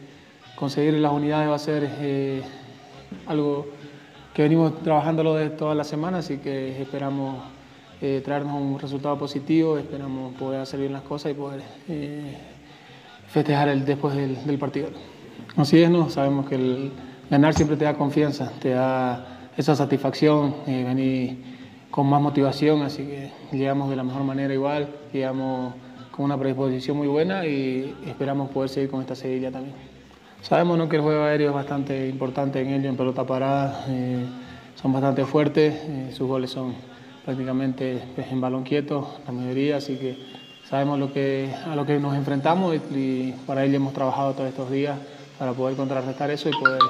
Conseguir 0.56 0.94
las 0.94 1.12
unidades 1.12 1.48
va 1.48 1.54
a 1.54 1.58
ser 1.58 1.88
eh, 2.00 2.42
algo 3.26 3.66
que 4.34 4.42
venimos 4.42 4.82
trabajándolo 4.82 5.34
de 5.34 5.50
todas 5.50 5.76
las 5.76 5.86
semanas 5.86 6.30
y 6.30 6.38
que 6.38 6.80
esperamos 6.80 7.36
eh, 8.00 8.22
traernos 8.24 8.60
un 8.60 8.78
resultado 8.78 9.16
positivo, 9.18 9.78
esperamos 9.78 10.34
poder 10.34 10.60
hacer 10.60 10.80
bien 10.80 10.92
las 10.92 11.02
cosas 11.02 11.32
y 11.32 11.34
poder 11.34 11.62
eh, 11.88 12.36
festejar 13.28 13.68
el, 13.68 13.84
después 13.84 14.14
del, 14.16 14.58
partido. 14.58 14.88
Así 15.56 15.80
es, 15.80 15.90
¿no? 15.90 16.10
sabemos 16.10 16.48
que 16.48 16.90
ganar 17.30 17.54
siempre 17.54 17.76
te 17.76 17.84
da 17.84 17.94
confianza, 17.94 18.50
te 18.60 18.70
da 18.70 19.50
esa 19.56 19.74
satisfacción, 19.74 20.54
venir 20.66 21.55
con 21.96 22.06
más 22.10 22.20
motivación, 22.20 22.82
así 22.82 23.04
que 23.04 23.32
llegamos 23.56 23.88
de 23.88 23.96
la 23.96 24.04
mejor 24.04 24.22
manera 24.22 24.52
igual, 24.52 24.86
llegamos 25.14 25.72
con 26.10 26.26
una 26.26 26.38
predisposición 26.38 26.98
muy 26.98 27.06
buena 27.06 27.46
y 27.46 27.96
esperamos 28.06 28.50
poder 28.50 28.68
seguir 28.68 28.90
con 28.90 29.00
esta 29.00 29.14
seguidilla 29.14 29.50
también. 29.50 29.74
Sabemos 30.42 30.76
¿no? 30.76 30.90
que 30.90 30.96
el 30.96 31.02
juego 31.02 31.24
aéreo 31.24 31.48
es 31.48 31.54
bastante 31.54 32.06
importante 32.06 32.60
en 32.60 32.68
ello, 32.68 32.90
en 32.90 32.98
pelota 32.98 33.24
parada, 33.24 33.86
eh, 33.88 34.26
son 34.74 34.92
bastante 34.92 35.24
fuertes, 35.24 35.74
eh, 35.74 36.10
sus 36.12 36.28
goles 36.28 36.50
son 36.50 36.74
prácticamente 37.24 38.02
pues, 38.14 38.30
en 38.30 38.42
balón 38.42 38.62
quieto, 38.62 39.14
la 39.24 39.32
mayoría, 39.32 39.78
así 39.78 39.96
que 39.96 40.18
sabemos 40.68 40.98
lo 40.98 41.14
que, 41.14 41.48
a 41.66 41.74
lo 41.74 41.86
que 41.86 41.98
nos 41.98 42.14
enfrentamos 42.14 42.76
y 42.94 43.32
para 43.46 43.64
ello 43.64 43.76
hemos 43.76 43.94
trabajado 43.94 44.34
todos 44.34 44.50
estos 44.50 44.70
días 44.70 44.98
para 45.38 45.54
poder 45.54 45.76
contrarrestar 45.76 46.30
eso 46.30 46.50
y 46.50 46.52
poder 46.52 46.82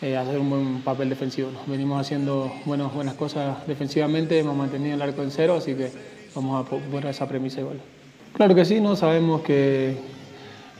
eh, 0.00 0.16
hacer 0.16 0.38
un 0.38 0.50
buen 0.50 0.82
papel 0.82 1.08
defensivo. 1.08 1.50
Venimos 1.66 2.00
haciendo 2.00 2.60
buenas, 2.64 2.92
buenas 2.92 3.14
cosas 3.14 3.66
defensivamente, 3.66 4.38
hemos 4.38 4.56
mantenido 4.56 4.94
el 4.94 5.02
arco 5.02 5.22
en 5.22 5.30
cero, 5.30 5.56
así 5.56 5.74
que 5.74 5.90
vamos 6.34 6.64
a 6.66 6.68
poner 6.68 7.06
esa 7.10 7.28
premisa 7.28 7.60
igual. 7.60 7.80
Claro 8.34 8.54
que 8.54 8.64
sí, 8.64 8.80
¿no? 8.80 8.96
sabemos 8.96 9.42
que 9.42 9.96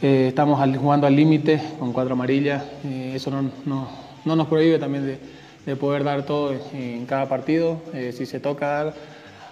eh, 0.03 0.27
estamos 0.29 0.61
jugando 0.79 1.07
al 1.07 1.15
límite 1.17 1.61
con 1.79 1.93
cuatro 1.93 2.15
amarillas, 2.15 2.65
eh, 2.85 3.13
eso 3.15 3.31
no, 3.31 3.51
no- 3.65 3.89
no 4.25 4.37
nos 4.37 4.47
prohíbe 4.49 4.79
también 4.79 5.05
de, 5.07 5.19
de 5.67 5.77
poder 5.77 6.03
dar 6.03 6.25
todo 6.25 6.55
en, 6.73 7.05
cada 7.07 7.29
partido. 7.29 7.79
Si 8.13 8.25
se 8.25 8.41
toca 8.41 8.67
dar 8.67 8.95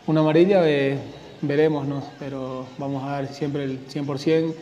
una 0.06 0.20
amarilla, 0.20 0.62
veremos, 1.42 1.86
¿no? 1.86 2.02
pero 2.18 2.66
vamos 2.78 3.04
a 3.04 3.10
dar 3.10 3.26
siempre 3.28 3.64
el 3.64 3.80
100% 3.88 4.54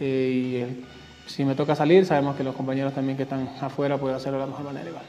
eh, 0.00 0.66
y 0.70 0.93
si 1.26 1.44
me 1.44 1.54
toca 1.54 1.74
salir, 1.74 2.04
sabemos 2.06 2.36
que 2.36 2.44
los 2.44 2.54
compañeros 2.54 2.92
también 2.94 3.16
que 3.16 3.24
están 3.24 3.48
afuera 3.60 3.98
pueden 3.98 4.16
hacerlo 4.16 4.38
de 4.38 4.44
la 4.44 4.50
mejor 4.50 4.64
manera 4.64 4.88
igual. 4.88 5.04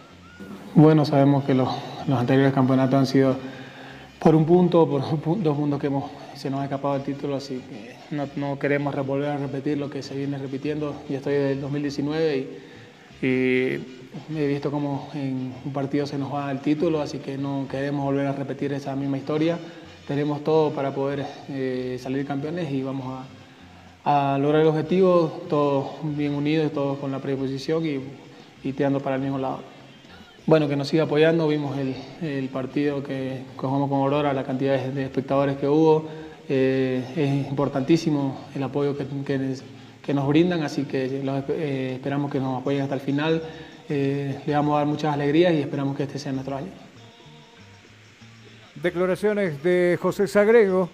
Bueno, 0.73 1.05
sabemos 1.05 1.43
que 1.45 1.53
los, 1.53 1.69
anteriores 2.09 2.53
campeonatos 2.53 2.95
han 2.95 3.05
sido 3.05 3.35
por 4.19 4.35
un 4.35 4.45
punto, 4.45 4.87
por 4.87 5.01
dos 5.41 5.57
puntos 5.57 5.79
que 5.79 5.89
se 6.35 6.49
nos 6.49 6.61
ha 6.61 6.63
escapado 6.63 6.95
el 6.95 7.03
título, 7.03 7.35
así 7.35 7.61
que 7.69 7.95
no, 8.35 8.59
queremos 8.59 8.93
volver 9.05 9.29
a 9.29 9.37
repetir 9.37 9.77
lo 9.77 9.89
que 9.89 10.01
se 10.01 10.15
viene 10.15 10.37
repitiendo. 10.37 10.95
Yo 11.09 11.17
estoy 11.17 11.33
desde 11.33 11.51
el 11.53 11.61
2019 11.61 12.37
y, 12.37 13.25
y 13.25 14.37
he 14.37 14.47
visto 14.47 14.71
cómo 14.71 15.09
en 15.13 15.53
un 15.63 15.73
partido 15.73 16.05
se 16.05 16.17
nos 16.17 16.33
va 16.33 16.51
el 16.51 16.59
título, 16.59 17.01
así 17.01 17.19
que 17.19 17.37
no 17.37 17.67
queremos 17.69 18.03
volver 18.03 18.27
a 18.27 18.33
repetir 18.33 18.73
esa 18.73 18.95
misma 18.95 19.17
historia. 19.17 19.57
Tenemos 20.07 20.43
todo 20.43 20.71
para 20.71 20.93
poder 20.93 21.25
eh, 21.49 21.97
salir 22.01 22.25
campeones 22.25 22.71
y 22.71 22.83
vamos 22.83 23.07
a, 23.07 23.44
a, 24.05 24.37
lograr 24.39 24.61
el 24.61 24.67
objetivo, 24.67 25.41
todos 25.49 25.87
bien 26.03 26.33
unidos, 26.33 26.71
todos 26.71 26.99
con 26.99 27.11
la 27.11 27.19
predisposición 27.19 27.85
y, 27.85 27.99
y 28.63 28.71
tirando 28.71 29.01
para 29.01 29.17
el 29.17 29.21
mismo 29.21 29.37
lado. 29.37 29.59
Bueno, 30.45 30.69
que 30.69 30.75
nos 30.75 30.87
siga 30.87 31.03
apoyando, 31.03 31.47
vimos 31.47 31.75
el, 31.77 31.95
el 32.21 32.49
partido 32.49 33.03
que 33.03 33.41
jugamos 33.57 33.89
con 33.89 33.99
Aurora, 34.01 34.31
la 34.31 34.43
cantidad 34.43 34.79
de 34.79 35.03
espectadores 35.03 35.57
que 35.57 35.67
hubo, 35.67 36.07
eh, 36.47 37.03
es 37.15 37.49
importantísimo 37.49 38.45
el 38.53 38.61
apoyo 38.61 38.95
que, 38.95 39.05
que, 39.25 39.55
que 40.03 40.13
nos 40.13 40.27
brindan, 40.27 40.61
así 40.61 40.83
que 40.83 41.23
eh, 41.49 41.93
esperamos 41.95 42.31
que 42.31 42.39
nos 42.39 42.61
apoyen 42.61 42.83
hasta 42.83 42.95
el 42.95 43.01
final. 43.01 43.41
Eh, 43.89 44.39
le 44.45 44.53
vamos 44.53 44.75
a 44.75 44.77
dar 44.79 44.87
muchas 44.87 45.13
alegrías 45.13 45.53
y 45.53 45.61
esperamos 45.61 45.97
que 45.97 46.03
este 46.03 46.19
sea 46.19 46.31
nuestro 46.31 46.57
año. 46.57 46.69
Declaraciones 48.75 49.63
de 49.63 49.97
José 49.99 50.27
Sagrego, 50.27 50.89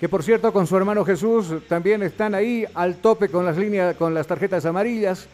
que 0.00 0.08
por 0.08 0.22
cierto 0.22 0.52
con 0.52 0.66
su 0.66 0.76
hermano 0.76 1.04
Jesús 1.04 1.66
también 1.68 2.02
están 2.02 2.34
ahí 2.34 2.66
al 2.74 2.96
tope 2.96 3.28
con 3.28 3.44
las 3.44 3.56
líneas, 3.56 3.96
con 3.96 4.14
las 4.14 4.26
tarjetas 4.26 4.64
amarillas. 4.66 5.28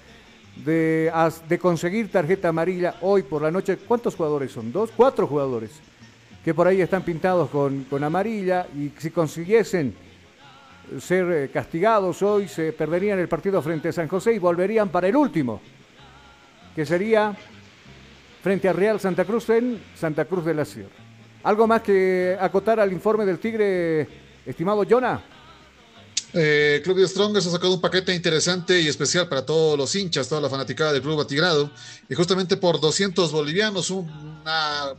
De, 0.65 1.11
de 1.49 1.59
conseguir 1.59 2.11
tarjeta 2.11 2.49
amarilla 2.49 2.97
hoy 3.03 3.23
por 3.23 3.41
la 3.41 3.51
noche. 3.51 3.79
¿Cuántos 3.79 4.17
jugadores 4.17 4.51
son? 4.51 4.73
¿Dos? 4.73 4.91
¿Cuatro 4.95 5.27
jugadores? 5.27 5.71
Que 6.45 6.53
por 6.53 6.67
ahí 6.67 6.83
están 6.83 7.03
pintados 7.03 7.49
con, 7.49 7.85
con 7.85 8.03
amarilla 8.03 8.67
y 8.77 8.93
si 8.99 9.11
consiguiesen 9.11 9.95
ser 11.01 11.31
eh, 11.31 11.51
castigados 11.51 12.21
hoy 12.23 12.49
se 12.49 12.73
perderían 12.73 13.19
el 13.19 13.29
partido 13.29 13.63
frente 13.63 13.89
a 13.89 13.93
San 13.93 14.09
José 14.09 14.35
y 14.35 14.39
volverían 14.39 14.89
para 14.89 15.07
el 15.07 15.17
último 15.17 15.61
que 16.75 16.85
sería 16.85 17.35
frente 18.43 18.69
a 18.69 18.73
Real 18.73 18.99
Santa 18.99 19.25
Cruz 19.25 19.49
en 19.51 19.81
Santa 19.95 20.25
Cruz 20.25 20.45
de 20.45 20.55
la 20.55 20.65
Sierra. 20.65 20.91
¿Algo 21.45 21.67
más 21.67 21.81
que 21.83 22.37
acotar 22.39 22.81
al 22.81 22.93
informe 22.93 23.25
del 23.25 23.39
Tigre, 23.39 24.07
estimado 24.47 24.85
Jonah? 24.89 25.23
Eh, 26.33 26.81
Club 26.85 26.99
de 26.99 27.09
Strongers 27.09 27.47
ha 27.47 27.51
sacado 27.51 27.75
un 27.75 27.81
paquete 27.81 28.15
interesante 28.15 28.81
y 28.81 28.87
especial 28.87 29.29
para 29.29 29.45
todos 29.45 29.77
los 29.77 29.95
hinchas, 29.97 30.29
toda 30.29 30.41
la 30.41 30.49
fanaticada 30.49 30.93
del 30.93 31.03
Club 31.03 31.21
Atigrado. 31.21 31.71
Y 32.09 32.15
justamente 32.15 32.57
por 32.57 32.81
200 32.81 33.33
bolivianos, 33.33 33.91
un 33.91 34.09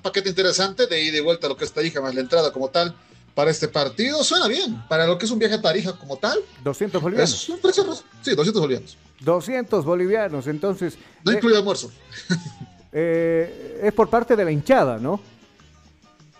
paquete 0.01 0.29
interesante 0.29 0.87
de 0.87 1.03
ida 1.03 1.17
y 1.17 1.21
vuelta 1.21 1.47
a 1.47 1.49
lo 1.49 1.55
que 1.55 1.65
es 1.65 1.71
Tarija, 1.71 2.01
más 2.01 2.13
la 2.13 2.21
entrada 2.21 2.51
como 2.51 2.69
tal 2.69 2.93
para 3.33 3.49
este 3.49 3.67
partido. 3.69 4.23
Suena 4.23 4.47
bien, 4.47 4.83
para 4.89 5.07
lo 5.07 5.17
que 5.17 5.25
es 5.25 5.31
un 5.31 5.39
viaje 5.39 5.55
a 5.55 5.61
Tarija 5.61 5.97
como 5.97 6.17
tal. 6.17 6.39
200 6.63 7.01
bolivianos. 7.01 7.33
Es 7.33 7.49
un 7.49 7.59
precio, 7.59 7.85
sí, 8.21 8.35
200 8.35 8.61
bolivianos. 8.61 8.97
200 9.21 9.85
bolivianos, 9.85 10.47
entonces. 10.47 10.97
No 11.23 11.31
incluye 11.31 11.57
almuerzo. 11.57 11.91
Eh, 12.93 13.79
es 13.83 13.93
por 13.93 14.09
parte 14.09 14.35
de 14.35 14.43
la 14.43 14.51
hinchada, 14.51 14.97
¿no? 14.97 15.21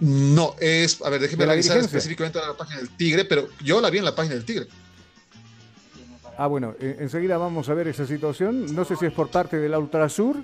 No, 0.02 0.56
es. 0.60 0.99
A 1.04 1.10
ver, 1.10 1.22
déjeme 1.22 1.45
revisar 1.45 1.78
específicamente 1.78 2.39
la 2.39 2.58
página 2.58 2.80
del 2.80 2.89
Tigre, 2.89 3.24
pero 3.24 3.47
yo 3.64 3.80
la 3.80 3.91
vi 3.91 3.99
en 3.99 4.06
la 4.06 4.16
página 4.16 4.34
del 4.34 4.43
Tigre. 4.43 4.68
Ah, 6.38 6.47
bueno, 6.47 6.76
enseguida 6.80 7.38
vamos 7.38 7.70
a 7.70 7.76
ver 7.76 7.88
esa 7.88 8.08
situación. 8.08 8.74
No 8.74 8.84
sé 8.84 8.95
si 8.95 9.06
es 9.06 9.14
por 9.14 9.30
parte 9.30 9.58
de 9.58 9.70
la 9.70 9.78
Ultrasur 9.78 10.38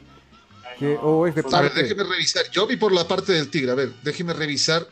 que, 0.77 0.95
o 1.01 1.25
es 1.25 1.33
de 1.33 1.41
parte. 1.41 1.57
A 1.57 1.61
ver, 1.61 1.73
déjeme 1.73 2.03
revisar. 2.03 2.43
Yo 2.51 2.67
vi 2.67 2.77
por 2.77 2.91
la 2.91 3.07
parte 3.07 3.33
del 3.33 3.49
Tigre. 3.49 3.71
A 3.71 3.75
ver, 3.75 3.91
déjeme 4.03 4.33
revisar 4.33 4.87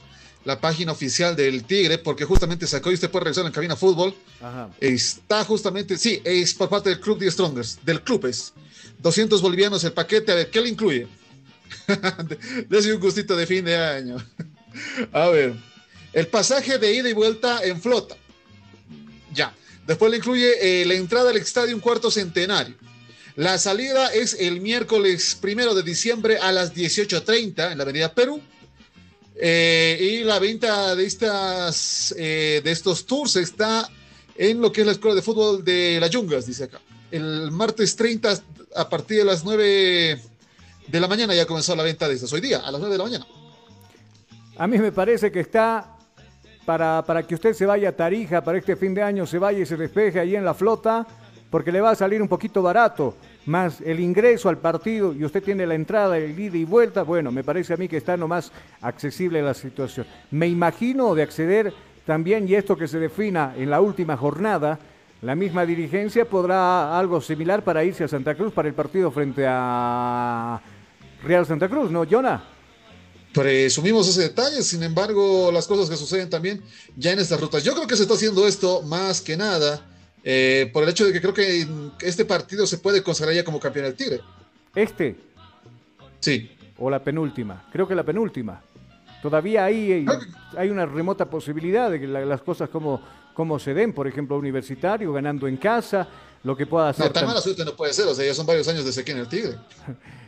la 0.46 0.60
página 0.60 0.94
oficial 0.94 1.36
del 1.36 1.64
Tigre, 1.64 2.00
porque 2.00 2.26
justamente 2.26 2.66
sacó 2.66 2.90
y 2.90 2.96
usted 2.96 3.12
puede 3.12 3.26
revisar 3.26 3.46
en 3.46 3.52
cabina 3.52 3.76
fútbol. 3.76 4.16
Ajá. 4.42 4.72
Está 4.80 5.44
justamente, 5.44 5.96
sí, 5.98 6.22
es 6.24 6.56
por 6.56 6.70
parte 6.70 6.90
del 6.90 7.00
Club 7.00 7.20
de 7.20 7.30
Strongers, 7.30 7.80
del 7.84 8.02
club 8.02 8.26
es. 8.26 8.54
200 9.00 9.42
bolivianos 9.42 9.84
el 9.84 9.94
paquete, 9.94 10.32
a 10.32 10.36
ver, 10.36 10.50
¿qué 10.50 10.62
le 10.62 10.70
incluye? 10.70 11.08
Dese 12.70 12.94
un 12.94 13.00
gustito 13.00 13.36
de 13.36 13.46
fin 13.46 13.66
de 13.66 13.76
año. 13.76 14.18
A 15.12 15.28
ver, 15.30 15.56
el 16.14 16.28
pasaje 16.28 16.78
de 16.78 16.94
ida 16.94 17.10
y 17.10 17.14
vuelta 17.14 17.60
en 17.64 17.82
flota. 17.82 18.16
Ya. 19.34 19.54
Después 19.86 20.10
le 20.10 20.18
incluye 20.18 20.82
eh, 20.82 20.86
la 20.86 20.96
entrada 20.96 21.30
al 21.30 21.38
estadio 21.38 21.76
un 21.76 21.82
cuarto 21.82 22.10
centenario. 22.10 22.76
La 23.36 23.58
salida 23.58 24.14
es 24.14 24.36
el 24.40 24.62
miércoles 24.62 25.38
primero 25.40 25.76
de 25.76 25.84
diciembre 25.84 26.38
a 26.38 26.52
las 26.52 26.74
18.30 26.74 27.72
en 27.72 27.78
la 27.78 27.84
Avenida 27.84 28.14
Perú. 28.14 28.42
Eh, 29.36 29.98
y 30.00 30.24
la 30.24 30.40
venta 30.40 30.96
de, 30.96 31.06
estas, 31.06 32.16
eh, 32.18 32.62
de 32.64 32.72
estos 32.72 33.06
tours 33.06 33.36
está 33.36 33.90
en 34.38 34.62
lo 34.62 34.72
que 34.72 34.82
es 34.82 34.88
la 34.88 34.94
Escuela 34.94 35.16
de 35.16 35.22
Fútbol 35.22 35.66
de 35.66 36.00
las 36.00 36.10
Yungas, 36.10 36.46
dice 36.46 36.64
acá. 36.64 36.80
El 37.12 37.52
martes 37.52 37.96
30 37.98 38.42
a 38.76 38.90
partir 38.90 39.18
de 39.18 39.26
las 39.26 39.44
9 39.44 40.22
de 40.88 41.00
la 41.00 41.08
mañana 41.08 41.36
ya 41.36 41.46
comenzó 41.46 41.76
la 41.76 41.84
venta 41.84 42.08
de 42.08 42.16
estas. 42.16 42.32
Hoy 42.32 42.42
día, 42.42 42.60
a 42.60 42.72
las 42.72 42.80
9 42.80 42.94
de 42.94 42.98
la 42.98 43.04
mañana. 43.04 43.28
A 44.58 44.68
mí 44.68 44.78
me 44.78 44.94
parece 44.94 45.32
que 45.32 45.42
está 45.42 45.98
para, 46.66 47.04
para 47.06 47.24
que 47.24 47.36
usted 47.36 47.54
se 47.54 47.66
vaya 47.66 47.90
a 47.90 47.92
Tarija 47.92 48.42
para 48.42 48.58
este 48.58 48.78
fin 48.78 48.94
de 48.94 49.04
año, 49.04 49.26
se 49.26 49.38
vaya 49.38 49.60
y 49.60 49.66
se 49.66 49.76
despeje 49.76 50.18
ahí 50.18 50.34
en 50.34 50.46
la 50.46 50.54
flota, 50.54 51.06
porque 51.50 51.74
le 51.74 51.82
va 51.82 51.92
a 51.92 51.96
salir 51.96 52.22
un 52.22 52.30
poquito 52.30 52.62
barato 52.62 53.16
más 53.48 53.82
el 53.82 54.00
ingreso 54.00 54.48
al 54.48 54.58
partido 54.58 55.14
y 55.14 55.26
usted 55.26 55.44
tiene 55.44 55.68
la 55.68 55.76
entrada, 55.76 56.18
el 56.18 56.40
ida 56.40 56.58
y 56.58 56.64
vuelta, 56.64 57.04
bueno, 57.04 57.32
me 57.32 57.44
parece 57.44 57.74
a 57.74 57.78
mí 57.78 57.90
que 57.90 57.98
está 57.98 58.16
nomás 58.16 58.52
accesible 58.82 59.42
la 59.42 59.54
situación. 59.54 60.08
Me 60.32 60.48
imagino 60.48 61.14
de 61.16 61.24
acceder 61.24 61.74
también, 62.06 62.48
y 62.48 62.56
esto 62.56 62.78
que 62.78 62.88
se 62.88 62.98
defina 62.98 63.54
en 63.58 63.70
la 63.70 63.82
última 63.82 64.16
jornada, 64.16 64.80
la 65.22 65.36
misma 65.36 65.66
dirigencia 65.66 66.24
podrá 66.24 66.98
algo 66.98 67.20
similar 67.20 67.62
para 67.62 67.84
irse 67.84 68.06
a 68.06 68.08
Santa 68.08 68.36
Cruz 68.36 68.54
para 68.54 68.70
el 68.70 68.74
partido 68.74 69.12
frente 69.12 69.46
a 69.46 70.62
Real 71.24 71.46
Santa 71.46 71.68
Cruz, 71.68 71.92
¿no, 71.92 72.06
Jonah? 72.10 72.55
Presumimos 73.36 74.08
ese 74.08 74.22
detalle, 74.22 74.64
sin 74.64 74.82
embargo, 74.82 75.52
las 75.52 75.68
cosas 75.68 75.90
que 75.90 75.98
suceden 75.98 76.30
también 76.30 76.64
ya 76.96 77.12
en 77.12 77.20
estas 77.20 77.40
rutas. 77.42 77.66
Yo 77.66 77.74
creo 77.74 77.86
que 77.86 77.98
se 77.98 78.04
está 78.04 78.16
haciendo 78.16 78.48
esto 78.48 78.82
más 78.84 79.20
que 79.20 79.36
nada 79.36 79.86
eh, 80.24 80.70
por 80.72 80.84
el 80.84 80.90
hecho 80.90 81.06
de 81.06 81.12
que 81.12 81.20
creo 81.20 81.34
que 81.34 81.68
este 82.00 82.24
partido 82.24 82.66
se 82.66 82.78
puede 82.78 83.04
consagrar 83.04 83.36
ya 83.36 83.44
como 83.44 83.60
campeón 83.60 83.88
del 83.88 83.96
Tigre. 83.96 84.22
¿Este? 84.74 85.18
Sí. 86.22 86.50
¿O 86.78 86.90
la 86.90 87.04
penúltima? 87.04 87.68
Creo 87.74 87.86
que 87.86 87.94
la 87.94 88.04
penúltima. 88.04 88.62
Todavía 89.22 89.66
hay, 89.66 90.06
hay 90.56 90.70
una 90.70 90.86
remota 90.86 91.30
posibilidad 91.30 91.92
de 91.92 92.00
que 92.00 92.08
las 92.08 92.42
cosas 92.42 92.70
como, 92.70 93.02
como 93.34 93.60
se 93.60 93.74
den, 93.74 93.92
por 93.92 94.08
ejemplo, 94.08 94.38
universitario, 94.38 95.12
ganando 95.12 95.46
en 95.48 95.58
casa, 95.58 96.08
lo 96.44 96.56
que 96.56 96.68
pueda 96.68 96.90
hacer. 96.90 97.08
No, 97.08 97.12
tan 97.12 97.26
mala 97.26 97.42
suerte 97.42 97.66
no 97.66 97.76
puede 97.76 97.92
ser, 97.92 98.08
o 98.08 98.16
sea, 98.16 98.26
ya 98.26 98.34
son 98.34 98.46
varios 98.46 98.68
años 98.70 98.86
de 98.86 98.94
sequía 98.94 99.16
en 99.16 99.22
el 99.22 99.28
Tigre. 99.28 99.56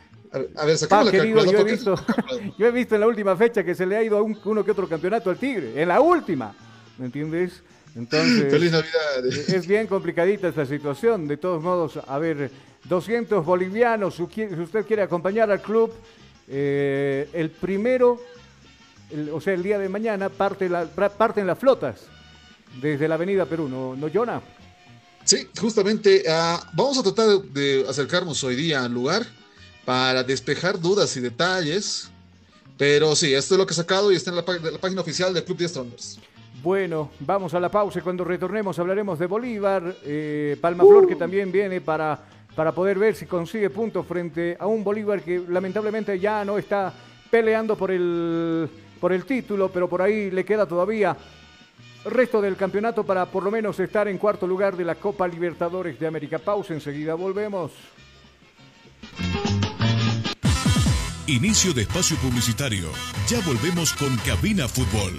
A, 0.56 0.64
ver, 0.66 0.76
sacamos 0.76 1.06
la 1.06 1.12
querido, 1.12 1.44
yo, 1.44 1.58
he 1.60 1.64
visto, 1.64 1.94
yo 2.58 2.66
he 2.66 2.70
visto 2.70 2.94
en 2.94 3.00
la 3.00 3.06
última 3.06 3.36
fecha 3.36 3.64
que 3.64 3.74
se 3.74 3.86
le 3.86 3.96
ha 3.96 4.02
ido 4.02 4.18
a 4.18 4.22
un, 4.22 4.38
uno 4.44 4.64
que 4.64 4.70
otro 4.70 4.88
campeonato 4.88 5.30
al 5.30 5.38
Tigre, 5.38 5.80
en 5.80 5.88
la 5.88 6.00
última, 6.00 6.54
¿me 6.98 7.06
entiendes? 7.06 7.62
Entonces, 7.94 8.50
Feliz 8.50 8.72
Navidad. 8.72 9.26
Es 9.26 9.66
bien 9.66 9.86
complicadita 9.86 10.48
esta 10.48 10.64
situación. 10.66 11.26
De 11.26 11.36
todos 11.36 11.62
modos, 11.62 11.98
a 12.06 12.18
ver, 12.18 12.50
200 12.84 13.44
bolivianos, 13.44 14.14
si 14.14 14.22
usted 14.22 14.86
quiere 14.86 15.02
acompañar 15.02 15.50
al 15.50 15.60
club, 15.60 15.92
eh, 16.46 17.28
el 17.32 17.50
primero, 17.50 18.20
el, 19.10 19.30
o 19.30 19.40
sea, 19.40 19.54
el 19.54 19.62
día 19.62 19.78
de 19.78 19.88
mañana, 19.88 20.28
parte 20.28 20.68
la, 20.68 20.86
parten 20.86 21.46
las 21.46 21.58
flotas 21.58 22.06
desde 22.80 23.08
la 23.08 23.16
Avenida 23.16 23.46
Perú, 23.46 23.68
¿no, 23.68 23.96
no 23.96 24.08
Jonah? 24.12 24.40
Sí, 25.24 25.48
justamente 25.60 26.22
uh, 26.26 26.58
vamos 26.72 26.98
a 26.98 27.02
tratar 27.02 27.42
de 27.42 27.84
acercarnos 27.88 28.42
hoy 28.44 28.56
día 28.56 28.84
al 28.84 28.92
lugar 28.92 29.26
para 29.88 30.22
despejar 30.22 30.78
dudas 30.78 31.16
y 31.16 31.20
detalles. 31.20 32.10
Pero 32.76 33.16
sí, 33.16 33.32
esto 33.32 33.54
es 33.54 33.58
lo 33.58 33.66
que 33.66 33.72
he 33.72 33.74
sacado 33.74 34.12
y 34.12 34.16
está 34.16 34.28
en 34.28 34.36
la, 34.36 34.44
la 34.70 34.78
página 34.78 35.00
oficial 35.00 35.32
del 35.32 35.44
Club 35.44 35.56
de 35.56 35.66
Strongers. 35.66 36.18
Bueno, 36.62 37.10
vamos 37.20 37.54
a 37.54 37.60
la 37.60 37.70
pausa 37.70 37.98
y 37.98 38.02
cuando 38.02 38.22
retornemos 38.22 38.78
hablaremos 38.78 39.18
de 39.18 39.24
Bolívar, 39.24 39.96
eh, 40.04 40.58
Palmaflor 40.60 41.08
que 41.08 41.16
también 41.16 41.50
viene 41.50 41.80
para, 41.80 42.18
para 42.54 42.72
poder 42.72 42.98
ver 42.98 43.14
si 43.14 43.24
consigue 43.24 43.70
puntos 43.70 44.04
frente 44.06 44.58
a 44.60 44.66
un 44.66 44.84
Bolívar 44.84 45.22
que 45.22 45.42
lamentablemente 45.48 46.18
ya 46.18 46.44
no 46.44 46.58
está 46.58 46.92
peleando 47.30 47.74
por 47.74 47.90
el, 47.90 48.68
por 49.00 49.14
el 49.14 49.24
título, 49.24 49.70
pero 49.72 49.88
por 49.88 50.02
ahí 50.02 50.30
le 50.30 50.44
queda 50.44 50.66
todavía 50.66 51.16
resto 52.04 52.42
del 52.42 52.56
campeonato 52.56 53.04
para 53.04 53.24
por 53.24 53.42
lo 53.42 53.50
menos 53.50 53.80
estar 53.80 54.06
en 54.06 54.18
cuarto 54.18 54.46
lugar 54.46 54.76
de 54.76 54.84
la 54.84 54.96
Copa 54.96 55.26
Libertadores 55.26 55.98
de 55.98 56.06
América. 56.06 56.38
Pausa, 56.38 56.74
enseguida 56.74 57.14
volvemos. 57.14 57.72
Inicio 61.26 61.74
de 61.74 61.82
espacio 61.82 62.16
publicitario. 62.16 62.90
Ya 63.28 63.40
volvemos 63.40 63.92
con 63.92 64.16
Cabina 64.18 64.66
Fútbol. 64.66 65.18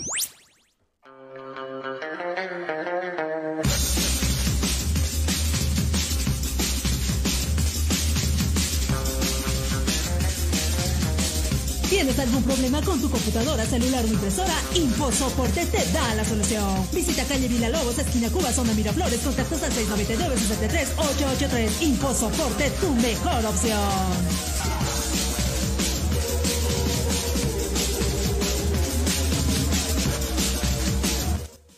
Algún 11.99 12.43
problema 12.43 12.81
con 12.81 13.01
tu 13.01 13.09
computadora, 13.09 13.65
celular 13.65 14.05
o 14.05 14.07
impresora? 14.07 14.53
InfoSoporte 14.75 15.65
te 15.65 15.91
da 15.91 16.15
la 16.15 16.23
solución. 16.23 16.87
Visita 16.93 17.25
calle 17.25 17.49
Vila 17.49 17.67
Lobos, 17.69 17.99
esquina 17.99 18.29
Cuba, 18.29 18.51
zona 18.53 18.73
Miraflores, 18.73 19.19
contactos 19.19 19.61
al 19.61 19.73
699 19.73 20.37
63 20.37 20.93
883 20.97 21.81
InfoSoporte, 21.81 22.69
tu 22.79 22.93
mejor 22.95 23.45
opción. 23.45 23.77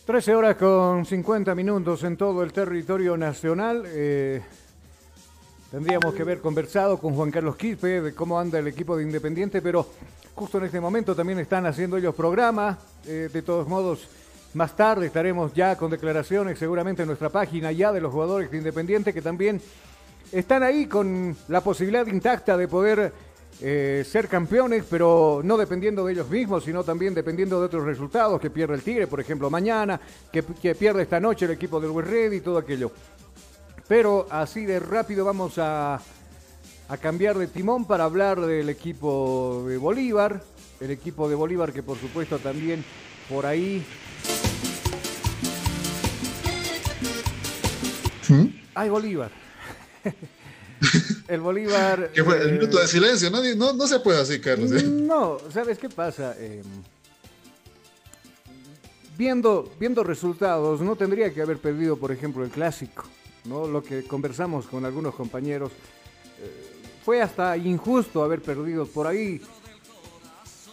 13 0.06 0.34
horas 0.34 0.56
con 0.56 1.04
50 1.04 1.54
minutos 1.56 2.04
en 2.04 2.16
todo 2.16 2.44
el 2.44 2.52
territorio 2.52 3.16
nacional. 3.16 3.84
Eh, 3.86 4.42
tendríamos 5.74 6.14
que 6.14 6.22
haber 6.22 6.40
conversado 6.40 6.98
con 6.98 7.16
Juan 7.16 7.32
Carlos 7.32 7.56
Quispe 7.56 8.00
de 8.00 8.14
cómo 8.14 8.38
anda 8.38 8.60
el 8.60 8.68
equipo 8.68 8.96
de 8.96 9.02
Independiente, 9.02 9.60
pero 9.60 9.84
justo 10.32 10.58
en 10.58 10.66
este 10.66 10.80
momento 10.80 11.16
también 11.16 11.40
están 11.40 11.66
haciendo 11.66 11.96
ellos 11.96 12.14
programa. 12.14 12.78
Eh, 13.04 13.28
de 13.32 13.42
todos 13.42 13.66
modos, 13.66 14.06
más 14.52 14.76
tarde 14.76 15.06
estaremos 15.06 15.52
ya 15.52 15.76
con 15.76 15.90
declaraciones 15.90 16.60
seguramente 16.60 17.02
en 17.02 17.08
nuestra 17.08 17.28
página 17.28 17.72
ya 17.72 17.92
de 17.92 18.00
los 18.00 18.12
jugadores 18.12 18.52
de 18.52 18.58
Independiente 18.58 19.12
que 19.12 19.20
también 19.20 19.60
están 20.30 20.62
ahí 20.62 20.86
con 20.86 21.36
la 21.48 21.60
posibilidad 21.60 22.06
intacta 22.06 22.56
de 22.56 22.68
poder 22.68 23.12
eh, 23.60 24.04
ser 24.08 24.28
campeones, 24.28 24.84
pero 24.88 25.40
no 25.44 25.56
dependiendo 25.56 26.04
de 26.04 26.12
ellos 26.12 26.28
mismos, 26.28 26.64
sino 26.64 26.82
también 26.82 27.14
dependiendo 27.14 27.60
de 27.60 27.66
otros 27.66 27.84
resultados, 27.84 28.40
que 28.40 28.50
pierde 28.50 28.74
el 28.74 28.82
Tigre, 28.82 29.06
por 29.06 29.20
ejemplo, 29.20 29.48
mañana, 29.48 30.00
que, 30.32 30.42
pierde 30.74 31.02
esta 31.02 31.20
noche 31.20 31.44
el 31.44 31.52
equipo 31.52 31.80
del 31.80 31.94
Red 32.04 32.32
y 32.32 32.40
todo 32.40 32.58
aquello. 32.58 32.90
Pero 33.88 34.26
así 34.30 34.64
de 34.64 34.80
rápido 34.80 35.24
vamos 35.24 35.58
a, 35.58 36.00
a 36.88 36.96
cambiar 36.96 37.36
de 37.38 37.46
timón 37.46 37.86
para 37.86 38.04
hablar 38.04 38.40
del 38.40 38.68
equipo 38.68 39.64
de 39.68 39.76
Bolívar, 39.76 40.42
el 40.80 40.90
equipo 40.90 41.28
de 41.28 41.34
Bolívar 41.34 41.72
que 41.72 41.82
por 41.82 41.98
supuesto 41.98 42.38
también 42.38 42.84
por 43.28 43.46
ahí... 43.46 43.84
¿Mm? 48.28 48.46
¡Ay, 48.74 48.88
Bolívar! 48.88 49.30
el 51.28 51.40
Bolívar. 51.40 52.10
¿Qué 52.14 52.24
fue? 52.24 52.40
El 52.40 52.48
eh, 52.48 52.52
minuto 52.52 52.78
de 52.78 52.88
silencio. 52.88 53.30
No, 53.30 53.72
no, 53.72 53.86
se 53.86 54.00
puede 54.00 54.20
así, 54.20 54.40
Carlos. 54.40 54.72
¿eh? 54.72 54.82
No, 54.84 55.38
¿sabes 55.52 55.78
qué 55.78 55.88
pasa? 55.88 56.34
Em, 56.38 56.62
viendo, 59.16 59.72
viendo 59.78 60.02
resultados, 60.02 60.80
no 60.80 60.96
tendría 60.96 61.32
que 61.32 61.42
haber 61.42 61.58
perdido, 61.58 61.96
por 61.96 62.12
ejemplo, 62.12 62.44
el 62.44 62.50
clásico. 62.50 63.04
¿No? 63.44 63.66
Lo 63.66 63.82
que 63.82 64.04
conversamos 64.04 64.66
con 64.66 64.84
algunos 64.84 65.14
compañeros. 65.14 65.72
Eh, 66.40 66.72
fue 67.04 67.20
hasta 67.20 67.56
injusto 67.56 68.22
haber 68.22 68.40
perdido 68.40 68.86
por 68.86 69.06
ahí. 69.06 69.40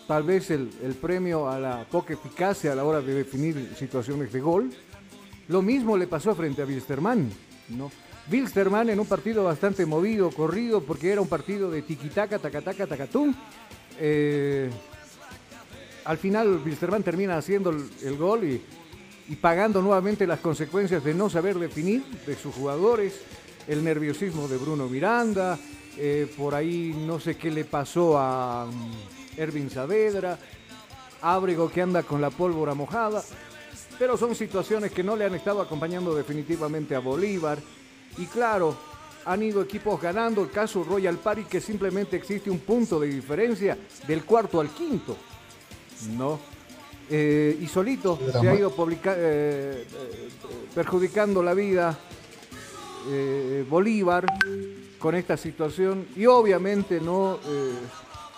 Tal 0.08 0.24
vez 0.24 0.52
el, 0.52 0.70
el 0.84 0.96
premio 0.96 1.50
a 1.50 1.60
la 1.60 1.86
poca 1.90 2.14
eficacia 2.14 2.72
a 2.72 2.76
la 2.76 2.84
hora 2.84 3.02
de 3.02 3.14
definir 3.14 3.74
situaciones 3.78 4.32
de 4.32 4.40
gol. 4.40 4.72
Lo 5.48 5.62
mismo 5.62 5.98
le 5.98 6.08
pasó 6.08 6.34
frente 6.36 6.62
a 6.62 6.66
Wilstermann, 6.66 7.30
¿no? 7.70 7.92
Wilstermann 8.32 8.90
en 8.90 9.00
un 9.00 9.06
partido 9.06 9.44
bastante 9.44 9.86
movido, 9.86 10.30
corrido, 10.32 10.82
porque 10.82 11.12
era 11.12 11.22
un 11.22 11.28
partido 11.28 11.72
de 11.72 11.82
tiquitaca, 11.82 12.40
tacataca, 12.40 12.88
tacatún. 12.88 13.36
Eh, 14.00 14.70
al 16.06 16.18
final 16.18 16.62
Wilstermann 16.64 17.04
termina 17.04 17.38
haciendo 17.38 17.70
el, 17.70 18.18
gol 18.18 18.44
y, 18.44 18.62
pagando 19.36 19.82
nuevamente 19.82 20.28
las 20.28 20.40
consecuencias 20.40 21.04
de 21.04 21.14
no 21.14 21.30
saber 21.30 21.58
definir 21.58 22.04
de 22.26 22.36
sus 22.36 22.54
jugadores, 22.54 23.22
el 23.68 23.84
nerviosismo 23.84 24.48
de 24.48 24.58
Bruno 24.58 24.88
Miranda, 24.88 25.58
eh, 25.98 26.32
por 26.38 26.56
ahí 26.56 26.96
no 27.06 27.20
sé 27.20 27.38
qué 27.38 27.52
le 27.52 27.66
pasó 27.66 28.18
a 28.18 28.66
mm, 28.66 29.40
Ervin 29.40 29.70
Saavedra, 29.70 30.38
Ábrego 31.22 31.70
que 31.70 31.82
anda 31.82 32.04
con 32.04 32.20
la 32.20 32.32
pólvora 32.32 32.74
mojada, 32.74 33.24
pero 34.00 34.18
son 34.18 34.34
situaciones 34.34 34.92
que 34.92 35.04
no 35.04 35.16
le 35.16 35.26
han 35.26 35.36
estado 35.36 35.62
acompañando 35.62 36.16
definitivamente 36.16 36.96
a 36.96 37.00
Bolívar. 37.00 37.60
Y 38.18 38.26
claro, 38.26 38.76
han 39.26 39.44
ido 39.44 39.62
equipos 39.62 40.02
ganando. 40.02 40.42
El 40.42 40.50
caso 40.50 40.84
Royal 40.84 41.18
Party, 41.18 41.44
que 41.44 41.62
simplemente 41.62 42.18
existe 42.18 42.50
un 42.50 42.60
punto 42.60 43.00
de 43.00 43.08
diferencia 43.08 43.78
del 44.08 44.24
cuarto 44.24 44.60
al 44.60 44.70
quinto. 44.70 45.16
¿No? 46.18 46.40
Eh, 47.14 47.58
y 47.60 47.68
solito 47.68 48.18
se 48.40 48.48
ha 48.48 48.56
ido 48.56 48.70
eh, 48.70 49.06
eh, 49.06 49.86
perjudicando 50.74 51.44
la 51.44 51.54
vida 51.54 51.98
Bolívar 53.70 54.26
con 54.98 55.16
esta 55.16 55.36
situación. 55.36 56.08
Y 56.16 56.26
obviamente 56.26 57.02
no, 57.02 57.40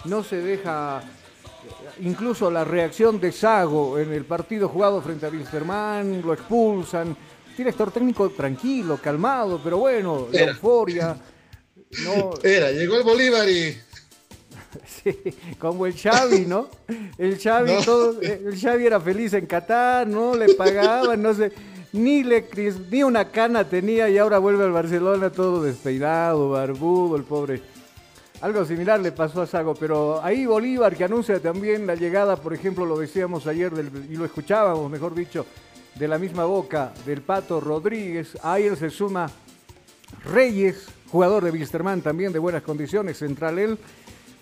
no 0.06 0.24
se 0.24 0.38
deja. 0.38 1.04
Incluso 2.02 2.50
la 2.50 2.64
reacción 2.64 3.20
de 3.20 3.32
Sago 3.32 4.00
en 4.00 4.12
el 4.12 4.26
partido 4.26 4.68
jugado 4.68 5.02
frente 5.02 5.28
a 5.28 5.30
Wilstermann, 5.30 6.22
lo 6.22 6.34
expulsan, 6.34 7.16
director 7.56 7.92
técnico 7.92 8.30
tranquilo, 8.32 8.98
calmado, 9.02 9.62
pero 9.64 9.78
bueno, 9.78 10.28
la 10.32 10.42
euforia. 10.42 11.16
Era, 12.44 12.72
llegó 12.72 12.98
el 12.98 13.04
Bolívar 13.04 13.48
y. 13.48 13.78
Sí, 15.04 15.16
como 15.60 15.86
el 15.86 15.94
Xavi, 15.94 16.46
¿no? 16.46 16.68
El 17.18 17.40
Xavi, 17.40 17.84
todo, 17.84 18.22
el 18.22 18.60
Xavi 18.60 18.86
era 18.86 19.00
feliz 19.00 19.34
en 19.34 19.46
Qatar, 19.46 20.08
no 20.08 20.36
le 20.36 20.54
pagaban, 20.56 21.22
no 21.22 21.34
sé, 21.34 21.52
ni 21.94 22.24
le 22.24 22.48
ni 22.90 23.04
una 23.04 23.30
cana 23.30 23.68
tenía 23.68 24.10
y 24.10 24.18
ahora 24.18 24.40
vuelve 24.40 24.64
al 24.64 24.72
Barcelona 24.72 25.30
todo 25.32 25.64
despeinado, 25.64 26.50
barbudo, 26.50 27.16
el 27.16 27.24
pobre. 27.24 27.62
Algo 28.42 28.66
similar 28.66 29.00
le 29.00 29.14
pasó 29.14 29.42
a 29.42 29.48
Sago, 29.48 29.74
pero 29.74 30.22
ahí 30.22 30.46
Bolívar 30.46 30.98
que 30.98 31.06
anuncia 31.06 31.40
también 31.40 31.88
la 31.88 31.96
llegada, 31.96 32.36
por 32.36 32.54
ejemplo, 32.54 32.86
lo 32.86 32.98
decíamos 32.98 33.48
ayer 33.48 33.72
y 34.10 34.18
lo 34.18 34.26
escuchábamos, 34.26 34.92
mejor 34.92 35.16
dicho, 35.16 35.46
de 35.96 36.08
la 36.08 36.18
misma 36.18 36.44
boca 36.44 36.92
del 37.06 37.22
Pato 37.22 37.62
Rodríguez. 37.62 38.38
A 38.44 38.60
él 38.60 38.76
se 38.76 38.90
suma 38.90 39.32
Reyes, 40.26 40.88
jugador 41.10 41.44
de 41.44 41.52
Wilstermann 41.52 42.02
también 42.02 42.34
de 42.34 42.40
buenas 42.40 42.64
condiciones, 42.64 43.18
central 43.18 43.60
él. 43.60 43.78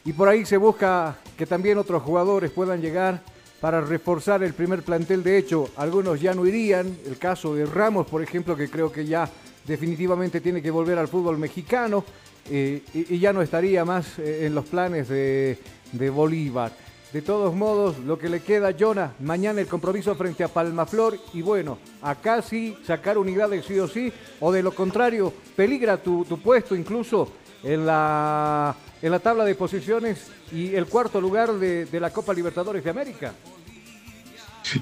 Y 0.05 0.13
por 0.13 0.27
ahí 0.27 0.45
se 0.45 0.57
busca 0.57 1.15
que 1.37 1.45
también 1.45 1.77
otros 1.77 2.01
jugadores 2.03 2.51
puedan 2.51 2.81
llegar 2.81 3.21
para 3.59 3.81
reforzar 3.81 4.43
el 4.43 4.53
primer 4.53 4.81
plantel. 4.81 5.23
De 5.23 5.37
hecho, 5.37 5.69
algunos 5.77 6.19
ya 6.19 6.33
no 6.33 6.45
irían. 6.45 6.97
El 7.05 7.17
caso 7.17 7.53
de 7.53 7.65
Ramos, 7.65 8.07
por 8.07 8.21
ejemplo, 8.21 8.55
que 8.55 8.69
creo 8.69 8.91
que 8.91 9.05
ya 9.05 9.29
definitivamente 9.65 10.41
tiene 10.41 10.61
que 10.61 10.71
volver 10.71 10.97
al 10.97 11.07
fútbol 11.07 11.37
mexicano 11.37 12.03
eh, 12.49 12.81
y, 12.93 13.19
ya 13.19 13.31
no 13.31 13.43
estaría 13.43 13.85
más 13.85 14.17
eh, 14.17 14.47
en 14.47 14.55
los 14.55 14.65
planes 14.65 15.07
de, 15.07 15.59
de 15.91 16.09
Bolívar. 16.09 16.71
De 17.13 17.21
todos 17.21 17.53
modos, 17.53 17.99
lo 17.99 18.17
que 18.17 18.29
le 18.29 18.39
queda 18.39 18.69
a 18.69 18.75
Jonah, 18.77 19.13
mañana 19.19 19.59
el 19.59 19.67
compromiso 19.67 20.15
frente 20.15 20.45
a 20.45 20.47
Palmaflor 20.47 21.19
y 21.33 21.41
bueno, 21.41 21.77
acá 22.01 22.41
sí 22.41 22.77
sacar 22.87 23.17
unidades 23.17 23.65
sí 23.65 23.77
o 23.79 23.87
sí, 23.87 24.13
o 24.39 24.49
de 24.49 24.63
lo 24.63 24.73
contrario, 24.73 25.33
peligra 25.53 25.97
tu, 25.97 26.23
puesto 26.41 26.73
incluso 26.73 27.27
en 27.63 27.85
la, 27.85 28.73
en 29.01 29.11
la 29.11 29.19
tabla 29.19 29.43
de 29.45 29.55
posiciones 29.55 30.19
y 30.51 30.75
el 30.75 30.85
cuarto 30.85 31.19
lugar 31.19 31.53
de, 31.53 31.87
la 31.99 32.11
Copa 32.11 32.33
Libertadores 32.33 32.83
de 32.83 32.89
América. 32.89 33.33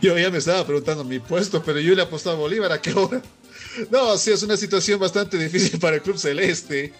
Yo 0.01 0.17
ya 0.17 0.29
me 0.29 0.39
estaba 0.39 0.65
preguntando 0.65 1.03
mi 1.03 1.19
puesto, 1.19 1.63
pero 1.63 1.79
yo 1.79 1.95
le 1.95 2.01
apostaba 2.01 2.35
a 2.35 2.39
Bolívar 2.39 2.71
a 2.71 2.81
qué 2.81 2.93
hora. 2.93 3.21
No, 3.89 4.17
sí, 4.17 4.31
es 4.31 4.43
una 4.43 4.57
situación 4.57 4.99
bastante 4.99 5.37
difícil 5.37 5.79
para 5.79 5.95
el 5.95 6.01
Club 6.01 6.17
Celeste, 6.17 6.93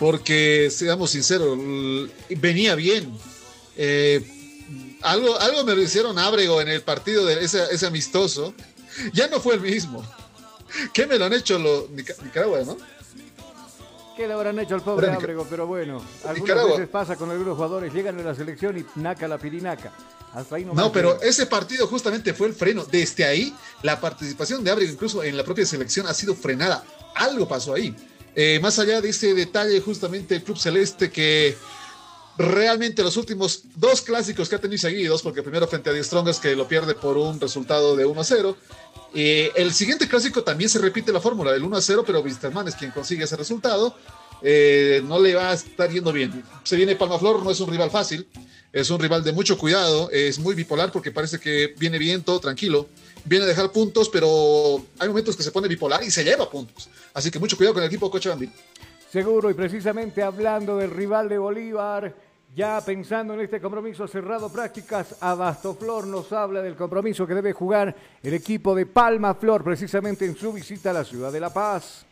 porque, 0.00 0.68
seamos 0.70 1.10
sinceros, 1.10 1.56
venía 2.28 2.74
bien. 2.74 3.12
Eh, 3.76 4.24
algo, 5.02 5.38
algo 5.38 5.64
me 5.64 5.74
lo 5.74 5.82
hicieron 5.82 6.18
Ábrego 6.18 6.60
en 6.60 6.68
el 6.68 6.82
partido 6.82 7.24
de 7.24 7.44
ese, 7.44 7.86
amistoso. 7.86 8.54
Ya 9.12 9.28
no 9.28 9.40
fue 9.40 9.54
el 9.54 9.60
mismo. 9.60 10.04
¿Qué 10.92 11.06
me 11.06 11.18
lo 11.18 11.26
han 11.26 11.32
hecho 11.32 11.58
los 11.58 11.90
Nicaragua, 11.90 12.62
no? 12.64 12.76
¿Qué 14.16 14.28
le 14.28 14.34
habrán 14.34 14.58
hecho 14.60 14.76
al 14.76 14.82
pobre 14.82 15.10
Ábrego? 15.10 15.46
Pero 15.48 15.66
bueno, 15.66 16.00
algunas 16.24 16.68
veces 16.68 16.88
pasa 16.88 17.16
con 17.16 17.30
algunos 17.30 17.54
jugadores, 17.56 17.92
llegan 17.92 18.18
a 18.20 18.22
la 18.22 18.34
selección 18.34 18.78
y 18.78 18.84
naca 19.00 19.26
la 19.26 19.38
pirinaca. 19.38 19.92
Hasta 20.32 20.56
ahí 20.56 20.64
no, 20.64 20.74
no 20.74 20.92
pero 20.92 21.20
ese 21.20 21.46
partido 21.46 21.86
justamente 21.86 22.34
fue 22.34 22.48
el 22.48 22.54
freno. 22.54 22.84
Desde 22.84 23.24
ahí, 23.24 23.54
la 23.82 24.00
participación 24.00 24.62
de 24.62 24.70
Ábrego, 24.70 24.92
incluso 24.92 25.22
en 25.22 25.36
la 25.36 25.44
propia 25.44 25.66
selección, 25.66 26.06
ha 26.06 26.14
sido 26.14 26.34
frenada. 26.34 26.84
Algo 27.14 27.46
pasó 27.46 27.74
ahí. 27.74 27.94
Eh, 28.36 28.58
más 28.60 28.78
allá 28.78 29.00
de 29.00 29.10
ese 29.10 29.34
detalle, 29.34 29.80
justamente 29.80 30.34
el 30.34 30.42
Club 30.42 30.58
Celeste 30.58 31.10
que 31.10 31.56
realmente 32.36 33.02
los 33.02 33.16
últimos 33.16 33.62
dos 33.76 34.02
clásicos 34.02 34.48
que 34.48 34.56
ha 34.56 34.60
tenido 34.60 34.78
seguidos, 34.78 35.22
porque 35.22 35.42
primero 35.42 35.66
frente 35.66 35.90
a 35.90 35.92
The 35.92 36.02
Strongest 36.02 36.42
que 36.42 36.56
lo 36.56 36.66
pierde 36.66 36.94
por 36.94 37.16
un 37.16 37.40
resultado 37.40 37.96
de 37.96 38.04
1 38.04 38.20
a 38.20 38.24
0. 38.24 38.56
Eh, 39.14 39.52
el 39.54 39.72
siguiente 39.72 40.08
clásico 40.08 40.42
también 40.42 40.68
se 40.68 40.78
repite 40.78 41.12
la 41.12 41.20
fórmula 41.20 41.52
del 41.52 41.62
1 41.62 41.76
a 41.76 41.80
0, 41.80 42.02
pero 42.06 42.20
Wisterman 42.20 42.66
es 42.68 42.74
quien 42.74 42.90
consigue 42.90 43.24
ese 43.24 43.36
resultado. 43.36 43.94
Eh, 44.42 45.00
no 45.04 45.18
le 45.20 45.34
va 45.34 45.50
a 45.50 45.54
estar 45.54 45.90
yendo 45.90 46.12
bien. 46.12 46.44
Se 46.64 46.76
viene 46.76 46.96
Palmaflor, 46.96 47.42
no 47.42 47.50
es 47.50 47.60
un 47.60 47.70
rival 47.70 47.90
fácil, 47.90 48.26
es 48.72 48.90
un 48.90 48.98
rival 48.98 49.22
de 49.22 49.32
mucho 49.32 49.56
cuidado, 49.56 50.10
es 50.10 50.38
muy 50.38 50.54
bipolar 50.54 50.90
porque 50.90 51.12
parece 51.12 51.38
que 51.38 51.74
viene 51.78 51.98
bien, 51.98 52.22
todo 52.22 52.40
tranquilo, 52.40 52.88
viene 53.24 53.44
a 53.44 53.48
dejar 53.48 53.70
puntos, 53.70 54.08
pero 54.08 54.84
hay 54.98 55.08
momentos 55.08 55.36
que 55.36 55.42
se 55.42 55.52
pone 55.52 55.68
bipolar 55.68 56.02
y 56.02 56.10
se 56.10 56.24
lleva 56.24 56.50
puntos. 56.50 56.88
Así 57.14 57.30
que 57.30 57.38
mucho 57.38 57.56
cuidado 57.56 57.74
con 57.74 57.82
el 57.84 57.86
equipo 57.86 58.10
Cochabamba. 58.10 58.46
Seguro, 59.10 59.48
y 59.48 59.54
precisamente 59.54 60.24
hablando 60.24 60.76
del 60.76 60.90
rival 60.90 61.28
de 61.28 61.38
Bolívar, 61.38 62.12
Ya 62.54 62.80
pensando 62.80 63.34
en 63.34 63.40
este 63.40 63.60
compromiso 63.60 64.06
cerrado 64.06 64.48
prácticas, 64.48 65.16
Abastoflor 65.20 66.06
nos 66.06 66.32
habla 66.32 66.62
del 66.62 66.76
compromiso 66.76 67.26
que 67.26 67.34
debe 67.34 67.52
jugar 67.52 67.96
el 68.22 68.32
equipo 68.32 68.76
de 68.76 68.86
Palma 68.86 69.34
Flor 69.34 69.64
precisamente 69.64 70.24
en 70.24 70.36
su 70.36 70.52
visita 70.52 70.90
a 70.90 70.92
la 70.92 71.02
ciudad 71.02 71.32
de 71.32 71.40
La 71.40 71.52
Paz. 71.52 72.06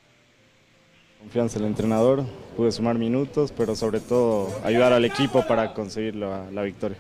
Confianza 1.21 1.61
en 1.61 1.65
el 1.65 1.71
entrenador, 1.71 2.25
pude 2.57 2.73
sumar 2.73 2.99
minutos, 2.99 3.55
pero 3.57 3.77
sobre 3.77 4.01
todo 4.01 4.49
ayudar 4.65 4.93
al 4.93 5.05
equipo 5.05 5.47
para 5.47 5.75
conseguir 5.75 6.17
la, 6.17 6.63
victoria. 6.63 6.99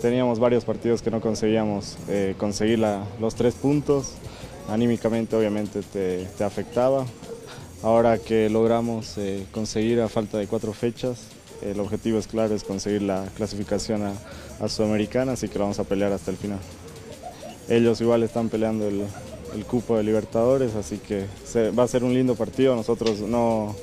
Teníamos 0.00 0.40
varios 0.40 0.64
partidos 0.64 1.02
que 1.02 1.12
no 1.12 1.20
conseguíamos 1.20 1.96
eh, 2.08 2.34
conseguir 2.36 2.80
los 3.20 3.36
tres 3.36 3.54
puntos, 3.54 4.14
anímicamente 4.68 5.36
obviamente 5.36 5.82
te, 5.82 6.24
te 6.36 6.42
afectaba. 6.42 7.06
Ahora 7.84 8.18
que 8.18 8.50
logramos 8.50 9.16
eh, 9.18 9.46
conseguir 9.52 10.00
a 10.00 10.08
falta 10.08 10.38
de 10.38 10.48
cuatro 10.48 10.72
fechas, 10.72 11.28
el 11.64 11.80
objetivo 11.80 12.18
es 12.18 12.26
claro, 12.26 12.54
es 12.54 12.64
conseguir 12.64 13.02
la 13.02 13.24
clasificación 13.36 14.02
a, 14.02 14.68
Sudamericana, 14.68 15.32
así 15.32 15.48
que 15.48 15.58
lo 15.58 15.64
vamos 15.64 15.80
a 15.80 15.84
pelear 15.84 16.12
hasta 16.12 16.30
el 16.30 16.36
final. 16.36 16.60
Ellos 17.68 18.00
igual 18.00 18.22
están 18.22 18.48
peleando 18.48 18.86
el, 18.86 19.04
cupo 19.66 19.96
de 19.96 20.02
Libertadores, 20.02 20.74
así 20.76 20.98
que 20.98 21.26
va 21.76 21.82
a 21.82 21.88
ser 21.88 22.04
un 22.04 22.14
lindo 22.14 22.36
partido. 22.36 22.76
Nosotros 22.76 23.20
no, 23.20 23.74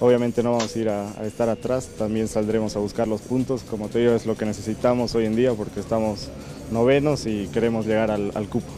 obviamente 0.00 0.42
no 0.42 0.52
vamos 0.52 0.74
a 0.74 0.78
ir 0.78 0.88
a, 0.88 1.26
estar 1.26 1.48
atrás, 1.48 1.88
también 1.98 2.26
saldremos 2.26 2.74
a 2.76 2.78
buscar 2.78 3.06
los 3.06 3.20
puntos. 3.20 3.62
Como 3.62 3.88
te 3.88 3.98
digo, 3.98 4.12
es 4.12 4.24
lo 4.24 4.36
que 4.36 4.46
necesitamos 4.46 5.14
hoy 5.14 5.26
en 5.26 5.36
día 5.36 5.52
porque 5.52 5.80
estamos 5.80 6.30
novenos 6.72 7.26
y 7.26 7.48
queremos 7.52 7.86
llegar 7.86 8.10
al, 8.10 8.32
al 8.34 8.48
cupo. 8.48 8.72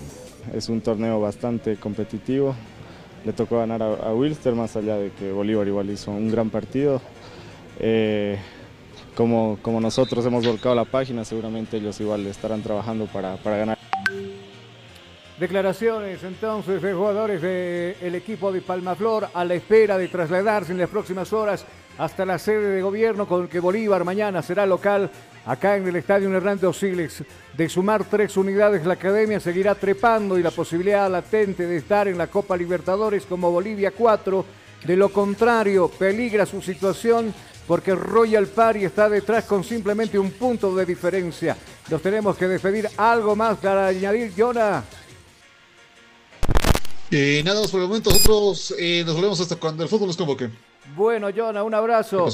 Es 0.52 0.68
un 0.68 0.80
torneo 0.80 1.20
bastante 1.20 1.76
competitivo. 1.76 2.54
Le 3.24 3.32
tocó 3.32 3.58
ganar 3.58 3.82
a, 3.82 3.94
a 3.94 4.14
Wilster, 4.14 4.54
más 4.54 4.76
allá 4.76 4.96
de 4.96 5.12
que 5.12 5.32
Bolívar 5.32 5.66
igual 5.66 5.90
hizo 5.90 6.10
un 6.10 6.30
gran 6.30 6.50
partido. 6.50 7.00
Eh, 7.78 8.38
como, 9.14 9.58
nosotros 9.80 10.24
hemos 10.26 10.46
volcado 10.46 10.74
la 10.74 10.84
página, 10.84 11.24
seguramente 11.24 11.78
ellos 11.78 11.98
igual 12.00 12.26
estarán 12.26 12.62
trabajando 12.62 13.06
para, 13.06 13.36
para 13.36 13.56
ganar. 13.56 13.78
Declaraciones 15.38 16.22
entonces 16.22 16.80
de 16.80 16.94
jugadores 16.94 17.42
del 17.42 18.14
equipo 18.14 18.50
de 18.52 18.62
Palmaflor 18.62 19.28
a 19.34 19.44
la 19.44 19.54
espera 19.54 19.98
de 19.98 20.08
trasladarse 20.08 20.72
en 20.72 20.78
las 20.78 20.88
próximas 20.88 21.30
horas 21.32 21.66
hasta 21.98 22.24
la 22.24 22.38
sede 22.38 22.70
de 22.70 22.82
gobierno 22.82 23.26
con 23.26 23.48
que 23.48 23.60
Bolívar 23.60 24.04
mañana 24.04 24.42
será 24.42 24.64
local 24.64 25.10
acá 25.44 25.76
en 25.76 25.86
el 25.88 25.96
Estadio 25.96 26.34
Hernando 26.34 26.72
Siles. 26.72 27.22
De 27.56 27.68
sumar 27.68 28.04
tres 28.04 28.36
unidades, 28.36 28.84
la 28.86 28.94
academia 28.94 29.38
seguirá 29.38 29.74
trepando 29.74 30.38
y 30.38 30.42
la 30.42 30.50
posibilidad 30.50 31.10
latente 31.10 31.66
de 31.66 31.76
estar 31.76 32.08
en 32.08 32.18
la 32.18 32.26
Copa 32.26 32.56
Libertadores 32.56 33.26
como 33.26 33.50
Bolivia 33.50 33.92
4. 33.92 34.44
De 34.84 34.96
lo 34.96 35.10
contrario, 35.10 35.90
peligra 35.98 36.46
su 36.46 36.62
situación 36.62 37.34
porque 37.66 37.94
Royal 37.94 38.46
Party 38.46 38.84
está 38.84 39.08
detrás 39.08 39.44
con 39.44 39.64
simplemente 39.64 40.18
un 40.18 40.30
punto 40.32 40.74
de 40.74 40.86
diferencia. 40.86 41.56
Nos 41.90 42.02
tenemos 42.02 42.36
que 42.36 42.46
despedir. 42.46 42.88
¿Algo 42.96 43.34
más 43.36 43.58
para 43.58 43.88
añadir, 43.88 44.32
Jonah? 44.36 44.84
Eh, 47.10 47.42
nada 47.44 47.60
más 47.60 47.70
por 47.70 47.80
el 47.80 47.86
momento, 47.86 48.10
nosotros 48.10 48.74
eh, 48.78 49.02
nos 49.06 49.14
volvemos 49.14 49.40
hasta 49.40 49.56
cuando 49.56 49.82
el 49.82 49.88
fútbol 49.88 50.08
nos 50.08 50.16
convoque. 50.16 50.50
Bueno, 50.94 51.28
Jonah, 51.34 51.62
un 51.62 51.74
abrazo. 51.74 52.28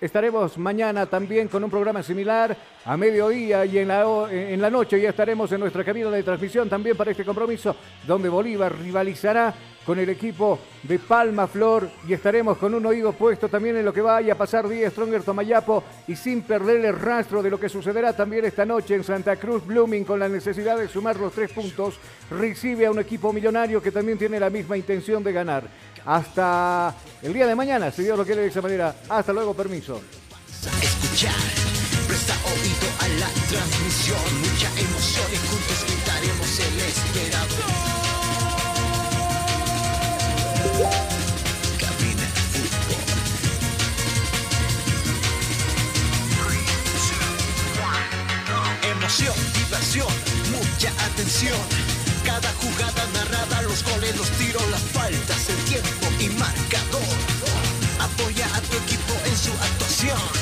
Estaremos 0.00 0.56
mañana 0.58 1.06
también 1.06 1.48
con 1.48 1.62
un 1.64 1.70
programa 1.70 2.02
similar 2.02 2.56
a 2.84 2.96
mediodía 2.96 3.64
y 3.64 3.78
en 3.78 3.88
la, 3.88 4.28
en 4.30 4.60
la 4.60 4.70
noche 4.70 5.00
ya 5.00 5.10
estaremos 5.10 5.50
en 5.52 5.60
nuestra 5.60 5.84
cabina 5.84 6.10
de 6.10 6.22
transmisión 6.22 6.68
también 6.68 6.96
para 6.96 7.10
este 7.10 7.24
compromiso, 7.24 7.74
donde 8.06 8.28
Bolívar 8.28 8.76
rivalizará 8.78 9.54
con 9.88 9.98
el 9.98 10.10
equipo 10.10 10.58
de 10.82 10.98
Palma 10.98 11.46
Flor 11.46 11.88
y 12.06 12.12
estaremos 12.12 12.58
con 12.58 12.74
un 12.74 12.84
oído 12.84 13.14
puesto 13.14 13.48
también 13.48 13.74
en 13.78 13.86
lo 13.86 13.92
que 13.94 14.02
vaya 14.02 14.34
a 14.34 14.36
pasar 14.36 14.68
día 14.68 14.90
Stronger 14.90 15.22
Tomayapo 15.22 15.82
y 16.06 16.14
sin 16.14 16.42
perder 16.42 16.84
el 16.84 16.94
rastro 16.94 17.42
de 17.42 17.48
lo 17.48 17.58
que 17.58 17.70
sucederá 17.70 18.12
también 18.12 18.44
esta 18.44 18.66
noche 18.66 18.96
en 18.96 19.02
Santa 19.02 19.36
Cruz 19.36 19.64
Blooming 19.64 20.04
con 20.04 20.20
la 20.20 20.28
necesidad 20.28 20.76
de 20.76 20.88
sumar 20.88 21.16
los 21.16 21.32
tres 21.32 21.50
puntos, 21.52 21.94
recibe 22.30 22.84
a 22.84 22.90
un 22.90 22.98
equipo 22.98 23.32
millonario 23.32 23.80
que 23.80 23.90
también 23.90 24.18
tiene 24.18 24.38
la 24.38 24.50
misma 24.50 24.76
intención 24.76 25.24
de 25.24 25.32
ganar. 25.32 25.64
Hasta 26.04 26.94
el 27.22 27.32
día 27.32 27.46
de 27.46 27.54
mañana, 27.54 27.90
si 27.90 28.02
Dios 28.02 28.18
lo 28.18 28.26
quiere 28.26 28.42
de 28.42 28.48
esa 28.48 28.60
manera. 28.60 28.94
Hasta 29.08 29.32
luego, 29.32 29.54
permiso. 29.54 30.02
Presta 32.06 32.34
oído 32.44 32.88
a 33.00 33.08
la 33.20 33.28
transmisión. 33.48 34.20
Mucha 34.40 34.68
emoción 34.68 35.26
juntos 35.48 35.84
gritaremos 35.86 36.60
el 36.60 36.78
esperado. 36.78 37.77
Diversión, 49.18 50.06
mucha 50.52 50.90
atención. 51.04 51.58
Cada 52.24 52.52
jugada 52.52 53.04
narrada, 53.14 53.62
los 53.62 53.82
goles, 53.82 54.16
los 54.16 54.30
tiros, 54.38 54.62
las 54.70 54.80
faltas, 54.80 55.48
el 55.48 55.56
tiempo 55.64 56.06
y 56.20 56.28
marcador. 56.38 57.02
Apoya 57.98 58.46
a 58.54 58.60
tu 58.60 58.76
equipo 58.76 59.14
en 59.26 59.36
su 59.36 59.50
actuación. 59.50 60.37